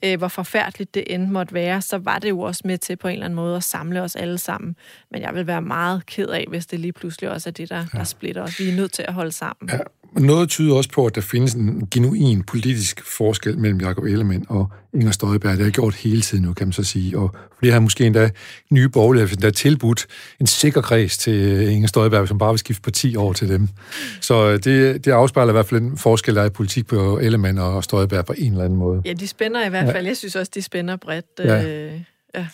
øh, 0.04 0.18
hvor 0.18 0.28
forfærdeligt 0.28 0.94
det 0.94 1.04
end 1.06 1.26
måtte 1.28 1.54
være, 1.54 1.82
så 1.82 1.98
var 1.98 2.18
det 2.18 2.28
jo 2.28 2.40
også 2.40 2.62
med 2.64 2.78
til 2.78 2.96
på 2.96 3.08
en 3.08 3.12
eller 3.12 3.24
anden 3.24 3.36
måde 3.36 3.56
at 3.56 3.64
samle 3.64 4.02
os 4.02 4.16
alle 4.16 4.38
sammen. 4.38 4.76
Men 5.10 5.22
jeg 5.22 5.34
vil 5.34 5.46
være 5.46 5.62
meget 5.62 6.06
ked 6.06 6.28
af, 6.28 6.44
hvis 6.48 6.66
det 6.66 6.80
lige 6.80 6.92
pludselig 6.92 7.30
også 7.30 7.48
er 7.48 7.52
det, 7.52 7.68
der, 7.70 7.84
ja. 7.94 7.98
der 7.98 8.04
splitter 8.04 8.42
os. 8.42 8.60
Vi 8.60 8.68
er 8.68 8.76
nødt 8.76 8.92
til 8.92 9.02
at 9.08 9.14
holde 9.14 9.32
sammen. 9.32 9.70
Ja. 9.72 9.78
Noget 10.16 10.48
tyder 10.48 10.74
også 10.74 10.90
på, 10.90 11.06
at 11.06 11.14
der 11.14 11.20
findes 11.20 11.54
en 11.54 11.88
genuin 11.90 12.42
politisk 12.42 13.02
forskel 13.04 13.58
mellem 13.58 13.80
Jacob 13.80 14.04
Ellemann 14.04 14.46
og 14.48 14.70
Inger 14.94 15.10
Støjberg. 15.10 15.56
Det 15.56 15.64
har 15.64 15.70
gjort 15.70 15.94
hele 15.94 16.20
tiden 16.20 16.44
nu, 16.44 16.52
kan 16.52 16.66
man 16.66 16.72
så 16.72 16.84
sige. 16.84 17.18
Og 17.18 17.34
flere 17.58 17.72
har 17.72 17.80
måske 17.80 18.06
endda 18.06 18.30
nye 18.70 18.88
borgerlige 18.88 19.26
der 19.26 19.50
tilbudt 19.50 20.06
en 20.40 20.46
sikker 20.46 20.80
kreds 20.80 21.18
til 21.18 21.68
Inger 21.68 21.88
Støjberg, 21.88 22.28
som 22.28 22.38
bare 22.38 22.52
vil 22.52 22.58
skifte 22.58 22.82
parti 22.82 23.14
over 23.16 23.32
til 23.32 23.48
dem. 23.48 23.68
Så 24.20 24.50
øh, 24.50 24.58
det, 24.64 25.04
det 25.04 25.10
afspejler 25.10 25.52
i 25.52 25.56
hvert 25.56 25.66
fald 25.66 25.80
en 25.80 25.98
forskel, 25.98 26.34
der 26.34 26.42
er 26.42 26.46
i 26.46 26.50
politik 26.50 26.86
på 26.86 27.18
Ellemann 27.18 27.58
og 27.58 27.84
Støjberg 27.84 28.24
på 28.24 28.34
en 28.38 28.52
eller 28.52 28.64
anden 28.64 28.78
måde. 28.78 29.02
Ja, 29.04 29.12
de 29.12 29.28
spænder 29.28 29.66
i 29.66 29.68
hvert 29.68 29.92
fald. 29.92 30.04
Ja. 30.04 30.08
Jeg 30.08 30.16
synes 30.16 30.36
også, 30.36 30.52
de 30.54 30.62
spænder 30.62 30.96
bredt. 30.96 31.26
Ja. 31.38 31.64
Øh, 31.64 32.00
ja. 32.34 32.46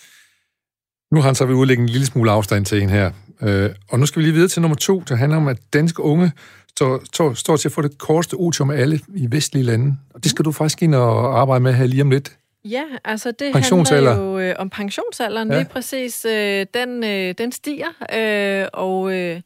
Nu 1.12 1.20
har 1.20 1.28
han 1.28 1.34
så 1.34 1.46
ved 1.46 1.54
udlægge 1.54 1.82
en 1.82 1.88
lille 1.88 2.06
smule 2.06 2.30
afstand 2.30 2.64
til 2.64 2.82
en 2.82 2.90
her. 2.90 3.11
Øh, 3.42 3.70
og 3.88 4.00
nu 4.00 4.06
skal 4.06 4.20
vi 4.20 4.24
lige 4.24 4.34
videre 4.34 4.48
til 4.48 4.62
nummer 4.62 4.76
to, 4.76 5.02
der 5.09 5.16
handler 5.16 5.36
om, 5.36 5.48
at 5.48 5.59
danske 5.72 6.02
unge 6.02 6.32
står, 6.79 7.01
står, 7.05 7.35
står 7.35 7.57
til 7.57 7.68
at 7.68 7.72
få 7.72 7.83
det 7.83 7.99
korteste 7.99 8.35
otium 8.35 8.70
af 8.70 8.81
alle 8.81 9.01
i 9.14 9.26
vestlige 9.31 9.64
lande. 9.64 9.97
Og 10.14 10.22
det 10.22 10.31
skal 10.31 10.45
du 10.45 10.53
faktisk 10.53 10.83
ind 10.83 10.95
og 10.95 11.41
arbejde 11.41 11.62
med 11.62 11.72
her 11.72 11.87
lige 11.87 12.03
om 12.03 12.11
lidt. 12.11 12.39
Ja, 12.64 12.85
altså 13.05 13.33
det 13.33 13.55
handler 13.55 14.16
jo 14.16 14.39
øh, 14.39 14.55
om 14.59 14.70
pensionsalderen 14.70 15.51
ja. 15.51 15.59
lige 15.59 15.68
præcis. 15.68 16.24
Øh, 16.24 16.66
den, 16.74 17.05
øh, 17.05 17.35
den 17.39 17.53
stiger, 17.53 17.89
øh, 18.14 18.68
og, 18.72 19.14
øh, 19.14 19.41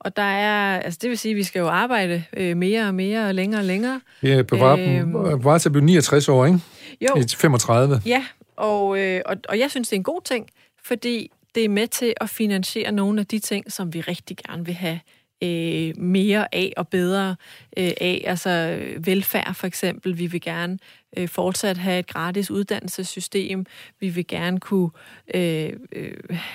og 0.00 0.16
der 0.16 0.22
er, 0.22 0.80
altså 0.80 0.98
det 1.02 1.10
vil 1.10 1.18
sige, 1.18 1.32
at 1.32 1.36
vi 1.36 1.42
skal 1.42 1.60
jo 1.60 1.68
arbejde 1.68 2.24
øh, 2.36 2.56
mere 2.56 2.86
og 2.86 2.94
mere 2.94 3.26
og 3.26 3.34
længere 3.34 3.60
og 3.60 3.64
længere. 3.64 4.00
Ja, 4.22 4.42
vej, 4.50 4.80
øh, 4.80 5.44
vej 5.44 5.58
til 5.58 5.68
at 5.68 5.72
blive 5.72 5.84
69 5.84 6.28
år, 6.28 6.46
ikke? 6.46 6.58
Jo. 7.00 7.16
I 7.16 7.24
35. 7.36 8.02
Ja, 8.06 8.24
og, 8.56 8.98
øh, 8.98 9.20
og, 9.26 9.36
og 9.48 9.58
jeg 9.58 9.70
synes, 9.70 9.88
det 9.88 9.96
er 9.96 10.00
en 10.00 10.04
god 10.04 10.20
ting, 10.24 10.46
fordi 10.84 11.30
det 11.54 11.64
er 11.64 11.68
med 11.68 11.86
til 11.86 12.14
at 12.20 12.30
finansiere 12.30 12.92
nogle 12.92 13.20
af 13.20 13.26
de 13.26 13.38
ting, 13.38 13.72
som 13.72 13.94
vi 13.94 14.00
rigtig 14.00 14.36
gerne 14.36 14.64
vil 14.64 14.74
have 14.74 15.00
øh, 15.42 16.02
mere 16.02 16.54
af 16.54 16.72
og 16.76 16.88
bedre 16.88 17.36
øh, 17.76 17.90
af. 18.00 18.24
Altså 18.26 18.78
velfærd 18.98 19.54
for 19.54 19.66
eksempel. 19.66 20.18
Vi 20.18 20.26
vil 20.26 20.40
gerne 20.40 20.78
øh, 21.16 21.28
fortsat 21.28 21.76
have 21.76 21.98
et 21.98 22.06
gratis 22.06 22.50
uddannelsessystem. 22.50 23.66
Vi 24.00 24.08
vil 24.08 24.26
gerne 24.26 24.60
kunne 24.60 24.90
øh, 25.34 25.70
øh, 25.92 26.12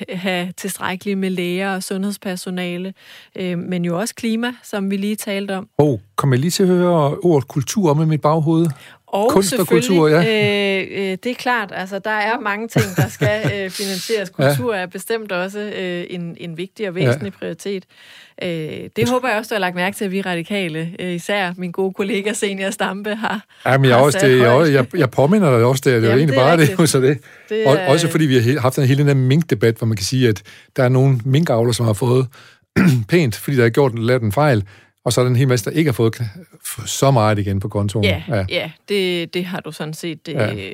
have 0.09 0.51
tilstrækkeligt 0.51 1.17
med 1.17 1.29
læger 1.29 1.75
og 1.75 1.83
sundhedspersonale. 1.83 2.93
Øh, 3.35 3.57
men 3.57 3.85
jo 3.85 3.99
også 3.99 4.15
klima, 4.15 4.53
som 4.63 4.91
vi 4.91 4.97
lige 4.97 5.15
talte 5.15 5.55
om. 5.55 5.69
Oh, 5.77 5.99
kom 6.15 6.31
jeg 6.31 6.39
lige 6.39 6.51
til 6.51 6.63
at 6.63 6.69
høre 6.69 7.17
ordet 7.17 7.47
kultur 7.47 7.91
om 7.91 8.01
i 8.01 8.05
mit 8.05 8.21
baghoved? 8.21 8.67
Og 9.07 9.31
Kunst 9.31 9.53
og 9.53 9.67
kultur, 9.67 10.07
ja. 10.07 10.19
Øh, 10.19 10.87
øh, 10.91 11.17
det 11.23 11.25
er 11.25 11.35
klart, 11.35 11.71
altså 11.75 11.99
der 11.99 12.09
er 12.09 12.39
mange 12.39 12.67
ting, 12.67 12.95
der 12.95 13.07
skal 13.07 13.41
øh, 13.45 13.69
finansieres. 13.79 14.29
Kultur 14.29 14.75
ja. 14.75 14.81
er 14.81 14.85
bestemt 14.85 15.31
også 15.31 15.59
øh, 15.59 16.05
en, 16.09 16.37
en 16.39 16.57
vigtig 16.57 16.87
og 16.87 16.95
væsentlig 16.95 17.33
ja. 17.33 17.39
prioritet. 17.39 17.83
Øh, 18.43 18.49
det 18.95 19.09
håber 19.09 19.27
jeg 19.27 19.37
også, 19.37 19.49
du 19.49 19.55
har 19.55 19.59
lagt 19.59 19.75
mærke 19.75 19.95
til, 19.95 20.05
at 20.05 20.11
vi 20.11 20.21
radikale, 20.21 20.91
øh, 20.99 21.13
især 21.13 21.53
min 21.57 21.71
gode 21.71 21.93
kollega 21.93 22.33
Senior 22.33 22.69
Stampe, 22.69 23.15
har 23.15 23.45
Ja, 23.65 23.77
men 23.77 23.89
jeg, 23.89 23.97
også, 23.97 24.19
det, 24.21 24.39
jeg, 24.39 24.73
jeg, 24.73 24.85
jeg 24.97 25.11
påminder 25.11 25.57
dig 25.57 25.65
også 25.65 25.81
det, 25.85 26.01
det 26.01 26.09
er 26.09 26.13
jo 26.13 26.17
egentlig 26.17 26.35
det 26.35 26.41
er 26.41 26.47
bare 26.47 26.57
rigtigt. 26.57 26.79
det. 26.79 26.89
Så 26.89 26.99
det. 26.99 27.19
det 27.49 27.67
er, 27.67 27.87
også 27.87 28.09
fordi 28.09 28.25
vi 28.25 28.39
har 28.39 28.59
haft 28.59 28.77
en 28.77 28.85
hele 28.85 28.99
den 28.99 29.07
her 29.07 29.15
minkdebat, 29.15 29.75
hvor 29.77 29.87
man 29.87 29.97
kan 29.97 30.05
sige, 30.05 30.29
at 30.29 30.43
der 30.75 30.83
er 30.83 30.89
nogle 30.89 31.19
minkavler, 31.25 31.71
som 31.71 31.85
har 31.85 31.93
fået 31.93 32.27
pænt, 33.09 33.35
fordi 33.35 33.57
der 33.57 33.65
er 33.65 33.69
gjort 33.69 33.99
lavet 33.99 34.21
en 34.21 34.31
fejl, 34.31 34.63
og 35.07 35.13
så 35.13 35.21
er 35.21 35.25
der 35.25 35.29
en 35.29 35.35
hel 35.35 35.47
masse, 35.47 35.65
der 35.65 35.77
ikke 35.77 35.87
har 35.87 35.93
fået 35.93 36.21
så 36.85 37.11
meget 37.11 37.39
igen 37.39 37.59
på 37.59 37.67
kontoen. 37.67 38.05
Ja, 38.05 38.23
ja. 38.27 38.45
ja 38.49 38.71
det, 38.89 39.33
det 39.33 39.45
har 39.45 39.59
du 39.59 39.71
sådan 39.71 39.93
set 39.93 40.27
ja. 40.27 40.53
øh, 40.53 40.67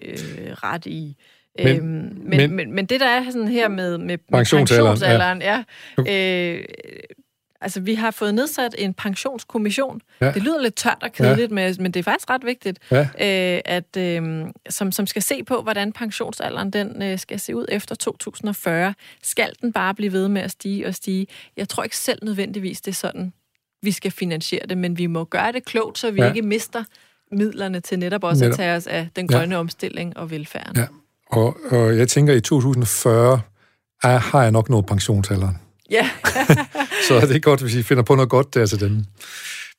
ret 0.53 0.86
i. 0.86 1.15
Men, 1.57 1.77
øhm, 1.77 1.86
men, 1.86 2.29
men, 2.29 2.55
men, 2.55 2.75
men 2.75 2.86
det, 2.86 2.99
der 2.99 3.07
er 3.07 3.31
sådan 3.31 3.47
her 3.47 3.67
med, 3.67 3.97
med, 3.97 4.07
med 4.07 4.17
pensionsalderen, 4.31 5.41
ja. 5.41 5.63
ja 6.07 6.55
øh, 6.57 6.65
altså, 7.61 7.79
vi 7.79 7.93
har 7.93 8.11
fået 8.11 8.36
nedsat 8.36 8.75
en 8.77 8.93
pensionskommission. 8.93 10.01
Ja. 10.21 10.31
Det 10.31 10.43
lyder 10.43 10.61
lidt 10.61 10.75
tørt 10.75 10.97
og 11.01 11.11
kedeligt, 11.11 11.51
ja. 11.51 11.73
men 11.79 11.91
det 11.91 11.99
er 11.99 12.03
faktisk 12.03 12.29
ret 12.29 12.45
vigtigt, 12.45 12.79
ja. 12.91 13.01
øh, 13.01 13.61
at, 13.65 13.97
øh, 13.97 14.45
som, 14.69 14.91
som 14.91 15.07
skal 15.07 15.21
se 15.21 15.43
på, 15.43 15.61
hvordan 15.61 15.91
pensionsalderen 15.93 16.71
den 16.71 17.01
øh, 17.01 17.19
skal 17.19 17.39
se 17.39 17.55
ud 17.55 17.65
efter 17.69 17.95
2040. 17.95 18.93
Skal 19.23 19.51
den 19.61 19.73
bare 19.73 19.95
blive 19.95 20.11
ved 20.11 20.27
med 20.27 20.41
at 20.41 20.51
stige 20.51 20.88
og 20.88 20.95
stige? 20.95 21.27
Jeg 21.57 21.69
tror 21.69 21.84
ikke 21.84 21.97
selv 21.97 22.19
nødvendigvis, 22.23 22.81
det 22.81 22.91
er 22.91 22.95
sådan, 22.95 23.34
vi 23.84 23.91
skal 23.91 24.11
finansiere 24.11 24.65
det, 24.69 24.77
men 24.77 24.97
vi 24.97 25.07
må 25.07 25.23
gøre 25.23 25.51
det 25.51 25.65
klogt, 25.65 25.97
så 25.97 26.11
vi 26.11 26.21
ja. 26.21 26.27
ikke 26.27 26.41
mister 26.41 26.84
midlerne 27.31 27.79
til 27.79 27.99
netop 27.99 28.23
også 28.23 28.43
netop. 28.43 28.53
at 28.53 28.57
tage 28.57 28.75
os 28.75 28.88
af 28.88 29.09
den 29.15 29.27
grønne 29.27 29.55
ja. 29.55 29.59
omstilling 29.59 30.17
og 30.17 30.31
velfærden. 30.31 30.77
Ja. 30.77 30.86
Og, 31.31 31.57
og 31.71 31.97
jeg 31.97 32.07
tænker, 32.07 32.34
at 32.34 32.38
i 32.38 32.41
2040 32.41 33.41
er, 34.03 34.17
har 34.17 34.41
jeg 34.41 34.51
nok 34.51 34.69
nået 34.69 34.86
pensionsalderen. 34.86 35.57
Ja. 35.89 36.09
så 37.07 37.19
det 37.27 37.36
er 37.36 37.39
godt, 37.39 37.61
hvis 37.61 37.75
I 37.75 37.84
finder 37.84 38.03
på 38.03 38.15
noget 38.15 38.29
godt 38.29 38.53
der 38.53 38.65
til 38.65 38.79
dem. 38.79 39.05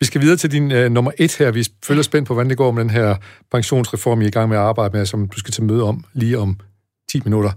Vi 0.01 0.07
skal 0.07 0.21
videre 0.21 0.37
til 0.37 0.53
din 0.53 0.73
uh, 0.73 0.93
nummer 0.93 1.11
et 1.19 1.37
her. 1.37 1.51
Vi 1.51 1.67
følger 1.85 2.03
spændt 2.03 2.29
på, 2.29 2.35
hvordan 2.35 2.51
det 2.51 2.59
går 2.59 2.71
med 2.71 2.83
den 2.83 2.91
her 2.91 3.17
pensionsreform, 3.53 4.21
I 4.21 4.25
er 4.25 4.29
i 4.29 4.31
gang 4.31 4.49
med 4.49 4.57
at 4.57 4.63
arbejde 4.63 4.97
med, 4.97 5.07
som 5.07 5.29
du 5.29 5.39
skal 5.39 5.53
til 5.53 5.63
møde 5.63 5.83
om 5.83 6.05
lige 6.13 6.39
om 6.39 6.61
10 7.13 7.21
minutter. 7.25 7.51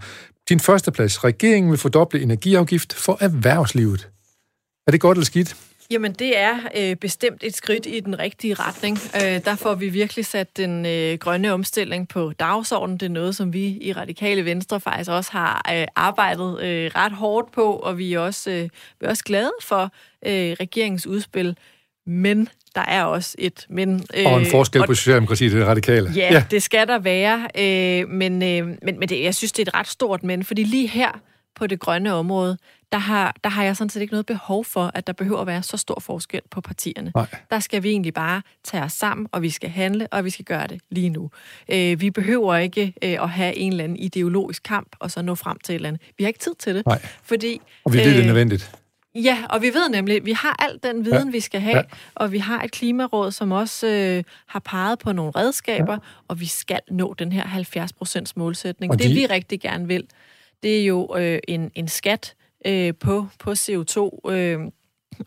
Din 0.49 0.59
første 0.59 0.91
plads. 0.91 1.23
Regeringen 1.23 1.71
vil 1.71 1.79
fordoble 1.79 2.21
energiafgift 2.21 2.93
for 2.93 3.17
erhvervslivet. 3.21 4.09
Er 4.87 4.91
det 4.91 5.01
godt 5.01 5.17
eller 5.17 5.25
skidt? 5.25 5.55
Jamen, 5.91 6.13
det 6.13 6.37
er 6.37 6.57
øh, 6.77 6.95
bestemt 6.95 7.43
et 7.43 7.55
skridt 7.55 7.85
i 7.85 7.99
den 7.99 8.19
rigtige 8.19 8.53
retning. 8.53 8.99
Øh, 9.15 9.45
der 9.45 9.55
får 9.55 9.75
vi 9.75 9.89
virkelig 9.89 10.25
sat 10.25 10.57
den 10.57 10.85
øh, 10.85 11.17
grønne 11.17 11.53
omstilling 11.53 12.07
på 12.07 12.33
dagsordenen. 12.39 12.99
Det 12.99 13.05
er 13.05 13.09
noget, 13.09 13.35
som 13.35 13.53
vi 13.53 13.77
i 13.81 13.93
Radikale 13.93 14.45
Venstre 14.45 14.79
faktisk 14.79 15.09
også 15.09 15.31
har 15.31 15.65
øh, 15.73 15.87
arbejdet 15.95 16.61
øh, 16.63 16.91
ret 16.95 17.11
hårdt 17.11 17.51
på, 17.51 17.73
og 17.73 17.97
vi 17.97 18.13
er 18.13 18.19
også, 18.19 18.51
øh, 18.51 18.63
vi 18.99 19.05
er 19.05 19.09
også 19.09 19.23
glade 19.23 19.51
for 19.61 19.83
øh, 20.25 20.55
regeringens 20.59 21.07
udspil. 21.07 21.57
Men 22.05 22.49
der 22.75 22.81
er 22.81 23.03
også 23.03 23.35
et 23.39 23.65
men. 23.69 24.05
Øh, 24.17 24.25
og 24.25 24.39
en 24.39 24.45
forskel 24.45 24.81
og, 24.81 24.87
på 24.87 24.93
Socialdemokratiet 24.93 25.53
og 25.53 25.59
det 25.59 25.67
radikale. 25.67 26.11
Ja, 26.15 26.33
ja, 26.33 26.43
det 26.51 26.63
skal 26.63 26.87
der 26.87 26.99
være. 26.99 27.47
Øh, 27.57 28.09
men 28.09 28.43
øh, 28.43 28.67
men, 28.81 28.99
men 28.99 29.09
det, 29.09 29.23
jeg 29.23 29.35
synes, 29.35 29.51
det 29.51 29.67
er 29.67 29.71
et 29.71 29.75
ret 29.75 29.87
stort 29.87 30.23
men, 30.23 30.43
fordi 30.43 30.63
lige 30.63 30.87
her 30.87 31.21
på 31.57 31.67
det 31.67 31.79
grønne 31.79 32.13
område, 32.13 32.57
der 32.91 32.97
har, 32.97 33.35
der 33.43 33.49
har 33.49 33.63
jeg 33.63 33.77
sådan 33.77 33.89
set 33.89 34.01
ikke 34.01 34.13
noget 34.13 34.25
behov 34.25 34.65
for, 34.65 34.91
at 34.93 35.07
der 35.07 35.13
behøver 35.13 35.41
at 35.41 35.47
være 35.47 35.63
så 35.63 35.77
stor 35.77 35.99
forskel 35.99 36.41
på 36.51 36.61
partierne. 36.61 37.11
Nej. 37.15 37.27
Der 37.51 37.59
skal 37.59 37.83
vi 37.83 37.89
egentlig 37.89 38.13
bare 38.13 38.41
tage 38.63 38.83
os 38.83 38.93
sammen, 38.93 39.27
og 39.31 39.41
vi 39.41 39.49
skal 39.49 39.69
handle, 39.69 40.07
og 40.11 40.25
vi 40.25 40.29
skal 40.29 40.45
gøre 40.45 40.67
det 40.67 40.81
lige 40.89 41.09
nu. 41.09 41.31
Øh, 41.69 42.01
vi 42.01 42.11
behøver 42.11 42.55
ikke 42.55 42.93
øh, 43.01 43.23
at 43.23 43.29
have 43.29 43.55
en 43.55 43.71
eller 43.71 43.83
anden 43.83 43.97
ideologisk 43.97 44.63
kamp, 44.63 44.95
og 44.99 45.11
så 45.11 45.21
nå 45.21 45.35
frem 45.35 45.57
til 45.63 45.73
et 45.73 45.75
eller 45.75 45.89
andet. 45.89 46.01
Vi 46.17 46.23
har 46.23 46.27
ikke 46.27 46.39
tid 46.39 46.55
til 46.59 46.75
det. 46.75 46.85
Nej. 46.85 47.01
Fordi, 47.23 47.61
og 47.83 47.93
vi 47.93 47.97
ved, 47.97 48.05
øh, 48.05 48.13
det 48.13 48.21
er 48.21 48.25
nødvendigt. 48.25 48.71
Ja, 49.15 49.37
og 49.49 49.61
vi 49.61 49.67
ved 49.67 49.89
nemlig, 49.89 50.15
at 50.15 50.25
vi 50.25 50.31
har 50.31 50.55
al 50.59 50.79
den 50.83 51.05
viden, 51.05 51.27
ja. 51.27 51.31
vi 51.31 51.39
skal 51.39 51.61
have, 51.61 51.77
ja. 51.77 51.83
og 52.15 52.31
vi 52.31 52.37
har 52.37 52.63
et 52.63 52.71
klimaråd, 52.71 53.31
som 53.31 53.51
også 53.51 53.87
øh, 53.87 54.23
har 54.47 54.59
peget 54.59 54.99
på 54.99 55.11
nogle 55.11 55.31
redskaber, 55.35 55.93
ja. 55.93 55.99
og 56.27 56.39
vi 56.39 56.45
skal 56.45 56.79
nå 56.91 57.15
den 57.19 57.31
her 57.31 57.43
70% 57.43 58.31
målsætning. 58.35 58.91
Og 58.91 58.99
det 58.99 59.09
de... 59.09 59.13
vi 59.13 59.25
rigtig 59.25 59.61
gerne 59.61 59.87
vil, 59.87 60.03
det 60.63 60.81
er 60.81 60.85
jo 60.85 61.15
øh, 61.17 61.39
en, 61.47 61.71
en 61.75 61.87
skat 61.87 62.35
øh, 62.65 62.93
på, 62.99 63.27
på 63.39 63.51
CO2, 63.51 64.29
øh, 64.31 64.59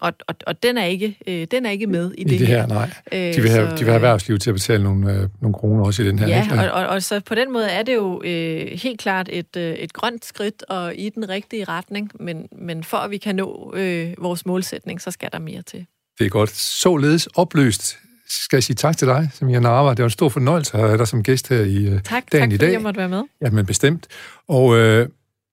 og, 0.00 0.12
og, 0.28 0.34
og 0.46 0.62
den, 0.62 0.78
er 0.78 0.84
ikke, 0.84 1.18
øh, 1.26 1.46
den 1.50 1.66
er 1.66 1.70
ikke 1.70 1.86
med 1.86 2.12
i, 2.18 2.20
I 2.20 2.24
det, 2.24 2.40
det 2.40 2.46
her. 2.46 2.60
her 2.60 2.66
nej. 2.66 2.90
Øh, 3.12 3.34
de 3.34 3.40
vil 3.40 3.50
have, 3.50 3.70
så, 3.70 3.76
de 3.76 3.78
vil 3.78 3.86
have 3.86 3.94
erhvervslivet 3.94 4.42
til 4.42 4.50
at 4.50 4.54
betale 4.54 4.82
nogle, 4.82 5.12
øh, 5.12 5.28
nogle 5.40 5.54
kroner 5.54 5.84
også 5.84 6.02
i 6.02 6.06
den 6.06 6.18
her. 6.18 6.28
Ja, 6.28 6.42
ikke? 6.42 6.72
Og, 6.72 6.82
og, 6.82 6.86
og 6.86 7.02
så 7.02 7.20
på 7.20 7.34
den 7.34 7.52
måde 7.52 7.68
er 7.68 7.82
det 7.82 7.94
jo 7.94 8.22
øh, 8.24 8.66
helt 8.66 9.00
klart 9.00 9.28
et, 9.32 9.56
øh, 9.56 9.72
et 9.72 9.92
grønt 9.92 10.24
skridt 10.24 10.62
og 10.68 10.94
i 10.96 11.08
den 11.08 11.28
rigtige 11.28 11.64
retning, 11.64 12.10
men, 12.20 12.48
men 12.52 12.84
for 12.84 12.96
at 12.96 13.10
vi 13.10 13.18
kan 13.18 13.36
nå 13.36 13.74
øh, 13.76 14.14
vores 14.18 14.46
målsætning, 14.46 15.00
så 15.00 15.10
skal 15.10 15.28
der 15.32 15.38
mere 15.38 15.62
til. 15.62 15.86
Det 16.18 16.26
er 16.26 16.30
godt. 16.30 16.50
Således 16.50 17.26
opløst 17.26 17.98
skal 18.28 18.56
jeg 18.56 18.62
sige 18.62 18.76
tak 18.76 18.96
til 18.96 19.08
dig, 19.08 19.28
Samia 19.32 19.60
Narva. 19.60 19.90
Det 19.90 19.98
var 19.98 20.04
en 20.04 20.10
stor 20.10 20.28
fornøjelse 20.28 20.74
at 20.74 20.80
have 20.80 20.98
dig 20.98 21.08
som 21.08 21.22
gæst 21.22 21.48
her 21.48 21.60
i 21.60 21.94
uh, 21.94 22.00
tak, 22.00 22.32
dagen 22.32 22.50
tak, 22.50 22.52
i 22.52 22.56
dag. 22.56 22.66
Tak, 22.66 22.72
jeg 22.72 22.82
måtte 22.82 22.98
være 22.98 23.08
med. 23.08 23.22
Ja, 23.42 23.50
men 23.50 23.66
bestemt. 23.66 24.06
Og 24.48 24.76
øh, 24.76 25.08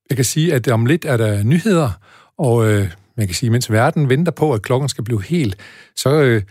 jeg 0.10 0.16
kan 0.16 0.26
sige, 0.26 0.54
at 0.54 0.68
om 0.68 0.86
lidt 0.86 1.06
er 1.06 1.18
der 1.18 1.44
nyheder, 1.44 1.90
og 2.38 2.70
øh, 2.70 2.92
man 3.18 3.28
kan 3.28 3.36
sige, 3.36 3.50
mens 3.50 3.72
verden 3.72 4.10
venter 4.10 4.32
på, 4.32 4.54
at 4.54 4.62
klokken 4.62 4.90
skal 4.90 5.04
blive 5.04 5.24
helt, 5.24 5.56
så 5.96 6.10
øh, 6.10 6.42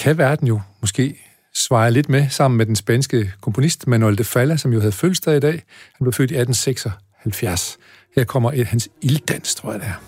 kan 0.00 0.18
verden 0.18 0.48
jo 0.48 0.60
måske 0.80 1.18
svare 1.54 1.90
lidt 1.90 2.08
med 2.08 2.28
sammen 2.28 2.58
med 2.58 2.66
den 2.66 2.76
spanske 2.76 3.32
komponist 3.40 3.86
Manuel 3.86 4.18
de 4.18 4.24
Falla, 4.24 4.56
som 4.56 4.72
jo 4.72 4.80
havde 4.80 4.92
fødselsdag 4.92 5.36
i 5.36 5.40
dag. 5.40 5.52
Han 5.92 6.04
blev 6.04 6.12
født 6.12 6.30
i 6.30 6.34
1876. 6.34 7.78
Her 8.16 8.24
kommer 8.24 8.52
et 8.52 8.66
hans 8.66 8.88
ilddans, 9.02 9.54
tror 9.54 9.72
jeg 9.72 9.80
det 9.80 9.88
er. 9.88 10.02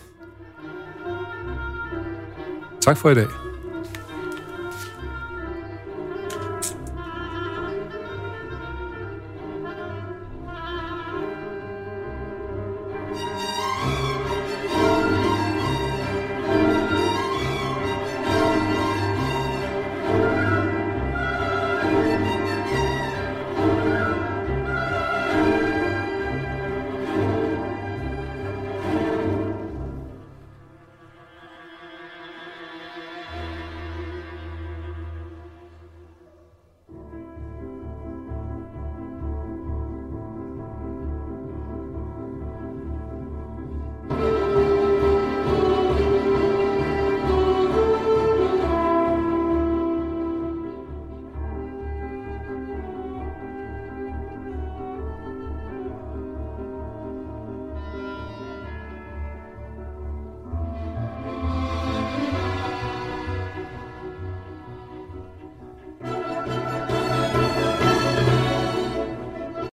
Tak 2.81 2.97
for 2.97 3.11
i 3.11 3.15
dag. 3.15 3.48